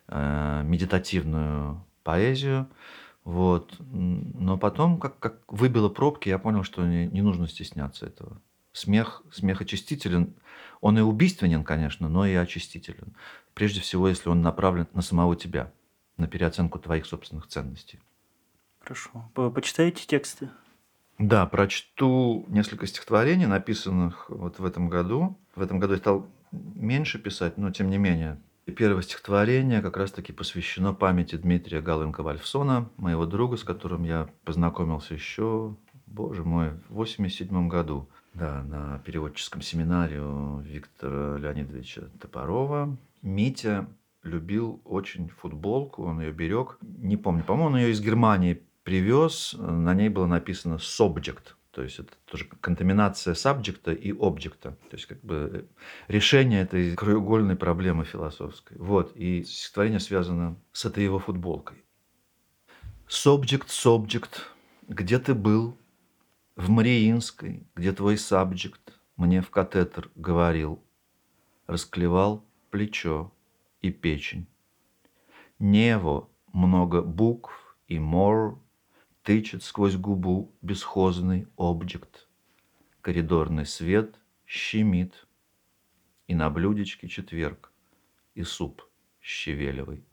э, 0.07 0.61
медитативную 0.63 1.83
поэзию. 2.03 2.69
Вот. 3.23 3.75
Но 3.79 4.57
потом, 4.57 4.99
как, 4.99 5.17
как 5.19 5.51
выбило 5.51 5.89
пробки, 5.89 6.29
я 6.29 6.37
понял, 6.37 6.63
что 6.63 6.85
не, 6.85 7.07
не 7.07 7.21
нужно 7.21 7.47
стесняться 7.47 8.05
этого. 8.05 8.39
Смех, 8.73 9.23
смех 9.31 9.61
очистителен. 9.61 10.35
Он 10.81 10.97
и 10.99 11.01
убийственен, 11.01 11.63
конечно, 11.63 12.07
но 12.07 12.25
и 12.27 12.35
очистителен. 12.35 13.15
Прежде 13.53 13.81
всего, 13.81 14.07
если 14.07 14.29
он 14.29 14.41
направлен 14.41 14.87
на 14.93 15.01
самого 15.01 15.35
тебя, 15.35 15.71
на 16.17 16.27
переоценку 16.27 16.77
твоих 16.77 17.05
собственных 17.05 17.47
ценностей. 17.47 17.99
Хорошо. 18.79 19.29
По- 19.33 19.49
Почитаете 19.49 20.05
тексты? 20.05 20.49
Да, 21.19 21.47
прочту 21.47 22.45
несколько 22.47 22.86
стихотворений, 22.86 23.47
написанных 23.47 24.30
вот 24.30 24.60
в 24.60 24.65
этом 24.65 24.88
году. 24.88 25.38
В 25.56 25.62
этом 25.62 25.80
году 25.80 25.93
я 25.93 25.99
стал 25.99 26.27
меньше 26.51 27.17
писать, 27.17 27.58
но 27.58 27.71
тем 27.71 27.89
не 27.89 27.97
менее. 27.97 28.39
И 28.67 28.71
первое 28.71 29.01
стихотворение 29.01 29.82
как 29.82 29.97
раз-таки 29.97 30.32
посвящено 30.32 30.93
памяти 30.93 31.38
Дмитрия 31.38 31.82
Галынка-Вальфсона, 31.82 32.89
моего 32.97 33.25
друга, 33.25 33.58
с 33.58 33.63
которым 33.63 34.03
я 34.03 34.30
познакомился 34.43 35.13
еще, 35.13 35.75
боже 36.06 36.43
мой, 36.43 36.71
в 36.89 36.95
87 36.95 37.67
году. 37.67 38.10
Да, 38.34 38.62
на 38.63 38.99
переводческом 38.99 39.63
семинаре 39.63 40.21
у 40.21 40.60
Виктора 40.60 41.38
Леонидовича 41.38 42.10
Топорова. 42.19 42.95
Митя 43.23 43.88
любил 44.21 44.82
очень 44.84 45.30
футболку, 45.30 46.03
он 46.03 46.21
ее 46.21 46.32
берег. 46.32 46.77
Не 46.82 47.17
помню, 47.17 47.43
по-моему, 47.43 47.75
он 47.75 47.77
ее 47.77 47.91
из 47.91 48.01
Германии 48.01 48.62
привез, 48.88 49.54
на 49.60 49.93
ней 49.93 50.08
было 50.08 50.28
написано 50.28 50.76
subject, 50.76 51.56
то 51.71 51.84
есть 51.84 52.00
это 52.00 52.13
тоже 52.23 52.45
контаминация 52.45 53.34
сабжекта 53.34 53.91
и 53.91 54.13
объекта, 54.17 54.78
то 54.89 54.95
есть 54.95 55.08
как 55.08 55.21
бы 55.26 55.67
решение 56.08 56.62
этой 56.62 56.95
краеугольной 56.95 57.58
проблемы 57.58 58.06
философской. 58.06 58.78
Вот, 58.78 59.13
и 59.13 59.43
стихотворение 59.43 60.00
связано 60.00 60.56
с 60.71 60.86
этой 60.86 61.04
его 61.04 61.19
футболкой. 61.19 61.84
Subject, 63.10 63.67
subject, 63.67 64.39
где 64.88 65.19
ты 65.19 65.34
был? 65.34 65.78
В 66.56 66.69
Мариинской, 66.69 67.67
где 67.76 67.91
твой 67.91 68.17
сабжект 68.17 68.93
мне 69.17 69.41
в 69.41 69.50
катетер 69.50 70.10
говорил, 70.15 70.82
расклевал 71.67 72.45
плечо 72.69 73.34
и 73.82 73.91
печень. 73.91 74.47
Нево 75.60 76.30
много 76.54 77.02
букв 77.02 77.52
и 77.89 78.00
мор 78.00 78.62
тычет 79.27 79.61
сквозь 79.61 79.97
губу 79.97 80.55
бесхозный 80.61 81.49
объект. 81.57 82.29
Коридорный 83.01 83.65
свет 83.65 84.15
щемит, 84.45 85.27
и 86.27 86.33
на 86.33 86.49
блюдечке 86.49 87.09
четверг, 87.09 87.73
и 88.35 88.43
суп 88.43 88.83
щавелевый. 89.19 90.05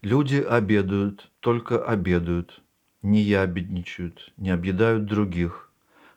Люди 0.00 0.36
обедают, 0.36 1.32
только 1.40 1.84
обедают, 1.84 2.62
не 3.02 3.20
ябедничают, 3.20 4.32
не 4.36 4.50
объедают 4.50 5.06
других 5.06 5.72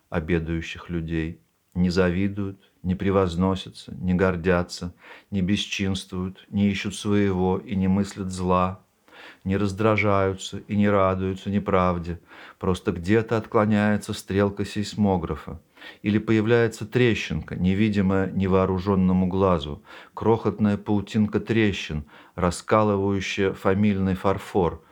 обедающих 0.08 0.88
людей, 0.88 1.40
не 1.74 1.90
завидуют, 1.90 2.70
не 2.84 2.94
превозносятся, 2.94 3.92
не 3.96 4.14
гордятся, 4.14 4.94
не 5.32 5.42
бесчинствуют, 5.42 6.46
не 6.48 6.70
ищут 6.70 6.94
своего 6.94 7.58
и 7.58 7.74
не 7.74 7.88
мыслят 7.88 8.30
зла, 8.30 8.85
не 9.46 9.56
раздражаются 9.56 10.58
и 10.66 10.76
не 10.76 10.88
радуются 10.90 11.50
неправде, 11.50 12.20
просто 12.58 12.90
где-то 12.90 13.36
отклоняется 13.36 14.12
стрелка 14.12 14.64
сейсмографа, 14.64 15.60
или 16.02 16.18
появляется 16.18 16.84
трещинка, 16.84 17.54
невидимая 17.54 18.28
невооруженному 18.32 19.28
глазу, 19.28 19.84
крохотная 20.14 20.76
паутинка 20.76 21.38
трещин, 21.38 22.04
раскалывающая 22.34 23.52
фамильный 23.52 24.16
фарфор, 24.16 24.82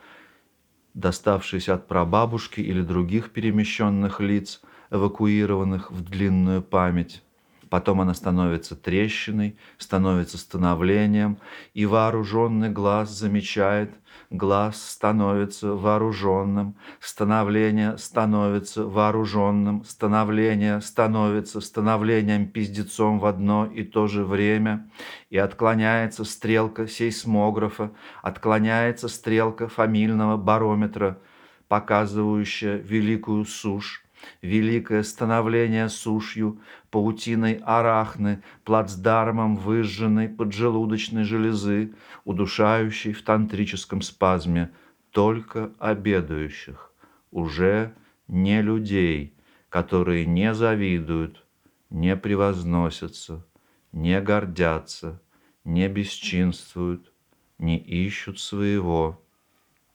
доставшийся 0.93 1.73
от 1.73 1.89
прабабушки 1.89 2.61
или 2.61 2.81
других 2.81 3.31
перемещенных 3.31 4.21
лиц, 4.21 4.61
эвакуированных 4.89 5.91
в 5.91 6.01
длинную 6.01 6.61
память. 6.61 7.21
Потом 7.69 8.01
она 8.01 8.13
становится 8.13 8.75
трещиной, 8.75 9.57
становится 9.77 10.37
становлением, 10.37 11.37
и 11.73 11.85
вооруженный 11.85 12.69
глаз 12.69 13.09
замечает, 13.09 13.91
глаз 14.29 14.81
становится 14.81 15.73
вооруженным, 15.73 16.75
становление 16.99 17.97
становится 17.97 18.85
вооруженным, 18.85 19.83
становление 19.83 20.81
становится 20.81 21.59
становлением 21.59 22.47
пиздецом 22.47 23.19
в 23.19 23.25
одно 23.25 23.65
и 23.65 23.83
то 23.83 24.07
же 24.07 24.23
время, 24.23 24.89
и 25.29 25.37
отклоняется 25.37 26.23
стрелка 26.23 26.87
сейсмографа, 26.87 27.91
отклоняется 28.21 29.07
стрелка 29.07 29.67
фамильного 29.67 30.37
барометра, 30.37 31.19
показывающая 31.67 32.77
великую 32.77 33.45
сушь, 33.45 34.04
великое 34.41 35.03
становление 35.03 35.89
сушью, 35.89 36.61
паутиной 36.91 37.61
арахны, 37.63 38.41
плацдармом 38.63 39.55
выжженной 39.55 40.29
поджелудочной 40.29 41.23
железы, 41.23 41.93
удушающей 42.23 43.13
в 43.13 43.21
тантрическом 43.23 44.01
спазме 44.01 44.71
только 45.11 45.71
обедающих, 45.79 46.93
уже 47.31 47.93
не 48.27 48.61
людей, 48.61 49.35
которые 49.69 50.25
не 50.25 50.53
завидуют, 50.53 51.45
не 51.89 52.15
превозносятся, 52.15 53.45
не 53.91 54.19
гордятся, 54.21 55.21
не 55.63 55.87
бесчинствуют, 55.87 57.13
не 57.57 57.77
ищут 57.77 58.39
своего 58.39 59.21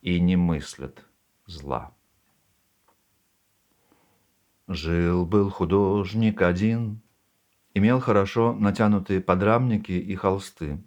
и 0.01 0.19
не 0.21 0.37
мыслят 0.37 1.05
зла. 1.47 1.95
Жил-был 4.73 5.51
художник 5.51 6.43
один, 6.43 7.01
имел 7.75 7.99
хорошо 7.99 8.53
натянутые 8.53 9.21
подрамники 9.21 9.91
и 9.91 10.15
холсты. 10.15 10.81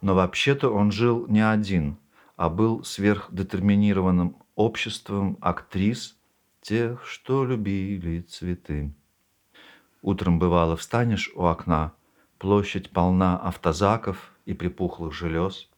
Но 0.00 0.14
вообще-то 0.14 0.70
он 0.70 0.90
жил 0.90 1.26
не 1.28 1.46
один, 1.46 1.98
а 2.36 2.48
был 2.48 2.82
сверхдетерминированным 2.82 4.38
обществом 4.54 5.36
актрис, 5.42 6.16
тех, 6.62 7.04
что 7.04 7.44
любили 7.44 8.22
цветы. 8.22 8.94
Утром 10.00 10.38
бывало 10.38 10.74
встанешь 10.78 11.30
у 11.34 11.44
окна, 11.44 11.92
площадь 12.38 12.88
полна 12.88 13.36
автозаков 13.36 14.32
и 14.46 14.54
припухлых 14.54 15.12
желез. 15.12 15.68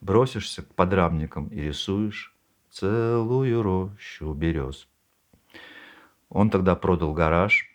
Бросишься 0.00 0.62
к 0.62 0.72
подрамникам 0.76 1.48
и 1.48 1.60
рисуешь 1.60 2.36
целую 2.70 3.62
рощу 3.62 4.32
берез. 4.32 4.86
Он 6.28 6.50
тогда 6.50 6.74
продал 6.74 7.12
гараж, 7.12 7.68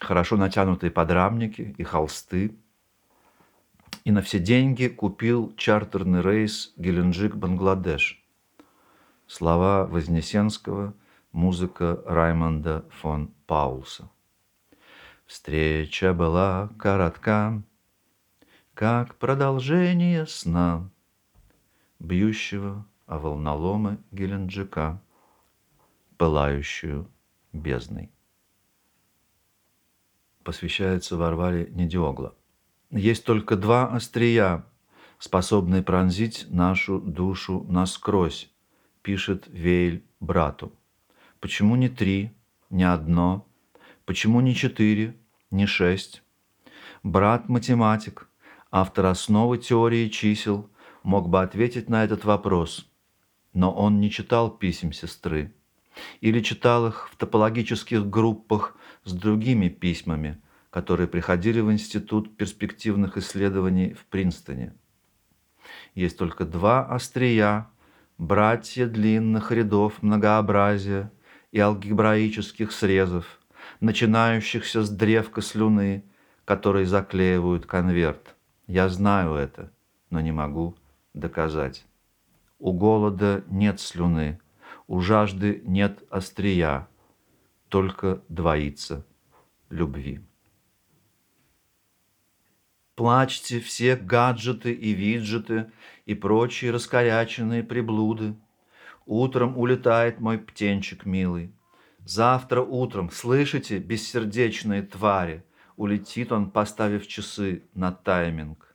хорошо 0.00 0.36
натянутые 0.36 0.90
подрамники 0.90 1.74
и 1.76 1.82
холсты, 1.82 2.56
и 4.04 4.12
на 4.12 4.22
все 4.22 4.38
деньги 4.38 4.88
купил 4.88 5.54
чартерный 5.56 6.22
рейс 6.22 6.72
Геленджик-Бангладеш. 6.76 8.16
Слова 9.26 9.86
Вознесенского 9.86 10.94
Музыка 11.32 12.02
Раймонда 12.06 12.84
фон 12.90 13.32
Паулса. 13.46 14.10
Встреча 15.26 16.12
была 16.12 16.70
коротка, 16.76 17.62
как 18.74 19.14
продолжение 19.16 20.26
сна, 20.26 20.90
бьющего 22.00 22.84
о 23.06 23.18
волноломы 23.18 23.98
Геленджика, 24.10 25.00
пылающую 26.16 27.06
бездной. 27.52 28.10
Посвящается 30.42 31.16
Варваре 31.16 31.68
Недиогла. 31.70 32.34
Есть 32.90 33.24
только 33.24 33.56
два 33.56 33.86
острия, 33.88 34.64
способные 35.18 35.82
пронзить 35.82 36.46
нашу 36.48 36.98
душу 36.98 37.64
насквозь, 37.68 38.50
пишет 39.02 39.46
Вейль 39.48 40.04
брату. 40.18 40.72
Почему 41.40 41.76
не 41.76 41.88
три, 41.88 42.32
не 42.70 42.84
одно? 42.84 43.46
Почему 44.06 44.40
не 44.40 44.54
четыре, 44.54 45.16
не 45.50 45.66
шесть? 45.66 46.22
Брат 47.02 47.48
математик, 47.48 48.28
автор 48.70 49.06
основы 49.06 49.58
теории 49.58 50.08
чисел, 50.08 50.68
мог 51.02 51.28
бы 51.28 51.42
ответить 51.42 51.88
на 51.88 52.04
этот 52.04 52.24
вопрос, 52.24 52.90
но 53.52 53.72
он 53.72 54.00
не 54.00 54.10
читал 54.10 54.50
писем 54.50 54.92
сестры 54.92 55.54
или 56.20 56.40
читал 56.40 56.86
их 56.88 57.08
в 57.10 57.16
топологических 57.16 58.08
группах 58.08 58.76
с 59.04 59.12
другими 59.12 59.68
письмами, 59.68 60.40
которые 60.70 61.08
приходили 61.08 61.60
в 61.60 61.72
Институт 61.72 62.36
перспективных 62.36 63.16
исследований 63.16 63.94
в 63.94 64.04
Принстоне. 64.06 64.74
Есть 65.94 66.18
только 66.18 66.44
два 66.44 66.86
острия, 66.86 67.68
братья 68.18 68.86
длинных 68.86 69.50
рядов 69.50 70.02
многообразия 70.02 71.10
и 71.52 71.58
алгебраических 71.58 72.72
срезов, 72.72 73.40
начинающихся 73.80 74.82
с 74.82 74.90
древка 74.90 75.42
слюны, 75.42 76.04
которые 76.44 76.86
заклеивают 76.86 77.66
конверт. 77.66 78.36
Я 78.66 78.88
знаю 78.88 79.34
это, 79.34 79.72
но 80.10 80.20
не 80.20 80.32
могу 80.32 80.76
доказать. 81.14 81.84
У 82.58 82.72
голода 82.72 83.42
нет 83.48 83.80
слюны, 83.80 84.38
у 84.90 85.00
жажды 85.00 85.62
нет 85.64 86.02
острия, 86.10 86.88
только 87.68 88.24
двоится 88.28 89.06
любви. 89.68 90.20
Плачьте 92.96 93.60
все 93.60 93.94
гаджеты 93.94 94.72
и 94.72 94.90
виджеты 94.92 95.70
и 96.06 96.14
прочие 96.14 96.72
раскоряченные 96.72 97.62
приблуды. 97.62 98.34
Утром 99.06 99.56
улетает 99.56 100.18
мой 100.18 100.38
птенчик 100.38 101.06
милый. 101.06 101.54
Завтра 102.04 102.60
утром, 102.60 103.12
слышите, 103.12 103.78
бессердечные 103.78 104.82
твари, 104.82 105.44
улетит 105.76 106.32
он, 106.32 106.50
поставив 106.50 107.06
часы 107.06 107.62
на 107.74 107.92
тайминг. 107.92 108.69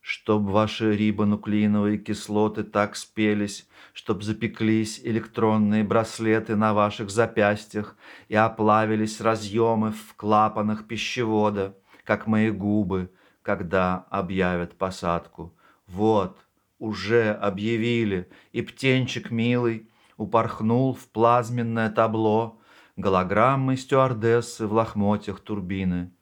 Чтоб 0.00 0.42
ваши 0.44 0.96
рибонуклеиновые 0.96 1.98
кислоты 1.98 2.64
так 2.64 2.96
спелись, 2.96 3.68
чтоб 3.92 4.22
запеклись 4.22 5.00
электронные 5.04 5.84
браслеты 5.84 6.56
на 6.56 6.72
ваших 6.72 7.10
запястьях 7.10 7.96
и 8.28 8.34
оплавились 8.34 9.20
разъемы 9.20 9.92
в 9.92 10.14
клапанах 10.16 10.86
пищевода, 10.86 11.76
как 12.04 12.26
мои 12.26 12.50
губы, 12.50 13.10
когда 13.42 14.06
объявят 14.10 14.76
посадку. 14.76 15.54
Вот, 15.86 16.38
уже 16.78 17.32
объявили, 17.32 18.30
и 18.52 18.62
птенчик 18.62 19.30
милый 19.30 19.90
упорхнул 20.16 20.94
в 20.94 21.08
плазменное 21.08 21.90
табло 21.90 22.58
голограммы 22.96 23.76
стюардессы 23.76 24.66
в 24.66 24.72
лохмотьях 24.72 25.40
турбины. 25.40 26.12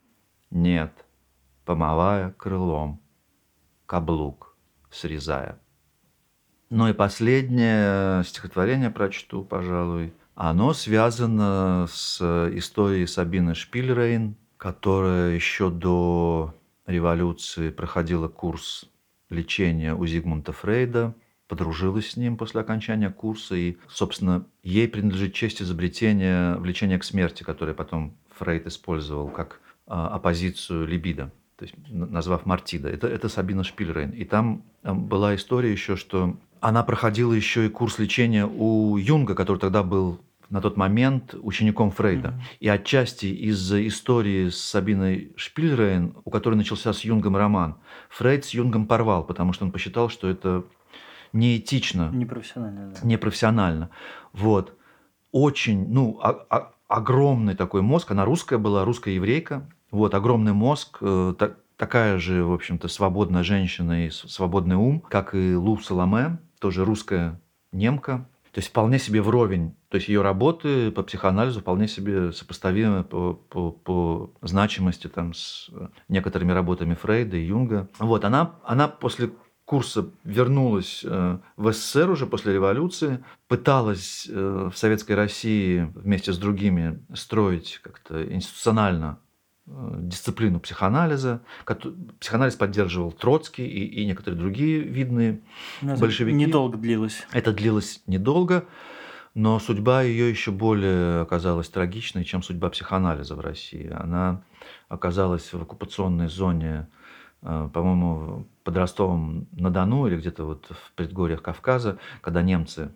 Нет, 0.49 1.05
помывая 1.65 2.31
крылом, 2.31 3.01
каблук 3.89 4.55
срезая. 4.91 5.59
Ну 6.69 6.87
и 6.87 6.93
последнее 6.93 8.23
стихотворение 8.23 8.91
прочту, 8.91 9.43
пожалуй. 9.43 10.13
Оно 10.35 10.73
связано 10.73 11.87
с 11.91 12.21
историей 12.53 13.07
Сабины 13.07 13.55
Шпильрейн, 13.55 14.35
которая 14.57 15.33
еще 15.33 15.71
до 15.71 16.53
революции 16.85 17.71
проходила 17.71 18.27
курс 18.27 18.85
лечения 19.31 19.95
у 19.95 20.05
Зигмунда 20.05 20.51
Фрейда, 20.51 21.15
подружилась 21.47 22.11
с 22.11 22.15
ним 22.15 22.37
после 22.37 22.61
окончания 22.61 23.09
курса, 23.09 23.55
и, 23.55 23.77
собственно, 23.87 24.45
ей 24.61 24.87
принадлежит 24.87 25.33
честь 25.33 25.63
изобретения 25.63 26.55
влечения 26.57 26.99
к 26.99 27.03
смерти, 27.03 27.41
которое 27.41 27.73
потом 27.73 28.15
Фрейд 28.37 28.67
использовал 28.67 29.29
как 29.29 29.59
а, 29.87 30.09
оппозицию 30.09 30.85
либидо, 30.85 31.31
то 31.59 31.65
есть 31.65 31.75
назвав 31.89 32.45
Мартида. 32.45 32.87
Это, 32.89 33.07
это 33.07 33.27
Сабина 33.27 33.65
Шпильрейн. 33.65 34.11
И 34.11 34.23
там 34.23 34.63
была 34.81 35.35
история 35.35 35.71
еще, 35.71 35.97
что 35.97 36.37
она 36.61 36.83
проходила 36.83 37.33
еще 37.33 37.65
и 37.65 37.69
курс 37.69 37.99
лечения 37.99 38.45
у 38.45 38.95
Юнга, 38.95 39.35
который 39.35 39.57
тогда 39.57 39.83
был 39.83 40.21
на 40.49 40.61
тот 40.61 40.77
момент 40.77 41.35
учеником 41.41 41.91
Фрейда. 41.91 42.29
Mm-hmm. 42.29 42.57
И 42.61 42.69
отчасти 42.69 43.25
из-за 43.25 43.85
истории 43.85 44.47
с 44.47 44.57
Сабиной 44.57 45.33
Шпильрейн, 45.35 46.15
у 46.23 46.29
которой 46.31 46.55
начался 46.55 46.93
с 46.93 47.01
Юнгом 47.01 47.35
роман, 47.35 47.75
Фрейд 48.09 48.45
с 48.45 48.49
Юнгом 48.51 48.87
порвал, 48.87 49.25
потому 49.25 49.51
что 49.51 49.65
он 49.65 49.71
посчитал, 49.71 50.07
что 50.07 50.29
это 50.29 50.63
неэтично. 51.33 52.09
Непрофессионально. 52.13 52.93
Да. 52.93 53.07
Непрофессионально. 53.07 53.89
Вот. 54.31 54.73
Очень, 55.33 55.89
ну, 55.89 56.19
а, 56.23 56.45
а, 56.49 56.71
огромный 56.87 57.55
такой 57.55 57.81
мозг. 57.81 58.09
Она 58.11 58.23
русская 58.23 58.57
была, 58.57 58.85
русская 58.85 59.13
еврейка. 59.13 59.69
Вот, 59.91 60.13
огромный 60.13 60.53
мозг, 60.53 60.97
э, 61.01 61.33
так, 61.37 61.57
такая 61.77 62.19
же, 62.19 62.43
в 62.43 62.53
общем-то, 62.53 62.87
свободная 62.87 63.43
женщина 63.43 64.05
и 64.05 64.09
свободный 64.09 64.75
ум, 64.75 65.01
как 65.01 65.33
и 65.33 65.55
Лу 65.55 65.77
Саламе, 65.79 66.39
тоже 66.59 66.85
русская 66.85 67.39
немка. 67.71 68.27
То 68.51 68.59
есть 68.59 68.69
вполне 68.69 68.97
себе 68.97 69.21
вровень. 69.21 69.75
То 69.89 69.95
есть 69.95 70.07
ее 70.07 70.21
работы 70.21 70.91
по 70.91 71.03
психоанализу 71.03 71.61
вполне 71.61 71.87
себе 71.87 72.31
сопоставимы 72.31 73.03
по, 73.03 73.33
по, 73.33 73.71
по 73.71 74.33
значимости 74.41 75.07
там, 75.07 75.33
с 75.33 75.69
некоторыми 76.07 76.51
работами 76.51 76.95
Фрейда 76.95 77.37
и 77.37 77.45
Юнга. 77.45 77.87
Вот, 77.99 78.25
она, 78.25 78.55
она 78.63 78.87
после 78.87 79.29
курса 79.65 80.09
вернулась 80.23 81.01
э, 81.05 81.37
в 81.57 81.71
СССР 81.71 82.09
уже 82.09 82.25
после 82.25 82.53
революции, 82.53 83.23
пыталась 83.47 84.27
э, 84.27 84.69
в 84.73 84.75
Советской 84.75 85.11
России 85.11 85.91
вместе 85.93 86.33
с 86.33 86.37
другими 86.39 87.05
строить 87.13 87.79
как-то 87.83 88.23
институционально 88.33 89.19
Э, 89.19 89.28
дисциплину 89.69 90.59
психоанализа. 90.59 91.41
Психоанализ 92.19 92.55
поддерживал 92.55 93.11
Троцкий 93.11 93.67
и, 93.67 94.01
и 94.01 94.05
некоторые 94.05 94.39
другие 94.39 94.79
видные 94.79 95.41
но 95.81 95.95
большевики. 95.95 96.35
Недолго 96.35 96.77
длилось. 96.77 97.25
Это 97.31 97.53
длилось 97.53 98.01
недолго, 98.07 98.65
но 99.35 99.59
судьба 99.59 100.01
ее 100.01 100.29
еще 100.29 100.51
более 100.51 101.21
оказалась 101.21 101.69
трагичной, 101.69 102.23
чем 102.23 102.41
судьба 102.41 102.69
психоанализа 102.69 103.35
в 103.35 103.39
России. 103.39 103.89
Она 103.91 104.41
оказалась 104.87 105.53
в 105.53 105.61
оккупационной 105.61 106.29
зоне, 106.29 106.87
э, 107.41 107.69
по-моему, 107.71 108.47
под 108.63 108.77
Ростовом 108.77 109.47
на 109.51 109.69
Дону 109.69 110.07
или 110.07 110.17
где-то 110.17 110.45
вот 110.45 110.65
в 110.69 110.93
предгорьях 110.93 111.41
Кавказа, 111.41 111.99
когда 112.21 112.41
немцы 112.41 112.91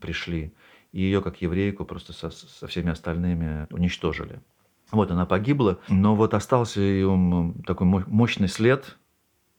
пришли, 0.00 0.54
и 0.92 1.02
ее 1.02 1.20
как 1.20 1.42
еврейку 1.42 1.84
просто 1.84 2.12
со, 2.12 2.30
со 2.30 2.66
всеми 2.66 2.90
остальными 2.90 3.66
уничтожили. 3.70 4.40
Вот 4.94 5.10
она 5.10 5.26
погибла, 5.26 5.80
но 5.88 6.14
вот 6.14 6.34
остался 6.34 6.80
ее 6.80 7.54
такой 7.66 7.86
мощный 7.86 8.48
след, 8.48 8.96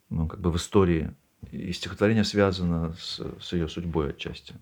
ну, 0.10 0.28
как 0.28 0.40
бы 0.40 0.50
в 0.50 0.56
истории. 0.56 1.14
И 1.52 1.74
стихотворение 1.74 2.24
связано 2.24 2.96
с, 2.98 3.22
с 3.42 3.54
ее 3.54 3.68
судьбой 3.68 4.12
отчасти. 4.12 4.56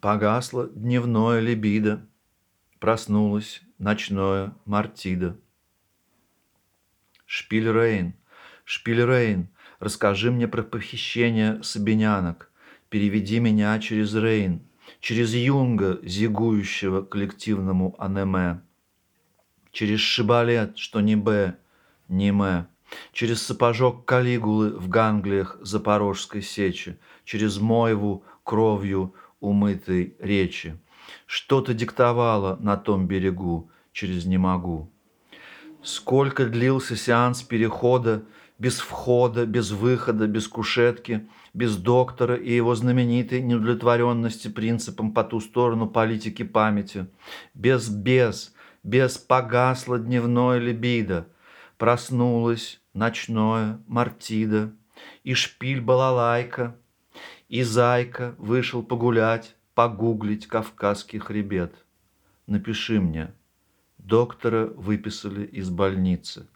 Погасло 0.00 0.66
дневное 0.66 1.40
либидо, 1.40 2.06
проснулось 2.80 3.62
ночное 3.78 4.52
мартида. 4.64 5.38
Шпильрейн, 7.24 8.14
Шпильрейн, 8.64 9.48
расскажи 9.78 10.32
мне 10.32 10.48
про 10.48 10.62
похищение 10.62 11.62
сабинянок, 11.62 12.50
переведи 12.90 13.38
меня 13.38 13.78
через 13.78 14.14
Рейн, 14.14 14.66
через 15.00 15.34
Юнга, 15.34 16.00
зигующего 16.02 17.02
коллективному 17.02 17.94
анеме 17.98 18.60
через 19.74 20.00
шибалет, 20.00 20.78
что 20.78 21.00
не 21.00 21.16
Б, 21.16 21.56
не 22.08 22.28
М, 22.28 22.66
через 23.12 23.42
сапожок 23.42 24.04
Калигулы 24.04 24.70
в 24.70 24.88
ганглиях 24.88 25.58
Запорожской 25.60 26.40
сечи, 26.40 26.96
через 27.24 27.58
Мойву 27.58 28.24
кровью 28.44 29.14
умытой 29.40 30.14
речи. 30.20 30.78
Что-то 31.26 31.74
диктовало 31.74 32.56
на 32.60 32.76
том 32.76 33.06
берегу 33.06 33.70
через 33.92 34.24
«не 34.24 34.38
могу». 34.38 34.90
Сколько 35.82 36.46
длился 36.46 36.96
сеанс 36.96 37.42
перехода, 37.42 38.24
без 38.58 38.78
входа, 38.78 39.44
без 39.44 39.70
выхода, 39.72 40.26
без 40.26 40.48
кушетки, 40.48 41.28
без 41.52 41.76
доктора 41.76 42.36
и 42.36 42.54
его 42.54 42.74
знаменитой 42.74 43.42
неудовлетворенности 43.42 44.48
принципом 44.48 45.12
по 45.12 45.24
ту 45.24 45.40
сторону 45.40 45.86
политики 45.86 46.42
памяти, 46.42 47.06
без 47.52 47.88
без, 47.88 48.53
без 48.84 49.16
погасла 49.16 49.98
дневное 49.98 50.58
либидо, 50.58 51.26
проснулась 51.78 52.80
ночное 52.92 53.80
мартида, 53.88 54.72
и 55.24 55.34
шпиль 55.34 55.80
балалайка, 55.80 56.76
и 57.48 57.62
зайка 57.62 58.34
вышел 58.38 58.82
погулять, 58.82 59.56
погуглить 59.74 60.46
кавказский 60.46 61.18
хребет. 61.18 61.74
Напиши 62.46 63.00
мне, 63.00 63.32
доктора 63.98 64.66
выписали 64.66 65.44
из 65.46 65.70
больницы, 65.70 66.46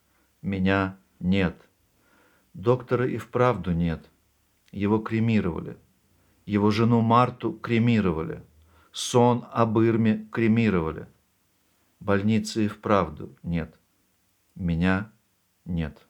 меня 0.42 0.98
нет. 1.18 1.56
Доктора 2.52 3.08
и 3.08 3.16
вправду 3.16 3.72
нет. 3.72 4.04
Его 4.70 4.98
кремировали. 4.98 5.76
Его 6.44 6.70
жену 6.70 7.00
Марту 7.00 7.52
кремировали. 7.52 8.42
Сон 8.92 9.46
об 9.52 9.78
Ирме 9.78 10.28
кремировали. 10.32 11.06
Больницы 12.00 12.66
и 12.66 12.68
вправду 12.68 13.36
нет. 13.42 13.78
Меня 14.54 15.10
нет. 15.64 16.08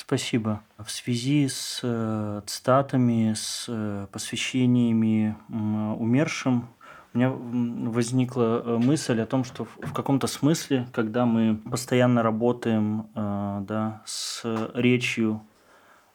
Спасибо. 0.00 0.62
В 0.78 0.90
связи 0.90 1.46
с 1.46 1.80
э, 1.82 2.42
цитатами, 2.46 3.34
с 3.34 3.66
э, 3.68 4.06
посвящениями 4.10 5.36
умершим, 5.48 6.68
у 7.12 7.18
меня 7.18 7.30
возникла 7.30 8.62
э, 8.64 8.78
мысль 8.78 9.20
о 9.20 9.26
том, 9.26 9.44
что 9.44 9.66
в, 9.66 9.92
каком-то 9.92 10.26
смысле, 10.26 10.88
когда 10.92 11.26
мы 11.26 11.56
постоянно 11.56 12.22
работаем 12.22 13.10
э, 13.14 13.60
да, 13.68 14.02
с 14.06 14.42
речью 14.74 15.42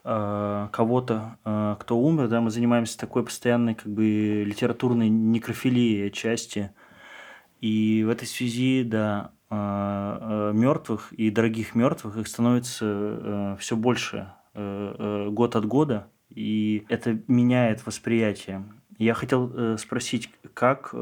кого-то, 0.03 1.37
кто 1.79 1.97
умер, 1.97 2.27
да, 2.27 2.39
мы 2.39 2.51
занимаемся 2.51 2.95
такой 2.95 3.23
постоянной 3.23 3.73
как 3.73 3.87
бы 3.87 4.43
литературной 4.45 5.09
некрофилией 5.09 6.11
части. 6.11 6.69
И 7.65 8.03
в 8.03 8.09
этой 8.09 8.27
связи, 8.27 8.83
да, 8.83 9.31
мертвых 9.49 11.11
и 11.13 11.31
дорогих 11.31 11.73
мертвых 11.73 12.17
их 12.17 12.27
становится 12.27 13.57
все 13.59 13.75
больше 13.75 14.27
э, 14.53 14.95
э, 14.99 15.29
год 15.31 15.55
от 15.55 15.65
года, 15.65 16.07
и 16.29 16.85
это 16.89 17.17
меняет 17.27 17.83
восприятие. 17.87 18.65
Я 18.99 19.15
хотел 19.15 19.51
э, 19.51 19.77
спросить, 19.79 20.29
как 20.53 20.91
э, 20.93 20.97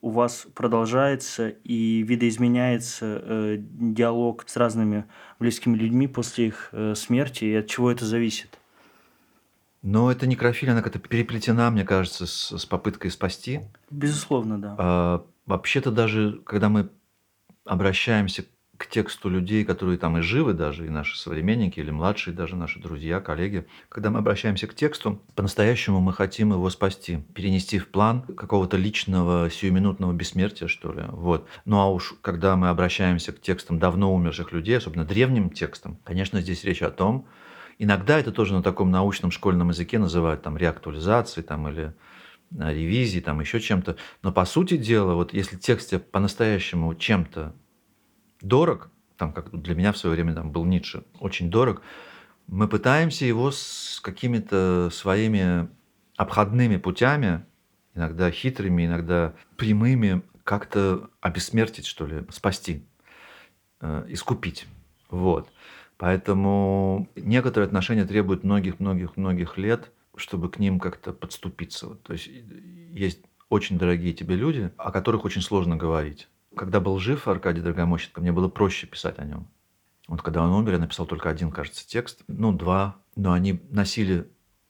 у 0.00 0.10
вас 0.10 0.46
продолжается 0.54 1.50
и 1.50 2.02
видоизменяется 2.02 3.22
э, 3.22 3.56
диалог 3.60 4.44
с 4.46 4.56
разными 4.56 5.04
близкими 5.38 5.76
людьми 5.76 6.06
после 6.06 6.46
их 6.46 6.70
э, 6.72 6.94
смерти, 6.94 7.44
и 7.44 7.54
от 7.54 7.66
чего 7.66 7.90
это 7.90 8.06
зависит? 8.06 8.58
Но 9.82 10.10
эта 10.12 10.26
некрофилия, 10.26 10.72
она 10.72 10.82
как-то 10.82 10.98
переплетена, 10.98 11.70
мне 11.70 11.84
кажется, 11.84 12.26
с, 12.26 12.56
с 12.56 12.66
попыткой 12.66 13.10
спасти. 13.10 13.60
Безусловно, 13.90 14.58
да. 14.58 14.76
А, 14.78 15.26
вообще-то 15.44 15.90
даже, 15.90 16.40
когда 16.44 16.68
мы 16.68 16.88
обращаемся 17.64 18.44
к 18.82 18.86
тексту 18.88 19.28
людей, 19.28 19.64
которые 19.64 19.96
там 19.96 20.18
и 20.18 20.22
живы 20.22 20.54
даже, 20.54 20.86
и 20.86 20.90
наши 20.90 21.16
современники, 21.16 21.78
или 21.78 21.92
младшие 21.92 22.34
даже 22.34 22.56
наши 22.56 22.80
друзья, 22.80 23.20
коллеги. 23.20 23.64
Когда 23.88 24.10
мы 24.10 24.18
обращаемся 24.18 24.66
к 24.66 24.74
тексту, 24.74 25.20
по-настоящему 25.36 26.00
мы 26.00 26.12
хотим 26.12 26.52
его 26.52 26.68
спасти, 26.68 27.18
перенести 27.34 27.78
в 27.78 27.88
план 27.88 28.22
какого-то 28.22 28.76
личного, 28.76 29.48
сиюминутного 29.50 30.12
бессмертия, 30.12 30.66
что 30.66 30.92
ли. 30.92 31.04
Вот. 31.10 31.46
Ну 31.64 31.78
а 31.78 31.88
уж 31.90 32.14
когда 32.22 32.56
мы 32.56 32.70
обращаемся 32.70 33.30
к 33.32 33.40
текстам 33.40 33.78
давно 33.78 34.12
умерших 34.12 34.50
людей, 34.52 34.78
особенно 34.78 35.04
древним 35.04 35.50
текстам, 35.50 35.98
конечно, 36.02 36.40
здесь 36.40 36.64
речь 36.64 36.82
о 36.82 36.90
том, 36.90 37.26
иногда 37.82 38.18
это 38.18 38.30
тоже 38.30 38.54
на 38.54 38.62
таком 38.62 38.90
научном 38.90 39.32
школьном 39.32 39.70
языке 39.70 39.98
называют 39.98 40.42
там 40.42 40.56
реактуализацией 40.56 41.44
там, 41.44 41.68
или 41.68 41.94
э, 42.56 42.72
ревизии, 42.72 43.18
там 43.18 43.40
еще 43.40 43.60
чем-то. 43.60 43.96
Но 44.22 44.32
по 44.32 44.44
сути 44.44 44.76
дела, 44.76 45.14
вот 45.14 45.32
если 45.32 45.56
текст 45.56 45.90
тебе 45.90 45.98
по-настоящему 45.98 46.94
чем-то 46.94 47.52
дорог, 48.40 48.90
там, 49.16 49.32
как 49.32 49.50
для 49.50 49.74
меня 49.74 49.92
в 49.92 49.98
свое 49.98 50.14
время 50.14 50.34
там, 50.34 50.52
был 50.52 50.64
Ницше, 50.64 51.02
очень 51.18 51.50
дорог, 51.50 51.82
мы 52.46 52.68
пытаемся 52.68 53.24
его 53.24 53.50
с 53.50 54.00
какими-то 54.00 54.88
своими 54.92 55.68
обходными 56.16 56.76
путями, 56.76 57.44
иногда 57.94 58.30
хитрыми, 58.30 58.86
иногда 58.86 59.34
прямыми, 59.56 60.22
как-то 60.44 61.10
обессмертить, 61.20 61.86
что 61.86 62.06
ли, 62.06 62.24
спасти, 62.30 62.84
э, 63.80 64.04
искупить. 64.08 64.66
Вот. 65.10 65.48
Поэтому 66.02 67.08
некоторые 67.14 67.68
отношения 67.68 68.04
требуют 68.04 68.42
многих-многих-многих 68.42 69.56
лет, 69.56 69.92
чтобы 70.16 70.50
к 70.50 70.58
ним 70.58 70.80
как-то 70.80 71.12
подступиться. 71.12 71.90
Вот, 71.90 72.02
то 72.02 72.14
есть 72.14 72.28
есть 72.90 73.20
очень 73.48 73.78
дорогие 73.78 74.12
тебе 74.12 74.34
люди, 74.34 74.72
о 74.78 74.90
которых 74.90 75.24
очень 75.24 75.42
сложно 75.42 75.76
говорить. 75.76 76.28
Когда 76.56 76.80
был 76.80 76.98
жив 76.98 77.28
Аркадий 77.28 77.60
Драгомощенко, 77.60 78.20
мне 78.20 78.32
было 78.32 78.48
проще 78.48 78.88
писать 78.88 79.20
о 79.20 79.24
нем. 79.24 79.46
Вот 80.08 80.22
когда 80.22 80.42
он 80.42 80.50
умер, 80.50 80.72
я 80.72 80.78
написал 80.80 81.06
только 81.06 81.30
один, 81.30 81.52
кажется, 81.52 81.86
текст. 81.86 82.24
Ну, 82.26 82.52
два. 82.52 82.96
Но 83.14 83.30
они 83.32 83.62
носили, 83.70 84.28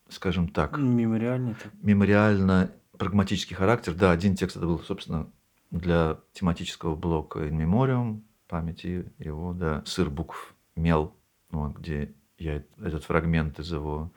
скажем 0.09 0.49
так... 0.49 0.77
Мемориальный. 0.77 1.55
Так. 1.55 1.73
Мемориально 1.81 2.69
прагматический 2.99 3.55
характер. 3.55 3.95
Да, 3.95 4.11
один 4.11 4.35
текст 4.35 4.57
это 4.57 4.67
был, 4.67 4.77
собственно, 4.81 5.27
для 5.71 6.19
тематического 6.33 6.95
блока 6.95 7.39
«In 7.39 7.57
Memoriam», 7.57 8.21
памяти 8.47 9.11
его, 9.17 9.53
да, 9.53 9.81
«Сыр 9.87 10.11
букв 10.11 10.53
мел», 10.75 11.15
вот, 11.53 11.77
где 11.77 12.13
я 12.37 12.63
этот 12.77 13.03
фрагмент 13.03 13.59
из 13.59 13.71
его 13.71 14.11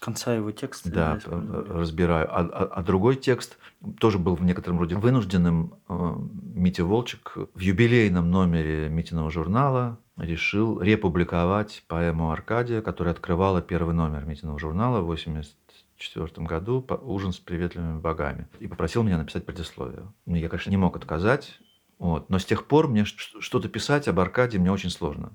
конца 0.00 0.34
его 0.34 0.50
текста. 0.52 0.90
Да, 0.90 1.18
разбираю. 1.26 2.28
А, 2.30 2.40
а, 2.40 2.64
а 2.64 2.82
другой 2.82 3.16
текст 3.16 3.58
тоже 3.98 4.18
был 4.18 4.36
в 4.36 4.44
некотором 4.44 4.78
роде 4.78 4.94
вынужденным. 4.94 5.74
Э, 5.88 6.16
Митя 6.54 6.84
Волчек 6.84 7.36
в 7.54 7.58
юбилейном 7.58 8.30
номере 8.30 8.88
Митиного 8.88 9.30
журнала 9.30 9.98
решил 10.16 10.80
републиковать 10.80 11.84
поэму 11.88 12.30
Аркадия, 12.30 12.80
которая 12.82 13.14
открывала 13.14 13.60
первый 13.60 13.94
номер 13.94 14.24
Митиного 14.24 14.58
журнала 14.58 15.00
в 15.00 15.10
1984 15.10 16.46
году 16.46 16.86
«Ужин 17.02 17.32
с 17.32 17.38
приветливыми 17.38 17.98
богами». 17.98 18.48
И 18.60 18.66
попросил 18.66 19.02
меня 19.02 19.18
написать 19.18 19.44
предисловие. 19.44 20.12
Ну, 20.24 20.36
я, 20.36 20.48
конечно, 20.48 20.70
не 20.70 20.76
мог 20.76 20.96
отказать, 20.96 21.58
вот. 21.98 22.30
но 22.30 22.38
с 22.38 22.44
тех 22.44 22.66
пор 22.66 22.88
мне 22.88 23.04
что-то 23.04 23.68
писать 23.68 24.08
об 24.08 24.20
Аркадии 24.20 24.58
мне 24.58 24.72
очень 24.72 24.90
сложно. 24.90 25.32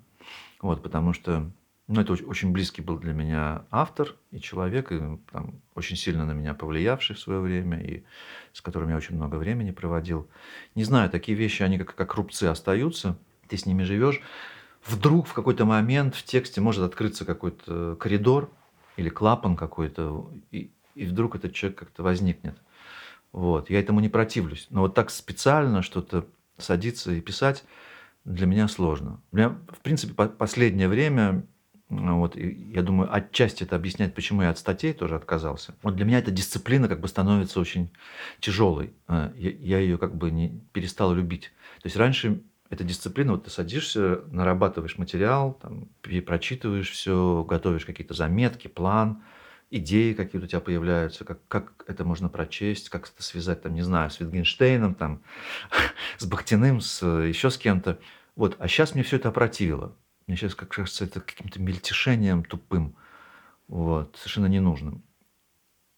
Вот, 0.62 0.84
потому 0.84 1.14
что 1.14 1.51
ну, 1.88 1.99
это 1.99 2.14
очень 2.14 2.53
близкий 2.53 2.82
был 2.82 2.97
для 2.97 3.14
меня 3.14 3.66
автор 3.70 4.16
и 4.32 4.39
человек, 4.39 4.91
и, 4.91 5.20
там, 5.32 5.62
очень 5.76 5.97
сильно 5.97 6.26
на 6.26 6.32
меня 6.32 6.53
повлиявший 6.53 7.16
в 7.16 7.20
свое 7.20 7.41
время, 7.41 7.82
и 7.82 8.03
с 8.53 8.62
которым 8.62 8.89
я 8.89 8.95
очень 8.95 9.16
много 9.16 9.36
времени 9.36 9.72
проводил. 9.72 10.30
Не 10.74 10.86
знаю, 10.86 11.09
такие 11.09 11.38
вещи, 11.38 11.64
они 11.64 11.78
как, 11.78 11.93
как 11.95 12.16
рубцы 12.16 12.45
остаются, 12.45 13.18
ты 13.49 13.57
с 13.57 13.66
ними 13.66 13.84
живешь. 13.84 14.22
Вдруг 14.86 15.28
в 15.28 15.34
какой-то 15.34 15.66
момент 15.66 16.16
в 16.16 16.24
тексте 16.24 16.62
может 16.62 16.84
открыться 16.84 17.26
какой-то 17.26 17.97
коридор 17.99 18.49
или 18.95 19.09
клапан 19.09 19.57
какой-то, 19.57 20.32
и, 20.51 20.72
и 20.95 21.05
вдруг 21.05 21.36
этот 21.36 21.53
человек 21.53 21.80
как-то 21.80 22.03
возникнет. 22.03 22.57
Вот. 23.34 23.70
Я 23.70 23.80
этому 23.80 23.99
не 23.99 24.09
противлюсь. 24.09 24.68
Но 24.70 24.82
вот 24.82 24.95
так 24.95 25.09
специально 25.09 25.82
что-то 25.82 26.26
садиться 26.57 27.12
и 27.12 27.22
писать 27.22 27.64
для 28.26 28.45
меня 28.45 28.67
сложно. 28.67 29.22
У 29.32 29.38
меня, 29.38 29.49
в 29.49 29.80
принципе, 29.82 30.13
последнее 30.13 30.88
время 30.88 31.45
ну 31.91 32.19
вот, 32.19 32.38
я 32.38 32.84
думаю, 32.84 33.13
отчасти 33.13 33.63
это 33.63 33.76
объясняет, 33.76 34.15
почему 34.15 34.43
я 34.43 34.51
от 34.51 34.57
статей 34.57 34.93
тоже 34.93 35.15
отказался. 35.15 35.76
Вот 35.84 35.97
для 35.97 36.05
меня 36.05 36.19
эта 36.19 36.32
дисциплина 36.32 36.88
как 36.88 37.01
бы 37.01 37.09
становится 37.09 37.59
очень 37.59 37.91
тяжелой. 38.39 38.93
А, 39.07 39.34
я, 39.36 39.49
я 39.51 39.80
ее 39.80 39.97
как 39.97 40.15
бы 40.15 40.32
не 40.32 40.61
перестал 40.72 41.13
любить. 41.13 41.51
То 41.82 41.88
есть 41.88 41.97
раньше 41.97 42.43
эта 42.69 42.86
дисциплина, 42.86 43.34
вот 43.34 43.43
ты 43.43 43.49
садишься, 43.49 44.22
нарабатываешь 44.32 44.97
материал, 44.97 45.59
там, 45.61 45.89
прочитываешь 46.26 46.89
все, 46.89 47.45
готовишь 47.47 47.86
какие-то 47.86 48.13
заметки, 48.13 48.69
план, 48.69 49.22
идеи 49.72 50.13
какие-то 50.13 50.45
у 50.45 50.47
тебя 50.47 50.59
появляются, 50.59 51.24
как, 51.24 51.39
как 51.47 51.86
это 51.88 52.03
можно 52.03 52.30
прочесть, 52.30 52.89
как 52.89 53.09
это 53.09 53.24
связать, 53.24 53.63
там, 53.63 53.74
не 53.74 53.82
знаю, 53.82 54.11
с 54.11 54.19
Витгенштейном, 54.19 54.93
там, 54.93 55.24
с 56.17 56.26
Бахтиным, 56.26 56.82
с 56.82 57.01
еще 57.05 57.49
с 57.49 57.57
кем-то. 57.57 57.97
Вот, 58.36 58.57
а 58.59 58.67
сейчас 58.67 58.93
мне 58.93 59.03
все 59.03 59.15
это 59.15 59.30
опротивило. 59.30 59.95
Мне 60.28 60.36
сейчас 60.36 60.55
как 60.55 60.69
кажется 60.69 61.05
это 61.05 61.22
каким-то 61.22 61.59
мельтешением 61.59 62.43
тупым, 62.43 62.95
вот, 63.67 64.15
совершенно 64.17 64.45
ненужным. 64.45 65.03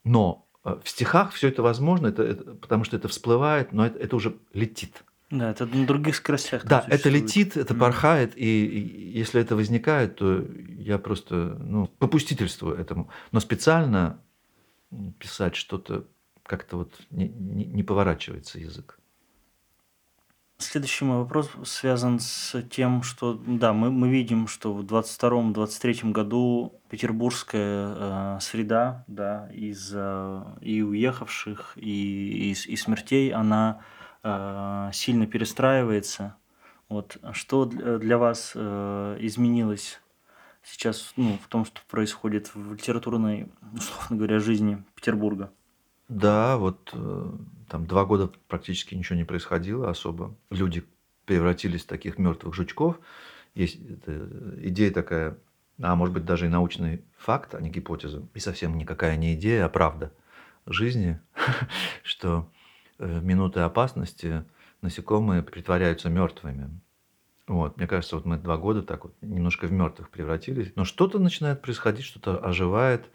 Но 0.03 0.47
э, 0.63 0.80
в 0.84 0.88
стихах 0.88 1.32
все 1.34 1.49
это 1.49 1.63
возможно, 1.63 2.07
это, 2.07 2.24
это, 2.24 2.55
потому 2.55 2.84
что 2.84 2.95
это 2.95 3.07
всплывает, 3.07 3.74
но 3.74 3.86
это, 3.86 3.99
это 3.99 4.15
уже 4.15 4.38
летит. 4.53 5.03
Да, 5.34 5.49
это 5.49 5.65
на 5.65 5.88
других 5.88 6.15
скоростях. 6.15 6.63
Да, 6.63 6.86
это 6.88 7.09
летит, 7.09 7.57
это 7.57 7.73
порхает, 7.73 8.38
и, 8.38 8.65
и 8.65 9.17
если 9.17 9.41
это 9.41 9.55
возникает, 9.55 10.17
то 10.17 10.45
я 10.77 10.99
просто 10.99 11.57
ну, 11.59 11.88
попустительствую 11.88 12.77
этому. 12.77 13.09
Но 13.31 13.39
специально 13.39 14.19
писать 15.17 15.55
что-то 15.55 16.05
как-то 16.43 16.77
вот 16.77 16.93
не, 17.09 17.29
не, 17.29 17.65
не 17.65 17.81
поворачивается 17.81 18.59
язык. 18.59 18.99
Следующий 20.59 21.03
мой 21.03 21.17
вопрос 21.17 21.49
связан 21.65 22.19
с 22.19 22.61
тем, 22.69 23.01
что, 23.01 23.41
да, 23.47 23.73
мы, 23.73 23.89
мы 23.89 24.09
видим, 24.09 24.47
что 24.47 24.71
в 24.71 24.86
22-23 24.86 26.11
году 26.11 26.79
петербургская 26.89 27.95
э, 27.95 28.38
среда, 28.39 29.03
да, 29.07 29.49
из 29.51 29.91
э, 29.95 30.43
и 30.61 30.84
уехавших, 30.84 31.73
и, 31.75 32.51
и, 32.51 32.71
и 32.71 32.75
смертей, 32.75 33.34
она 33.34 33.79
э, 33.79 34.03
сильно 34.24 35.28
перестраивается. 35.28 36.36
Вот. 36.89 37.17
Что 37.34 37.65
для, 37.65 37.97
для 37.97 38.17
вас 38.17 38.53
э, 38.55 39.17
изменилось 39.19 39.99
сейчас 40.63 41.13
ну, 41.17 41.38
в 41.43 41.47
том, 41.47 41.65
что 41.65 41.82
происходит 41.89 42.53
в 42.55 42.74
литературной, 42.74 43.51
условно 43.74 44.17
говоря, 44.17 44.39
жизни 44.39 44.84
Петербурга? 44.95 45.51
Да, 46.07 46.57
вот 46.57 46.91
э, 46.93 47.32
там 47.69 47.86
два 47.86 48.05
года 48.05 48.32
практически 48.47 48.95
ничего 48.95 49.17
не 49.17 49.24
происходило 49.24 49.89
особо. 49.89 50.36
Люди 50.49 50.86
превратились 51.26 51.84
в 51.84 51.88
таких 51.88 52.17
мертвых 52.17 52.53
жучков. 52.53 52.99
Есть 53.55 53.78
идея 54.61 54.91
такая, 54.91 55.38
а 55.82 55.95
может 55.95 56.13
быть 56.13 56.26
даже 56.26 56.45
и 56.45 56.49
научный 56.49 57.03
факт, 57.17 57.55
а 57.55 57.61
не 57.61 57.69
гипотеза. 57.69 58.24
И 58.34 58.39
совсем 58.39 58.78
никакая 58.78 59.15
не 59.17 59.36
идея, 59.36 59.65
а 59.65 59.69
правда 59.69 60.11
жизни, 60.65 61.19
что 62.03 62.49
в 63.04 63.24
минуты 63.24 63.60
опасности 63.60 64.45
насекомые 64.82 65.43
притворяются 65.43 66.10
мертвыми. 66.10 66.80
Вот, 67.47 67.78
мне 67.78 67.88
кажется, 67.88 68.16
вот 68.16 68.26
мы 68.26 68.38
два 68.38 68.58
года 68.58 68.84
так 68.84 69.04
вот 69.04 69.16
немножко 69.22 69.68
в 69.68 69.72
мертвых 69.72 70.10
превратились. 70.10 70.72
Но 70.76 70.86
что-то 70.86 71.20
начинает 71.20 71.62
происходить, 71.62 72.06
что-то 72.06 72.38
оживает. 72.38 73.10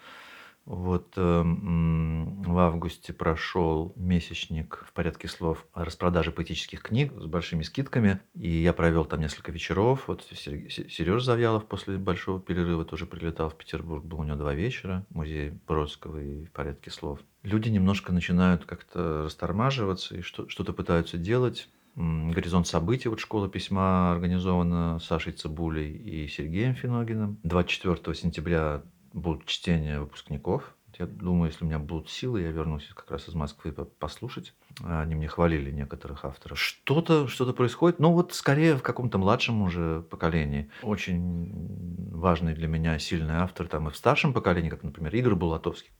Вот 0.68 1.14
э, 1.16 1.42
в 1.42 2.58
августе 2.58 3.14
прошел 3.14 3.94
месячник 3.96 4.84
в 4.86 4.92
порядке 4.92 5.26
слов 5.26 5.66
о 5.72 5.82
распродаже 5.82 6.30
поэтических 6.30 6.82
книг 6.82 7.10
с 7.16 7.24
большими 7.24 7.62
скидками. 7.62 8.20
И 8.34 8.50
я 8.50 8.74
провел 8.74 9.06
там 9.06 9.20
несколько 9.20 9.50
вечеров. 9.50 10.04
Вот 10.08 10.24
Сереж 10.30 11.24
Завьялов 11.24 11.64
после 11.64 11.96
большого 11.96 12.38
перерыва 12.38 12.84
тоже 12.84 13.06
прилетал 13.06 13.48
в 13.48 13.56
Петербург. 13.56 14.04
Был 14.04 14.20
у 14.20 14.24
него 14.24 14.36
два 14.36 14.52
вечера. 14.52 15.06
Музей 15.08 15.54
Бродского 15.66 16.22
и 16.22 16.44
в 16.44 16.52
порядке 16.52 16.90
слов. 16.90 17.20
Люди 17.42 17.70
немножко 17.70 18.12
начинают 18.12 18.66
как-то 18.66 19.22
растормаживаться 19.24 20.18
и 20.18 20.20
что-то 20.20 20.74
пытаются 20.74 21.16
делать. 21.16 21.70
Горизонт 21.96 22.66
событий, 22.66 23.08
вот 23.08 23.20
школа 23.20 23.48
письма 23.48 24.12
организована 24.12 24.98
Сашей 25.00 25.32
Цибулей 25.32 25.90
и 25.96 26.28
Сергеем 26.28 26.74
Финогиным. 26.74 27.38
24 27.42 28.14
сентября 28.14 28.82
будут 29.18 29.46
чтения 29.46 30.00
выпускников. 30.00 30.74
Я 30.98 31.06
думаю, 31.06 31.50
если 31.50 31.64
у 31.64 31.68
меня 31.68 31.78
будут 31.78 32.10
силы, 32.10 32.40
я 32.40 32.50
вернусь 32.50 32.88
как 32.94 33.10
раз 33.10 33.28
из 33.28 33.34
Москвы 33.34 33.72
послушать. 33.72 34.54
Они 34.82 35.14
мне 35.14 35.28
хвалили 35.28 35.70
некоторых 35.70 36.24
авторов. 36.24 36.58
Что-то 36.58 37.28
что 37.28 37.52
происходит, 37.52 38.00
ну 38.00 38.12
вот 38.12 38.34
скорее 38.34 38.76
в 38.76 38.82
каком-то 38.82 39.18
младшем 39.18 39.62
уже 39.62 40.02
поколении. 40.02 40.70
Очень 40.82 42.10
важный 42.10 42.54
для 42.54 42.66
меня 42.66 42.98
сильный 42.98 43.36
автор 43.36 43.68
там 43.68 43.88
и 43.88 43.92
в 43.92 43.96
старшем 43.96 44.32
поколении, 44.32 44.70
как, 44.70 44.82
например, 44.82 45.14
Игорь 45.14 45.34
Булатовский, 45.34 45.92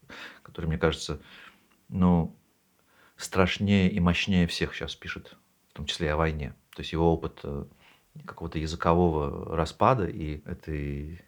который, 0.42 0.66
мне 0.66 0.78
кажется, 0.78 1.20
ну, 1.88 2.36
страшнее 3.16 3.90
и 3.90 4.00
мощнее 4.00 4.46
всех 4.46 4.74
сейчас 4.74 4.96
пишет, 4.96 5.36
в 5.70 5.74
том 5.74 5.86
числе 5.86 6.08
и 6.08 6.10
о 6.10 6.16
войне. 6.16 6.54
То 6.74 6.80
есть 6.80 6.92
его 6.92 7.12
опыт 7.12 7.40
э, 7.42 7.64
какого-то 8.24 8.58
языкового 8.58 9.56
распада 9.56 10.06
и 10.06 10.42
этой 10.44 11.20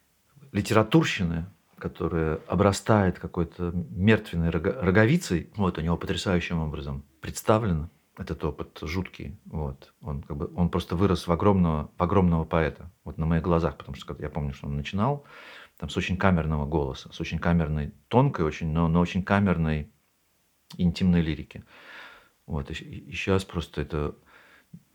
литературщины, 0.52 1.46
которая 1.80 2.40
обрастает 2.46 3.18
какой-то 3.18 3.72
мертвенной 3.72 4.50
роговицей, 4.50 5.50
вот 5.56 5.78
у 5.78 5.80
него 5.80 5.96
потрясающим 5.96 6.60
образом 6.60 7.04
представлен 7.20 7.88
этот 8.16 8.44
опыт 8.44 8.78
жуткий. 8.82 9.38
Вот. 9.46 9.92
Он, 10.02 10.22
как 10.22 10.36
бы, 10.36 10.50
он 10.54 10.68
просто 10.68 10.94
вырос 10.94 11.26
в 11.26 11.32
огромного, 11.32 11.90
в 11.96 12.02
огромного 12.02 12.44
поэта. 12.44 12.90
Вот 13.04 13.18
на 13.18 13.26
моих 13.26 13.42
глазах, 13.42 13.76
потому 13.78 13.96
что 13.96 14.14
я 14.18 14.28
помню, 14.28 14.52
что 14.52 14.66
он 14.66 14.76
начинал 14.76 15.24
там, 15.78 15.88
с 15.88 15.96
очень 15.96 16.18
камерного 16.18 16.66
голоса, 16.66 17.10
с 17.12 17.20
очень 17.20 17.38
камерной, 17.38 17.92
тонкой 18.08 18.44
очень, 18.44 18.70
но, 18.72 18.88
но 18.88 19.00
очень 19.00 19.22
камерной 19.22 19.90
интимной 20.76 21.22
лирики. 21.22 21.64
Вот. 22.46 22.70
И, 22.70 22.74
и 22.74 23.12
сейчас 23.12 23.44
просто 23.44 23.80
это... 23.80 24.14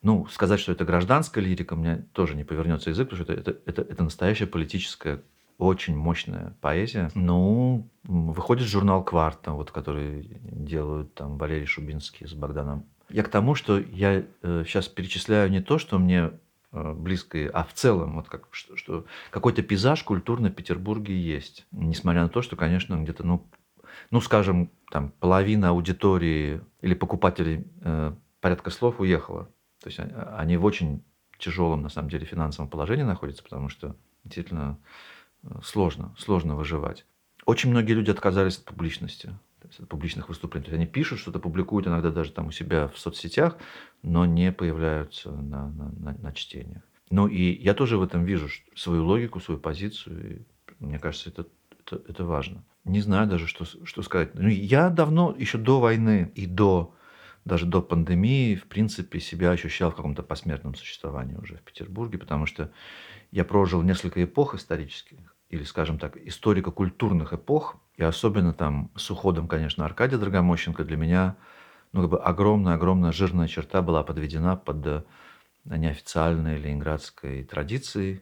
Ну, 0.04 0.28
сказать, 0.28 0.60
что 0.60 0.72
это 0.72 0.86
гражданская 0.86 1.44
лирика, 1.44 1.76
мне 1.76 2.06
тоже 2.14 2.36
не 2.36 2.44
повернется 2.44 2.92
язык, 2.92 3.10
потому 3.10 3.24
что 3.24 3.34
это, 3.34 3.52
это, 3.52 3.62
это, 3.66 3.82
это 3.82 4.04
настоящая 4.04 4.46
политическая 4.46 5.24
очень 5.58 5.96
мощная 5.96 6.56
поэзия. 6.62 7.12
Ну, 7.16 7.90
выходит 8.04 8.68
журнал 8.68 9.04
«Кварта», 9.04 9.52
вот, 9.52 9.72
который 9.72 10.40
делают 10.44 11.14
там 11.14 11.38
Валерий 11.38 11.66
Шубинский 11.66 12.28
с 12.28 12.34
Богданом. 12.34 12.86
Я 13.10 13.24
к 13.24 13.30
тому, 13.30 13.56
что 13.56 13.80
я 13.80 14.24
э, 14.42 14.64
сейчас 14.66 14.88
перечисляю 14.88 15.50
не 15.52 15.62
то, 15.62 15.78
что 15.78 16.00
мне 16.00 16.32
э, 16.72 16.94
близкое, 16.94 17.50
а 17.50 17.64
в 17.64 17.74
целом, 17.74 18.16
вот 18.16 18.28
как, 18.28 18.48
что, 18.52 18.76
что 18.76 19.06
какой-то 19.30 19.62
пейзаж 19.62 20.04
культурный 20.04 20.50
в 20.50 20.56
Петербурге 20.56 21.18
есть. 21.18 21.68
Несмотря 21.72 22.24
на 22.24 22.30
то, 22.30 22.42
что, 22.42 22.56
конечно, 22.56 22.96
где-то, 22.96 23.24
ну, 23.26 23.46
ну, 24.12 24.22
скажем, 24.22 24.72
там 24.92 25.12
половина 25.20 25.70
аудитории 25.70 26.62
или 26.82 26.96
покупателей 26.96 27.68
э, 27.82 28.14
порядка 28.42 28.72
слов 28.72 29.00
уехала. 29.00 29.46
То 29.82 29.90
есть 29.90 30.00
они 30.00 30.58
в 30.58 30.66
очень 30.66 31.04
тяжелом, 31.38 31.82
на 31.82 31.90
самом 31.90 32.10
деле, 32.10 32.26
финансовом 32.26 32.70
положении 32.70 33.04
находятся, 33.04 33.44
потому 33.44 33.70
что 33.70 33.96
действительно 34.24 34.80
сложно, 35.64 36.16
сложно 36.18 36.56
выживать. 36.56 37.06
Очень 37.46 37.70
многие 37.70 37.94
люди 37.94 38.12
отказались 38.12 38.58
от 38.58 38.66
публичности, 38.66 39.38
от 39.62 39.88
публичных 39.88 40.30
выступлений. 40.30 40.66
То 40.66 40.72
есть 40.72 40.82
они 40.82 40.88
пишут, 40.88 41.20
что-то 41.20 41.40
публикуют 41.40 41.88
иногда 41.88 42.10
даже 42.10 42.32
там 42.32 42.48
у 42.48 42.52
себя 42.52 42.88
в 42.88 42.98
соцсетях, 42.98 43.58
но 44.02 44.26
не 44.26 44.52
появляются 44.52 45.32
на, 45.32 45.70
на, 45.70 45.92
на, 45.92 46.14
на 46.14 46.34
чтениях. 46.34 46.84
Ну 47.10 47.28
и 47.28 47.62
я 47.62 47.74
тоже 47.74 47.98
в 47.98 48.04
этом 48.04 48.24
вижу 48.26 48.50
свою 48.76 49.06
логику, 49.06 49.40
свою 49.40 49.60
позицию. 49.60 50.46
И 50.80 50.84
мне 50.84 50.98
кажется, 50.98 51.30
это, 51.30 51.46
это, 51.80 52.02
это 52.08 52.26
важно. 52.26 52.64
Не 52.84 53.02
знаю 53.02 53.28
даже, 53.28 53.48
что, 53.48 53.66
что 53.66 54.02
сказать. 54.02 54.34
Ну, 54.36 54.48
я 54.48 54.90
давно, 54.90 55.36
еще 55.38 55.58
до 55.58 55.80
войны 55.80 56.32
и 56.36 56.46
до 56.46 56.96
даже 57.46 57.68
до 57.68 57.82
пандемии, 57.84 58.56
в 58.56 58.66
принципе, 58.66 59.20
себя 59.20 59.52
ощущал 59.52 59.92
в 59.92 59.96
каком-то 59.96 60.24
посмертном 60.24 60.74
существовании 60.74 61.36
уже 61.36 61.58
в 61.58 61.62
Петербурге, 61.62 62.18
потому 62.18 62.48
что 62.48 62.72
я 63.32 63.46
прожил 63.46 63.84
несколько 63.84 64.24
эпох 64.24 64.56
исторических, 64.56 65.35
или, 65.50 65.64
скажем 65.64 66.00
так, 66.00 66.18
историко-культурных 66.18 67.34
эпох, 67.34 67.78
и 67.98 68.04
особенно 68.04 68.54
там 68.54 68.92
с 68.96 69.10
уходом, 69.12 69.48
конечно, 69.48 69.86
Аркадия 69.86 70.18
Драгомощенко 70.18 70.84
для 70.84 70.98
меня 70.98 71.36
ну, 71.96 72.02
как 72.02 72.10
бы 72.10 72.20
огромная-огромная 72.22 73.14
жирная 73.14 73.48
черта 73.48 73.82
была 73.82 74.04
подведена 74.04 74.58
под 74.58 74.86
э, 74.86 75.04
неофициальной 75.64 76.58
ленинградской 76.58 77.46
традицией. 77.46 78.22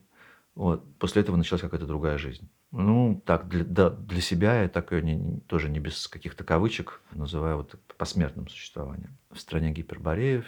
Вот. 0.53 0.83
После 0.99 1.23
этого 1.23 1.37
началась 1.37 1.61
какая-то 1.61 1.87
другая 1.87 2.19
жизнь. 2.19 2.47
Ну, 2.69 3.19
так, 3.25 3.47
для, 3.47 3.63
да, 3.63 3.89
для 3.89 4.21
себя 4.21 4.61
я 4.61 4.69
так 4.69 4.91
ее 4.91 5.01
не, 5.01 5.39
тоже 5.47 5.71
не 5.71 5.79
без 5.79 6.07
каких-то 6.07 6.43
кавычек 6.43 7.01
называю 7.13 7.57
вот 7.57 7.75
посмертным 7.97 8.47
существованием. 8.47 9.17
В 9.31 9.39
стране 9.39 9.71
гипербореев 9.71 10.45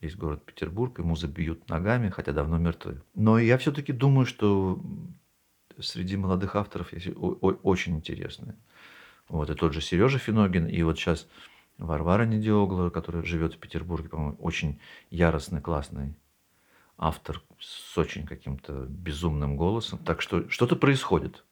есть 0.00 0.16
город 0.16 0.42
Петербург, 0.46 0.98
и 0.98 1.02
музы 1.02 1.26
бьют 1.26 1.68
ногами, 1.68 2.08
хотя 2.08 2.32
давно 2.32 2.56
мертвы. 2.56 3.02
Но 3.14 3.38
я 3.38 3.58
все-таки 3.58 3.92
думаю, 3.92 4.24
что 4.24 4.80
среди 5.80 6.16
молодых 6.16 6.56
авторов 6.56 6.92
есть 6.92 7.08
очень 7.16 7.96
интересные. 7.96 8.56
Вот, 9.28 9.50
и 9.50 9.54
тот 9.54 9.72
же 9.72 9.80
Сережа 9.80 10.18
Финогин, 10.18 10.66
и 10.66 10.82
вот 10.82 10.98
сейчас 10.98 11.26
Варвара 11.78 12.24
Недиогла, 12.24 12.90
которая 12.90 13.22
живет 13.22 13.54
в 13.54 13.58
Петербурге, 13.58 14.08
по-моему, 14.08 14.36
очень 14.38 14.80
яростный, 15.10 15.60
классный 15.60 16.14
автор 16.98 17.42
с 17.60 17.96
очень 17.98 18.26
каким-то 18.26 18.86
безумным 18.88 19.56
голосом. 19.56 19.98
Так 19.98 20.22
что 20.22 20.48
что-то 20.48 20.76
происходит. 20.76 21.44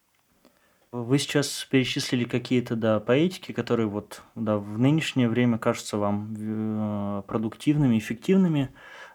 Вы 0.92 1.18
сейчас 1.18 1.66
перечислили 1.68 2.24
какие-то, 2.24 2.76
да, 2.76 3.00
поэтики, 3.00 3.50
которые 3.50 3.88
вот, 3.88 4.22
да, 4.36 4.58
в 4.58 4.78
нынешнее 4.78 5.28
время 5.28 5.58
кажутся 5.58 5.98
вам 5.98 6.34
э, 6.38 7.22
продуктивными, 7.26 7.98
эффективными. 7.98 8.70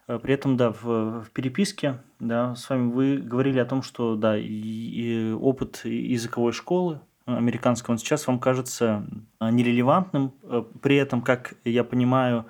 Э, 0.10 0.20
при 0.20 0.34
этом, 0.34 0.57
да, 0.57 0.72
в, 0.72 1.22
в 1.24 1.30
переписке, 1.32 1.99
да, 2.20 2.55
с 2.55 2.70
вами 2.70 2.91
вы 2.91 3.18
говорили 3.18 3.60
о 3.60 3.66
том, 3.66 3.84
что, 3.84 4.16
да, 4.16 4.38
и, 4.38 4.43
и 4.43 5.32
опыт 5.32 5.82
языковой 5.86 6.51
школы 6.51 6.99
американского, 7.26 7.93
он 7.93 7.99
сейчас 7.99 8.26
вам 8.26 8.39
кажется 8.39 9.05
э, 9.39 9.49
нерелевантным. 9.51 10.34
Э, 10.43 10.64
при 10.82 10.95
этом, 10.97 11.22
как 11.22 11.53
я 11.64 11.84
понимаю, 11.84 12.45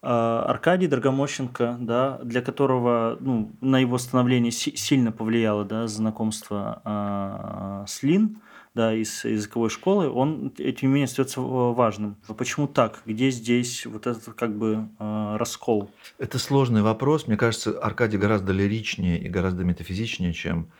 Аркадий 0.00 0.86
Драгомощенко, 0.86 1.76
да, 1.80 2.20
для 2.22 2.40
которого 2.40 3.16
ну, 3.18 3.50
на 3.60 3.80
его 3.80 3.98
становление 3.98 4.52
сильно 4.52 5.10
повлияло 5.10 5.64
да, 5.64 5.88
знакомство 5.88 6.80
э, 6.84 7.84
с 7.88 8.04
Лин, 8.04 8.40
да, 8.78 8.94
из 8.94 9.24
языковой 9.24 9.70
школы, 9.70 10.08
он, 10.08 10.50
тем 10.50 10.74
не 10.82 10.88
менее, 10.88 11.06
остается 11.06 11.40
важным. 11.40 12.16
Почему 12.36 12.68
так? 12.68 13.02
Где 13.06 13.30
здесь 13.30 13.84
вот 13.86 14.06
этот 14.06 14.34
как 14.34 14.56
бы 14.56 14.88
э, 15.00 15.36
раскол? 15.36 15.90
Это 16.18 16.38
сложный 16.38 16.82
вопрос. 16.82 17.26
Мне 17.26 17.36
кажется, 17.36 17.76
Аркадий 17.80 18.18
гораздо 18.18 18.52
лиричнее 18.52 19.18
и 19.18 19.28
гораздо 19.28 19.64
метафизичнее, 19.64 20.32
чем 20.32 20.70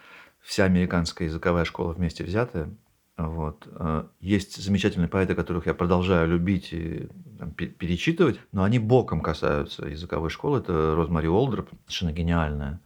вся 0.41 0.63
американская 0.65 1.27
языковая 1.27 1.65
школа 1.65 1.93
вместе 1.93 2.23
взятая. 2.23 2.71
Вот. 3.17 3.67
Э, 3.73 4.05
Есть 4.21 4.63
замечательные 4.63 5.09
поэты, 5.09 5.35
которых 5.35 5.67
я 5.67 5.75
продолжаю 5.75 6.29
любить 6.29 6.73
и 6.73 7.09
там, 7.41 7.51
пе- 7.51 7.67
перечитывать, 7.67 8.39
но 8.53 8.63
они 8.63 8.79
боком 8.79 9.21
касаются 9.23 9.87
языковой 9.87 10.31
школы. 10.31 10.61
Это 10.61 10.95
Розмари 10.95 11.27
Олдроп, 11.27 11.69
совершенно 11.87 12.13
гениальная, 12.13 12.81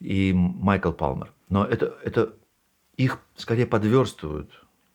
и 0.00 0.32
Майкл 0.34 0.92
Палмер. 0.92 1.30
Но 1.50 1.62
это, 1.66 1.94
это 2.02 2.32
их 3.04 3.18
скорее 3.36 3.66
подверстывают 3.66 4.50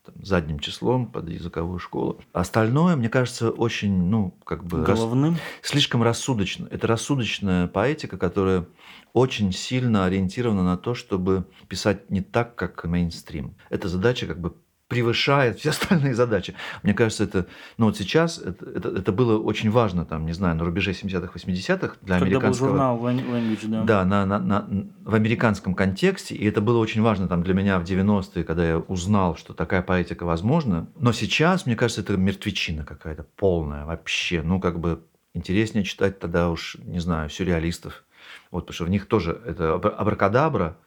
там, 0.05 0.15
задним 0.23 0.59
числом 0.59 1.07
под 1.07 1.29
языковую 1.29 1.79
школу. 1.79 2.21
Остальное, 2.33 2.95
мне 2.95 3.09
кажется, 3.09 3.49
очень, 3.49 3.93
ну, 4.09 4.37
как 4.45 4.63
бы... 4.63 4.85
рас- 4.85 4.99
Головным. 4.99 5.37
слишком 5.61 6.03
рассудочно. 6.03 6.67
Это 6.69 6.87
рассудочная 6.87 7.67
поэтика, 7.67 8.17
которая 8.17 8.67
очень 9.13 9.51
сильно 9.51 10.05
ориентирована 10.05 10.63
на 10.63 10.77
то, 10.77 10.93
чтобы 10.93 11.45
писать 11.67 12.11
не 12.11 12.21
так, 12.21 12.55
как 12.55 12.83
мейнстрим. 12.85 13.55
Эта 13.69 13.87
задача 13.87 14.27
как 14.27 14.39
бы 14.39 14.55
превышает 14.87 15.59
все 15.59 15.69
остальные 15.71 16.13
задачи. 16.15 16.53
Мне 16.83 16.93
кажется, 16.93 17.23
это, 17.23 17.47
ну 17.77 17.85
вот 17.87 17.97
сейчас 17.97 18.37
это, 18.39 18.65
это, 18.69 18.89
это 18.89 19.11
было 19.11 19.39
очень 19.39 19.71
важно, 19.71 20.05
там, 20.05 20.25
не 20.25 20.33
знаю, 20.33 20.55
на 20.55 20.63
рубеже 20.63 20.91
70-х, 20.91 21.31
80-х 21.33 21.95
для 22.01 22.19
Когда 22.19 22.19
был 22.19 22.25
американского... 22.25 22.69
журнал 22.69 22.97
Lan- 22.99 23.29
Language, 23.31 23.67
да. 23.67 23.83
Да, 23.83 24.05
на, 24.05 24.25
на, 24.25 24.39
на- 24.39 24.67
в 25.03 25.15
американском 25.15 25.73
контексте, 25.73 26.35
и 26.35 26.45
это 26.47 26.61
было 26.61 26.77
очень 26.77 27.01
важно 27.01 27.27
там, 27.27 27.43
для 27.43 27.53
меня 27.53 27.79
в 27.79 27.83
90-е, 27.83 28.43
когда 28.43 28.67
я 28.67 28.77
узнал, 28.77 29.35
что 29.35 29.53
такая 29.53 29.81
поэтика 29.81 30.25
возможна. 30.25 30.87
Но 30.99 31.11
сейчас, 31.13 31.65
мне 31.65 31.75
кажется, 31.75 32.01
это 32.01 32.15
мертвечина 32.17 32.83
какая-то 32.85 33.25
полная 33.35 33.85
вообще. 33.85 34.41
Ну, 34.43 34.59
как 34.59 34.79
бы 34.79 35.01
интереснее 35.33 35.83
читать 35.83 36.19
тогда 36.19 36.49
уж, 36.49 36.77
не 36.83 36.99
знаю, 36.99 37.29
сюрреалистов. 37.29 38.03
Вот, 38.51 38.61
потому 38.61 38.75
что 38.75 38.85
в 38.85 38.89
них 38.89 39.07
тоже 39.07 39.39
это 39.45 39.73
абра- 39.75 39.89
абракадабра, 39.95 40.63
да, 40.69 40.77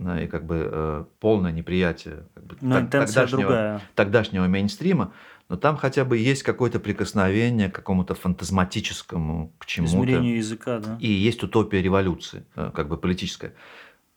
и 0.00 0.26
как 0.26 0.44
бы 0.46 0.68
э, 0.72 1.04
полное 1.20 1.52
неприятие 1.52 2.24
как 2.34 2.44
бы, 2.46 2.56
Но 2.60 2.80
так- 2.80 2.90
тогдашнего- 2.90 3.40
другая. 3.42 3.80
тогдашнего 3.94 4.46
мейнстрима, 4.46 5.12
но 5.48 5.56
там 5.56 5.76
хотя 5.76 6.04
бы 6.04 6.16
есть 6.16 6.42
какое-то 6.42 6.78
прикосновение 6.80 7.68
к 7.70 7.74
какому-то 7.74 8.14
фантазматическому, 8.14 9.52
к 9.58 9.66
чему-то. 9.66 9.92
Измерению 9.96 10.36
языка, 10.36 10.78
да. 10.78 10.96
И 11.00 11.08
есть 11.10 11.42
утопия 11.42 11.82
революции, 11.82 12.44
э, 12.56 12.70
как 12.74 12.88
бы 12.88 12.96
политическая. 12.96 13.52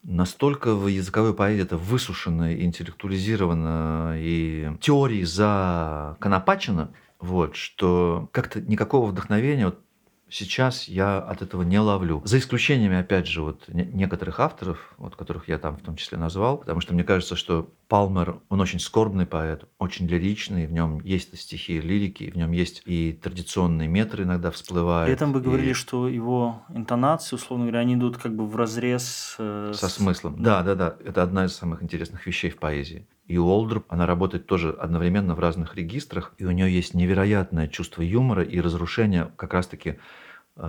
Настолько 0.04 0.76
в 0.76 0.88
языковой 0.88 1.34
поэзии 1.34 1.64
это 1.64 1.78
высушено, 1.78 2.52
интеллектуализировано, 2.52 4.16
и 4.18 4.70
теории 4.82 5.24
законопачено, 5.24 6.92
вот, 7.20 7.56
что 7.56 8.28
как-то 8.32 8.62
никакого 8.62 9.08
вдохновения 9.12 9.66
вот 9.66 9.80
сейчас 10.34 10.88
я 10.88 11.20
от 11.20 11.42
этого 11.42 11.62
не 11.62 11.80
ловлю. 11.80 12.22
За 12.26 12.38
исключениями, 12.40 12.98
опять 12.98 13.28
же, 13.28 13.42
вот 13.42 13.68
не- 13.68 13.86
некоторых 13.86 14.40
авторов, 14.40 14.94
вот, 14.98 15.16
которых 15.16 15.48
я 15.48 15.58
там 15.60 15.78
в 15.78 15.82
том 15.82 15.96
числе 15.96 16.18
назвал, 16.18 16.58
потому 16.58 16.82
что 16.82 16.94
мне 16.94 17.04
кажется, 17.04 17.36
что 17.36 17.70
Палмер, 17.98 18.40
он 18.50 18.60
очень 18.60 18.80
скорбный 18.80 19.28
поэт, 19.28 19.66
очень 19.78 20.08
лиричный, 20.08 20.66
в 20.66 20.72
нем 20.74 21.00
есть 21.04 21.38
стихи 21.40 21.80
лирики, 21.80 22.32
в 22.32 22.36
нем 22.36 22.52
есть 22.52 22.82
и 22.86 23.14
традиционные 23.14 23.88
метры 23.88 24.24
иногда 24.24 24.50
всплывают. 24.50 25.06
При 25.06 25.14
этом 25.14 25.32
вы 25.32 25.42
и- 25.42 25.44
говорили, 25.44 25.74
что 25.74 26.08
его 26.08 26.64
интонации, 26.74 27.36
условно 27.36 27.66
говоря, 27.66 27.82
они 27.82 27.94
идут 27.94 28.18
как 28.18 28.36
бы 28.36 28.48
в 28.48 28.56
разрез 28.56 29.36
э, 29.38 29.74
Со 29.76 29.90
с- 29.90 29.94
смыслом. 29.98 30.42
Да, 30.42 30.64
да, 30.64 30.74
да. 30.74 30.96
Это 31.06 31.22
одна 31.22 31.46
из 31.46 31.54
самых 31.56 31.84
интересных 31.84 32.26
вещей 32.26 32.50
в 32.50 32.58
поэзии. 32.58 33.06
И 33.28 33.38
у 33.38 33.46
Олдруп 33.48 33.86
она 33.90 34.08
работает 34.08 34.48
тоже 34.48 34.72
одновременно 34.72 35.36
в 35.36 35.40
разных 35.40 35.76
регистрах, 35.76 36.34
и 36.40 36.46
у 36.46 36.52
нее 36.52 36.74
есть 36.74 36.96
невероятное 36.96 37.68
чувство 37.68 38.02
юмора 38.02 38.42
и 38.42 38.60
разрушения 38.60 39.32
как 39.38 39.54
раз-таки 39.54 40.00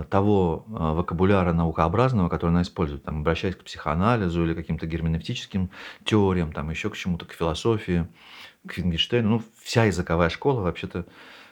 того 0.09 0.65
э, 0.67 0.71
вокабуляра 0.71 1.53
наукообразного, 1.53 2.27
который 2.29 2.51
она 2.51 2.63
использует, 2.63 3.03
там, 3.03 3.19
обращаясь 3.19 3.55
к 3.55 3.63
психоанализу 3.63 4.43
или 4.43 4.53
каким-то 4.55 4.87
герменевтическим 4.87 5.69
теориям, 6.03 6.51
там, 6.51 6.69
еще 6.71 6.89
к 6.89 6.95
чему-то, 6.95 7.25
к 7.25 7.33
философии, 7.33 8.07
к 8.67 8.77
Вингенштейну. 8.77 9.29
Ну, 9.29 9.43
вся 9.61 9.85
языковая 9.85 10.29
школа, 10.29 10.61
вообще-то, 10.61 11.05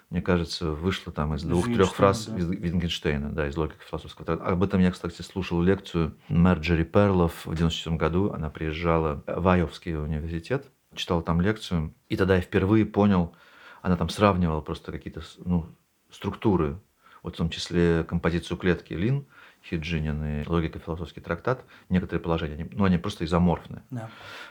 мне 0.09 0.21
кажется, 0.21 0.71
вышла 0.71 1.13
там 1.13 1.35
из 1.35 1.43
двух-трех 1.43 1.93
фраз 1.93 2.27
Вингенштейна, 2.27 2.55
из 2.55 2.61
Вингенштейна, 2.61 3.29
да, 3.29 3.47
из 3.47 3.55
логики 3.55 3.81
философского. 3.87 4.33
Об 4.33 4.63
этом 4.63 4.81
я, 4.81 4.89
кстати, 4.89 5.21
слушал 5.21 5.61
лекцию 5.61 6.15
Мерджери 6.27 6.83
Перлов 6.83 7.45
в 7.45 7.55
94 7.55 7.95
году. 7.97 8.31
Она 8.31 8.49
приезжала 8.49 9.23
в 9.27 9.47
Айовский 9.47 9.95
университет, 9.95 10.65
читала 10.95 11.21
там 11.21 11.39
лекцию. 11.39 11.93
И 12.09 12.17
тогда 12.17 12.35
я 12.35 12.41
впервые 12.41 12.87
понял, 12.87 13.35
она 13.83 13.95
там 13.95 14.09
сравнивала 14.09 14.61
просто 14.61 14.91
какие-то 14.91 15.21
ну, 15.45 15.67
структуры, 16.09 16.79
вот 17.23 17.35
в 17.35 17.37
том 17.37 17.49
числе 17.49 18.03
композицию 18.03 18.57
клетки 18.57 18.93
Лин, 18.93 19.25
Хиджинин 19.63 20.41
и 20.41 20.47
логико-философский 20.47 21.21
трактат, 21.21 21.63
некоторые 21.89 22.21
положения, 22.21 22.55
они, 22.55 22.69
ну, 22.71 22.83
они 22.83 22.97
просто 22.97 23.25
изоморфны. 23.25 23.81
Да. 23.89 24.09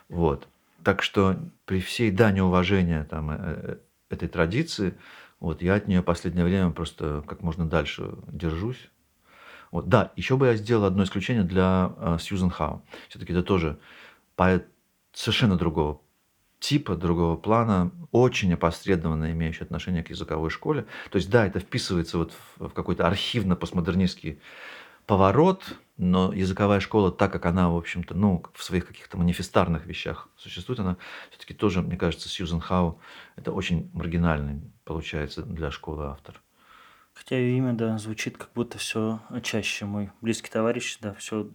Вот. 0.09 0.49
Так 0.83 1.03
что 1.03 1.39
при 1.66 1.81
всей 1.81 2.11
дане 2.11 2.43
уважения 2.43 3.05
там, 3.05 3.31
э, 3.31 3.37
э, 3.39 3.77
этой 4.09 4.29
традиции, 4.29 4.95
вот, 5.39 5.61
я 5.62 5.75
от 5.75 5.87
нее 5.87 6.03
последнее 6.03 6.45
время 6.45 6.70
просто 6.70 7.23
как 7.27 7.43
можно 7.43 7.68
дальше 7.68 8.14
держусь. 8.29 8.91
Вот. 9.70 9.89
Да, 9.89 10.12
еще 10.16 10.37
бы 10.37 10.47
я 10.47 10.57
сделал 10.57 10.85
одно 10.85 11.05
исключение 11.05 11.45
для 11.45 11.93
э, 11.97 12.16
Сьюзен 12.20 12.51
Хау. 12.51 12.83
Все-таки 13.09 13.33
это 13.33 13.43
тоже 13.43 13.79
поэт 14.35 14.66
совершенно 15.12 15.57
другого 15.57 16.01
типа, 16.63 16.95
другого 16.95 17.37
плана, 17.37 17.91
очень 18.13 18.55
опосредованно 18.55 19.33
имеющий 19.33 19.65
отношение 19.65 20.05
к 20.05 20.11
языковой 20.11 20.49
школе. 20.49 20.87
То 21.11 21.17
есть, 21.17 21.29
да, 21.29 21.45
это 21.45 21.59
вписывается 21.59 22.19
вот 22.19 22.33
в 22.57 22.71
какой-то 22.71 23.05
архивно-постмодернистский 23.09 24.39
поворот, 25.07 25.77
но 25.97 26.33
языковая 26.33 26.79
школа, 26.79 27.11
так 27.11 27.33
как 27.33 27.47
она, 27.47 27.69
в 27.69 27.77
общем-то, 27.77 28.15
ну, 28.15 28.45
в 28.55 28.63
своих 28.63 28.87
каких-то 28.87 29.19
манифестарных 29.19 29.87
вещах 29.87 30.29
существует, 30.37 30.79
она 30.79 30.97
все-таки 31.31 31.53
тоже, 31.53 31.83
мне 31.83 31.97
кажется, 31.97 32.29
Сьюзен 32.29 32.61
Хау, 32.61 33.01
это 33.35 33.51
очень 33.51 33.91
маргинальный, 33.93 34.63
получается, 34.85 35.43
для 35.43 35.73
школы 35.73 36.05
автор. 36.05 36.41
Хотя 37.15 37.37
ее 37.37 37.59
имя, 37.59 37.73
да, 37.73 37.99
звучит 37.99 38.39
как 38.39 38.51
будто 38.55 38.79
все 38.79 39.21
чаще. 39.43 39.85
Мой 39.85 40.11
близкий 40.23 40.51
товарищ, 40.51 40.99
да, 41.01 41.13
все 41.15 41.51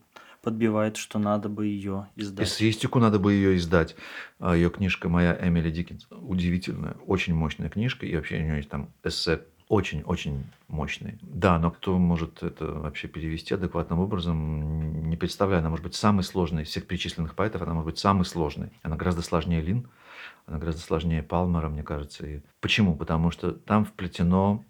подбивает, 0.48 0.96
что 0.96 1.20
надо 1.20 1.50
бы 1.50 1.66
ее 1.66 2.08
издать. 2.16 2.48
Эссеистику 2.48 3.00
надо 3.00 3.20
бы 3.20 3.34
ее 3.34 3.58
издать. 3.58 3.98
Ее 4.40 4.70
книжка 4.70 5.10
моя 5.10 5.38
Эмили 5.46 5.70
Диккенс 5.70 6.08
удивительная, 6.10 6.96
очень 7.06 7.36
мощная 7.36 7.68
книжка, 7.68 8.06
и 8.06 8.16
вообще 8.16 8.38
у 8.38 8.44
нее 8.44 8.56
есть 8.56 8.70
там 8.70 8.88
эссе 9.04 9.42
очень-очень 9.68 10.46
мощный. 10.70 11.20
Да, 11.22 11.60
но 11.60 11.70
кто 11.70 11.98
может 11.98 12.44
это 12.44 12.66
вообще 12.72 13.10
перевести 13.10 13.56
адекватным 13.56 14.00
образом, 14.00 15.10
не 15.10 15.18
представляю. 15.18 15.60
Она 15.60 15.70
может 15.70 15.84
быть 15.84 15.96
самой 15.96 16.24
сложной 16.24 16.64
из 16.64 16.70
всех 16.70 16.88
перечисленных 16.88 17.36
поэтов, 17.36 17.64
она 17.64 17.74
может 17.74 17.88
быть 17.88 18.00
самой 18.00 18.24
сложной. 18.24 18.70
Она 18.84 18.96
гораздо 18.96 19.24
сложнее 19.24 19.60
Лин, 19.60 19.90
она 20.46 20.60
гораздо 20.60 20.80
сложнее 20.80 21.24
Палмера, 21.24 21.68
мне 21.68 21.84
кажется. 21.84 22.26
И 22.26 22.40
почему? 22.62 22.96
Потому 22.96 23.32
что 23.32 23.52
там 23.52 23.84
вплетено 23.84 24.64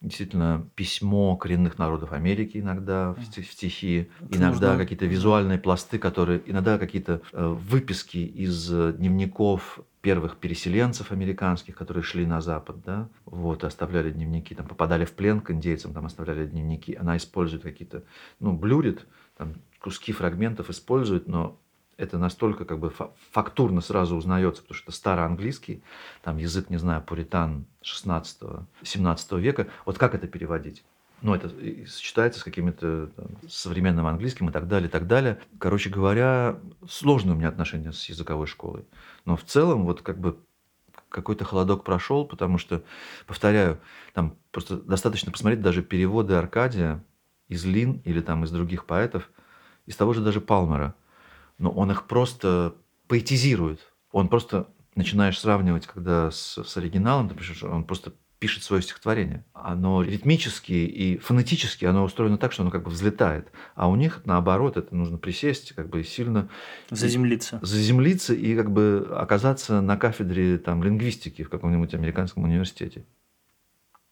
действительно 0.00 0.68
письмо 0.76 1.36
коренных 1.36 1.78
народов 1.78 2.12
Америки 2.12 2.58
иногда 2.58 3.14
в 3.14 3.18
в 3.18 3.52
стихи, 3.52 4.08
Это 4.20 4.38
иногда 4.38 4.68
нужно- 4.70 4.76
какие-то 4.78 5.06
визуальные 5.06 5.58
пласты, 5.58 5.98
которые 5.98 6.40
иногда 6.46 6.78
какие-то 6.78 7.20
э, 7.32 7.46
выписки 7.46 8.18
из 8.18 8.72
э, 8.72 8.92
дневников 8.92 9.80
первых 10.00 10.36
переселенцев 10.36 11.10
американских, 11.10 11.74
которые 11.76 12.04
шли 12.04 12.24
на 12.26 12.40
Запад, 12.40 12.76
да, 12.84 13.08
вот, 13.24 13.64
оставляли 13.64 14.10
дневники, 14.12 14.54
там, 14.54 14.66
попадали 14.66 15.04
в 15.04 15.12
плен 15.12 15.40
к 15.40 15.50
индейцам, 15.50 15.92
там, 15.92 16.06
оставляли 16.06 16.46
дневники. 16.46 16.94
Она 16.94 17.16
использует 17.16 17.64
какие-то, 17.64 18.04
ну, 18.38 18.52
блюрит, 18.52 19.06
там, 19.36 19.54
куски 19.80 20.12
фрагментов 20.12 20.70
использует, 20.70 21.26
но 21.26 21.58
это 21.98 22.16
настолько 22.16 22.64
как 22.64 22.78
бы 22.78 22.90
фа- 22.90 23.10
фактурно 23.32 23.80
сразу 23.82 24.16
узнается, 24.16 24.62
потому 24.62 24.76
что 24.76 24.84
это 24.84 24.96
староанглийский, 24.96 25.82
там 26.22 26.38
язык, 26.38 26.70
не 26.70 26.78
знаю, 26.78 27.02
пуритан 27.02 27.66
16-17 27.82 29.40
века. 29.40 29.66
Вот 29.84 29.98
как 29.98 30.14
это 30.14 30.28
переводить? 30.28 30.84
Ну, 31.20 31.34
это 31.34 31.50
сочетается 31.88 32.38
с 32.38 32.44
какими-то 32.44 33.08
там, 33.08 33.26
современным 33.48 34.06
английским 34.06 34.48
и 34.48 34.52
так 34.52 34.68
далее, 34.68 34.88
и 34.88 34.90
так 34.90 35.08
далее. 35.08 35.40
Короче 35.58 35.90
говоря, 35.90 36.60
сложное 36.88 37.34
у 37.34 37.36
меня 37.36 37.48
отношение 37.48 37.92
с 37.92 38.08
языковой 38.08 38.46
школой. 38.46 38.84
Но 39.24 39.36
в 39.36 39.42
целом, 39.42 39.84
вот 39.84 40.00
как 40.02 40.20
бы 40.20 40.38
какой-то 41.08 41.44
холодок 41.44 41.82
прошел, 41.82 42.24
потому 42.24 42.58
что, 42.58 42.84
повторяю, 43.26 43.80
там 44.14 44.36
просто 44.52 44.76
достаточно 44.76 45.32
посмотреть 45.32 45.62
даже 45.62 45.82
переводы 45.82 46.34
Аркадия 46.34 47.02
из 47.48 47.64
Лин 47.64 48.00
или 48.04 48.20
там 48.20 48.44
из 48.44 48.52
других 48.52 48.84
поэтов, 48.84 49.28
из 49.86 49.96
того 49.96 50.12
же 50.12 50.22
даже 50.22 50.40
Палмера. 50.40 50.94
Но 51.58 51.70
он 51.70 51.90
их 51.90 52.06
просто 52.06 52.74
поэтизирует. 53.08 53.80
Он 54.12 54.28
просто 54.28 54.68
начинаешь 54.94 55.38
сравнивать, 55.38 55.86
когда 55.86 56.30
с, 56.30 56.62
с 56.62 56.76
оригиналом, 56.76 57.28
ты 57.28 57.34
пишешь, 57.34 57.62
он 57.62 57.84
просто 57.84 58.12
пишет 58.38 58.62
свое 58.62 58.82
стихотворение. 58.82 59.44
Оно 59.52 60.02
ритмически 60.02 60.72
и 60.72 61.18
фонетически 61.18 61.84
оно 61.84 62.04
устроено 62.04 62.38
так, 62.38 62.52
что 62.52 62.62
оно 62.62 62.70
как 62.70 62.84
бы 62.84 62.90
взлетает. 62.90 63.50
А 63.74 63.88
у 63.88 63.96
них, 63.96 64.22
наоборот, 64.24 64.76
это 64.76 64.94
нужно 64.94 65.18
присесть, 65.18 65.72
как 65.72 65.88
бы 65.88 66.04
сильно 66.04 66.48
Заземлиться. 66.90 67.58
заземлиться 67.62 68.34
и 68.34 68.54
как 68.54 68.70
бы 68.70 69.08
оказаться 69.16 69.80
на 69.80 69.96
кафедре 69.96 70.58
там, 70.58 70.82
лингвистики 70.82 71.42
в 71.42 71.50
каком-нибудь 71.50 71.94
американском 71.94 72.44
университете. 72.44 73.04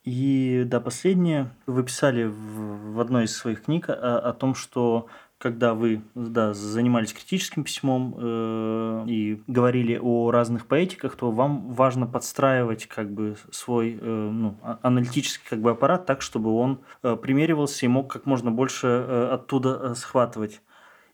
И 0.02 0.64
да, 0.66 0.80
последнее. 0.80 1.50
Вы 1.66 1.82
писали 1.82 2.24
в, 2.24 2.94
в 2.94 3.00
одной 3.00 3.24
из 3.24 3.36
своих 3.36 3.64
книг 3.64 3.88
о, 3.88 4.18
о 4.18 4.32
том, 4.32 4.54
что 4.54 5.08
когда 5.38 5.74
вы 5.74 6.02
да, 6.14 6.54
занимались 6.54 7.12
критическим 7.12 7.64
письмом 7.64 8.14
э, 8.16 9.04
и 9.06 9.42
говорили 9.46 9.98
о 10.00 10.30
разных 10.30 10.66
поэтиках, 10.66 11.14
то 11.16 11.30
вам 11.30 11.72
важно 11.72 12.06
подстраивать 12.06 12.86
как 12.86 13.12
бы 13.12 13.36
свой 13.50 13.98
э, 14.00 14.04
ну, 14.04 14.58
а- 14.62 14.78
аналитический 14.82 15.46
как 15.48 15.60
бы 15.60 15.70
аппарат 15.70 16.06
так, 16.06 16.22
чтобы 16.22 16.54
он 16.54 16.80
э, 17.02 17.16
примеривался 17.16 17.84
и 17.84 17.88
мог 17.88 18.10
как 18.10 18.24
можно 18.24 18.50
больше 18.50 18.86
э, 18.86 19.28
оттуда 19.32 19.78
э, 19.82 19.94
схватывать. 19.94 20.62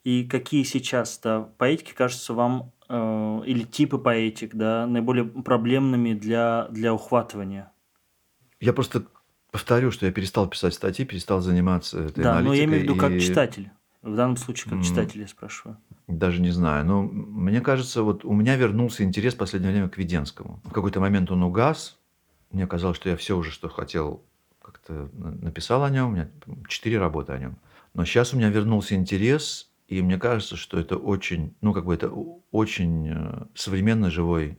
И 0.05 0.25
какие 0.25 0.63
сейчас 0.63 1.19
да, 1.23 1.49
поэтики 1.59 1.93
кажутся 1.93 2.33
вам 2.33 2.73
э, 2.89 3.43
или 3.45 3.65
типы 3.65 3.99
поэтик 3.99 4.55
да, 4.55 4.87
наиболее 4.87 5.25
проблемными 5.25 6.15
для, 6.15 6.69
для 6.71 6.95
ухватывания? 6.95 7.73
Я 8.61 8.73
просто 8.73 9.05
повторю, 9.51 9.91
что 9.91 10.07
я 10.07 10.13
перестал 10.13 10.49
писать 10.49 10.75
статьи, 10.75 11.05
перестал 11.05 11.41
заниматься 11.41 12.05
этой 12.05 12.23
Да, 12.23 12.41
но 12.41 12.55
я 12.55 12.65
имею 12.65 12.81
в 12.81 12.85
виду 12.85 12.97
как 12.97 13.11
и 13.11 13.21
читатель. 13.21 13.71
В 14.03 14.15
данном 14.17 14.37
случае 14.37 14.75
как 14.75 14.83
читатель 14.85 15.21
я 15.21 15.29
спрашиваю. 15.29 15.77
Даже 16.09 16.41
не 16.43 16.51
знаю. 16.51 16.85
Но 16.85 17.03
мне 17.03 17.61
кажется, 17.61 18.03
вот 18.03 18.25
у 18.25 18.33
меня 18.33 18.57
вернулся 18.57 19.05
интерес 19.05 19.35
в 19.35 19.39
последнее 19.39 19.73
время 19.73 19.89
к 19.89 19.97
Веденскому. 19.97 20.61
В 20.65 20.73
какой-то 20.73 21.01
момент 21.01 21.31
он 21.31 21.43
угас. 21.45 21.99
Мне 22.51 22.67
казалось, 22.67 22.97
что 22.97 23.09
я 23.09 23.17
все 23.17 23.37
уже, 23.37 23.51
что 23.53 23.69
хотел, 23.69 24.23
как-то 24.61 25.09
на- 25.13 25.31
написал 25.31 25.85
о 25.85 25.91
нем. 25.91 26.09
У 26.09 26.11
меня 26.13 26.29
четыре 26.69 26.99
работы 26.99 27.33
о 27.33 27.39
нем. 27.39 27.57
Но 27.95 28.05
сейчас 28.05 28.35
у 28.35 28.37
меня 28.37 28.51
вернулся 28.51 28.95
интерес, 28.95 29.71
и 29.87 30.03
мне 30.03 30.19
кажется, 30.19 30.57
что 30.57 30.79
это 30.81 30.97
очень, 30.97 31.55
ну, 31.61 31.73
как 31.73 31.85
бы 31.85 31.95
это 31.95 32.11
очень 32.51 33.09
э, 33.09 33.45
современный, 33.55 34.11
живой, 34.11 34.59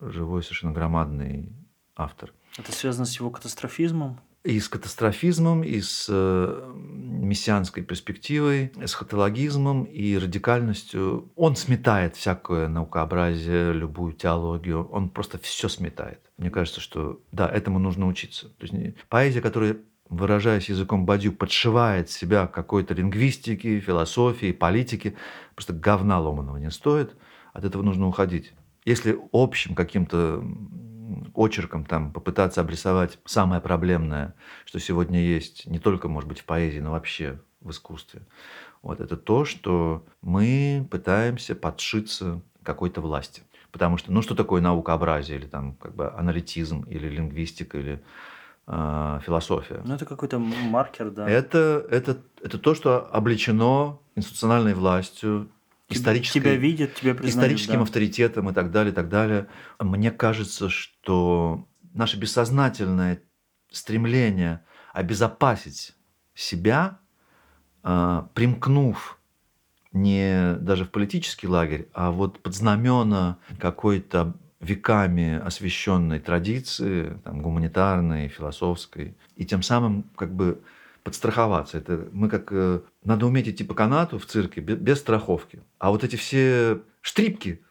живой, 0.00 0.42
совершенно 0.42 0.72
громадный 0.72 1.52
автор. 1.96 2.32
Это 2.58 2.72
связано 2.72 3.04
с 3.06 3.18
его 3.18 3.30
катастрофизмом? 3.30 4.20
И 4.46 4.60
с 4.60 4.68
катастрофизмом, 4.68 5.64
и 5.64 5.80
с 5.80 6.06
э, 6.08 6.72
мессианской 6.72 7.82
перспективой, 7.82 8.72
эсхатологизмом 8.80 9.82
и 9.82 10.16
радикальностью. 10.16 11.32
Он 11.34 11.56
сметает 11.56 12.14
всякое 12.14 12.68
наукообразие, 12.68 13.72
любую 13.72 14.12
теологию. 14.12 14.88
Он 14.90 15.10
просто 15.10 15.38
все 15.38 15.68
сметает. 15.68 16.20
Мне 16.38 16.50
кажется, 16.50 16.80
что 16.80 17.20
да, 17.32 17.48
этому 17.48 17.80
нужно 17.80 18.06
учиться. 18.06 18.50
То 18.50 18.66
есть 18.66 18.94
поэзия, 19.08 19.40
которая 19.40 19.78
выражаясь 20.08 20.68
языком 20.68 21.06
Бадью, 21.06 21.32
подшивает 21.32 22.08
себя 22.08 22.46
какой-то 22.46 22.94
лингвистике, 22.94 23.80
философии, 23.80 24.52
политике, 24.52 25.14
просто 25.54 25.72
говна 25.72 26.20
ломаного 26.20 26.58
не 26.58 26.70
стоит. 26.70 27.16
От 27.52 27.64
этого 27.64 27.82
нужно 27.82 28.06
уходить. 28.06 28.52
Если 28.84 29.18
общим 29.32 29.74
каким-то 29.74 30.44
очерком 31.36 31.84
там 31.84 32.12
попытаться 32.12 32.60
обрисовать 32.60 33.18
самое 33.24 33.60
проблемное, 33.60 34.34
что 34.64 34.78
сегодня 34.80 35.20
есть, 35.20 35.66
не 35.66 35.78
только, 35.78 36.08
может 36.08 36.28
быть, 36.28 36.40
в 36.40 36.44
поэзии, 36.44 36.80
но 36.80 36.92
вообще 36.92 37.40
в 37.60 37.70
искусстве, 37.70 38.22
вот 38.82 39.00
это 39.00 39.16
то, 39.16 39.44
что 39.44 40.04
мы 40.22 40.86
пытаемся 40.90 41.54
подшиться 41.54 42.40
какой-то 42.62 43.00
власти. 43.00 43.42
Потому 43.72 43.98
что, 43.98 44.12
ну 44.12 44.22
что 44.22 44.34
такое 44.34 44.60
наукообразие, 44.60 45.38
или 45.38 45.46
там 45.46 45.74
как 45.74 45.94
бы 45.94 46.10
аналитизм, 46.12 46.82
или 46.82 47.08
лингвистика, 47.08 47.78
или 47.78 48.02
э, 48.66 49.20
философия? 49.24 49.82
Ну, 49.84 49.94
это 49.94 50.06
какой-то 50.06 50.38
маркер, 50.38 51.10
да. 51.10 51.28
Это, 51.28 51.84
это, 51.90 52.18
это 52.42 52.58
то, 52.58 52.74
что 52.74 53.06
облечено 53.12 53.98
институциональной 54.14 54.74
властью, 54.74 55.48
исторической, 55.88 56.40
Тебя 56.40 56.56
видят, 56.56 56.94
тебя 56.94 57.14
признают. 57.14 57.34
историческим 57.34 57.74
да. 57.74 57.82
авторитетом 57.82 58.50
и 58.50 58.52
так 58.52 58.70
далее, 58.70 58.92
и 58.92 58.94
так 58.94 59.08
далее. 59.08 59.46
Мне 59.78 60.10
кажется, 60.10 60.68
что 60.68 61.66
наше 61.94 62.18
бессознательное 62.18 63.22
стремление 63.70 64.64
обезопасить 64.92 65.94
себя, 66.34 66.98
а, 67.82 68.28
примкнув 68.34 69.18
не 69.92 70.56
даже 70.60 70.84
в 70.84 70.90
политический 70.90 71.46
лагерь, 71.46 71.88
а 71.94 72.10
вот 72.10 72.42
под 72.42 72.54
знамена 72.54 73.38
какой-то 73.58 74.36
веками 74.60 75.38
освященной 75.38 76.18
традиции, 76.18 77.18
там, 77.24 77.40
гуманитарной, 77.42 78.28
философской, 78.28 79.16
и 79.36 79.44
тем 79.46 79.62
самым 79.62 80.04
как 80.16 80.34
бы 80.34 80.62
подстраховаться. 81.06 81.78
Это 81.78 82.08
мы 82.12 82.28
как... 82.28 82.48
э, 82.50 82.80
Надо 83.04 83.26
уметь 83.26 83.48
идти 83.48 83.62
по 83.62 83.74
канату 83.74 84.18
в 84.18 84.26
цирке 84.26 84.60
бе- 84.60 84.74
без 84.74 84.98
страховки. 84.98 85.60
А 85.78 85.90
вот 85.90 86.02
эти 86.02 86.16
все 86.16 86.80
штрипки, 87.00 87.62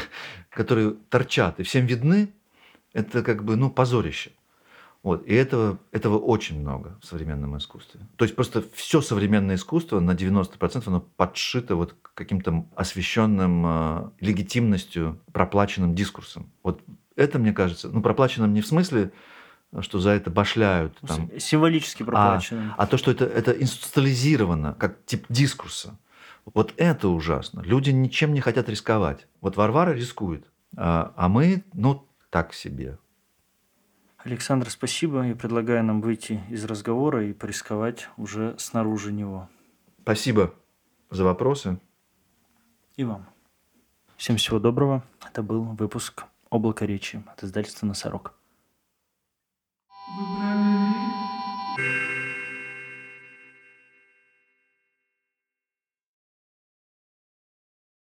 которые 0.50 0.96
торчат 1.08 1.60
и 1.60 1.62
всем 1.62 1.86
видны, 1.86 2.32
это 2.92 3.22
как 3.22 3.44
бы, 3.44 3.54
ну, 3.54 3.70
позорище. 3.70 4.32
Вот. 5.04 5.24
И 5.24 5.32
этого, 5.32 5.78
этого 5.92 6.18
очень 6.18 6.60
много 6.60 6.98
в 7.00 7.06
современном 7.06 7.56
искусстве. 7.56 8.00
То 8.16 8.24
есть 8.24 8.34
просто 8.34 8.64
все 8.74 9.00
современное 9.00 9.54
искусство 9.54 10.00
на 10.00 10.10
90% 10.10 10.82
оно 10.86 11.00
подшито 11.00 11.76
вот 11.76 11.94
каким-то 12.14 12.66
освещенным 12.74 13.64
э, 13.66 14.10
легитимностью, 14.18 15.20
проплаченным 15.32 15.94
дискурсом. 15.94 16.50
Вот 16.64 16.82
это, 17.14 17.38
мне 17.38 17.52
кажется, 17.52 17.88
ну, 17.88 18.02
проплаченным 18.02 18.52
не 18.52 18.60
в 18.60 18.66
смысле, 18.66 19.12
что 19.80 20.00
за 20.00 20.10
это 20.10 20.30
башляют, 20.30 20.98
там, 21.06 21.30
С- 21.38 21.44
Символически 21.44 22.02
проплаченным. 22.02 22.74
а 22.76 22.86
то, 22.86 22.96
что 22.96 23.10
это, 23.10 23.24
это 23.24 23.52
институциализировано, 23.52 24.74
как 24.74 25.04
тип 25.06 25.26
дискурса, 25.28 25.96
вот 26.44 26.74
это 26.76 27.08
ужасно. 27.08 27.60
Люди 27.60 27.90
ничем 27.90 28.32
не 28.34 28.40
хотят 28.40 28.68
рисковать. 28.68 29.26
Вот 29.40 29.56
Варвара 29.56 29.92
рискует, 29.92 30.50
а, 30.76 31.12
а 31.16 31.28
мы, 31.28 31.62
ну, 31.72 32.06
так 32.30 32.52
себе. 32.52 32.98
Александр, 34.18 34.68
спасибо. 34.70 35.22
Я 35.22 35.34
предлагаю 35.34 35.82
нам 35.84 36.00
выйти 36.00 36.42
из 36.50 36.64
разговора 36.64 37.24
и 37.24 37.32
порисковать 37.32 38.08
уже 38.16 38.54
снаружи 38.58 39.12
него. 39.12 39.48
Спасибо 40.02 40.52
за 41.10 41.24
вопросы. 41.24 41.78
И 42.96 43.04
вам. 43.04 43.26
Всем 44.16 44.36
всего 44.36 44.58
доброго. 44.58 45.02
Это 45.26 45.42
был 45.42 45.62
выпуск 45.62 46.24
«Облако 46.50 46.84
речи» 46.84 47.22
от 47.32 47.42
издательства 47.44 47.86
«Носорог». 47.86 48.34
Вы 50.16 50.24
брали 50.24 50.72
ли? 51.78 52.09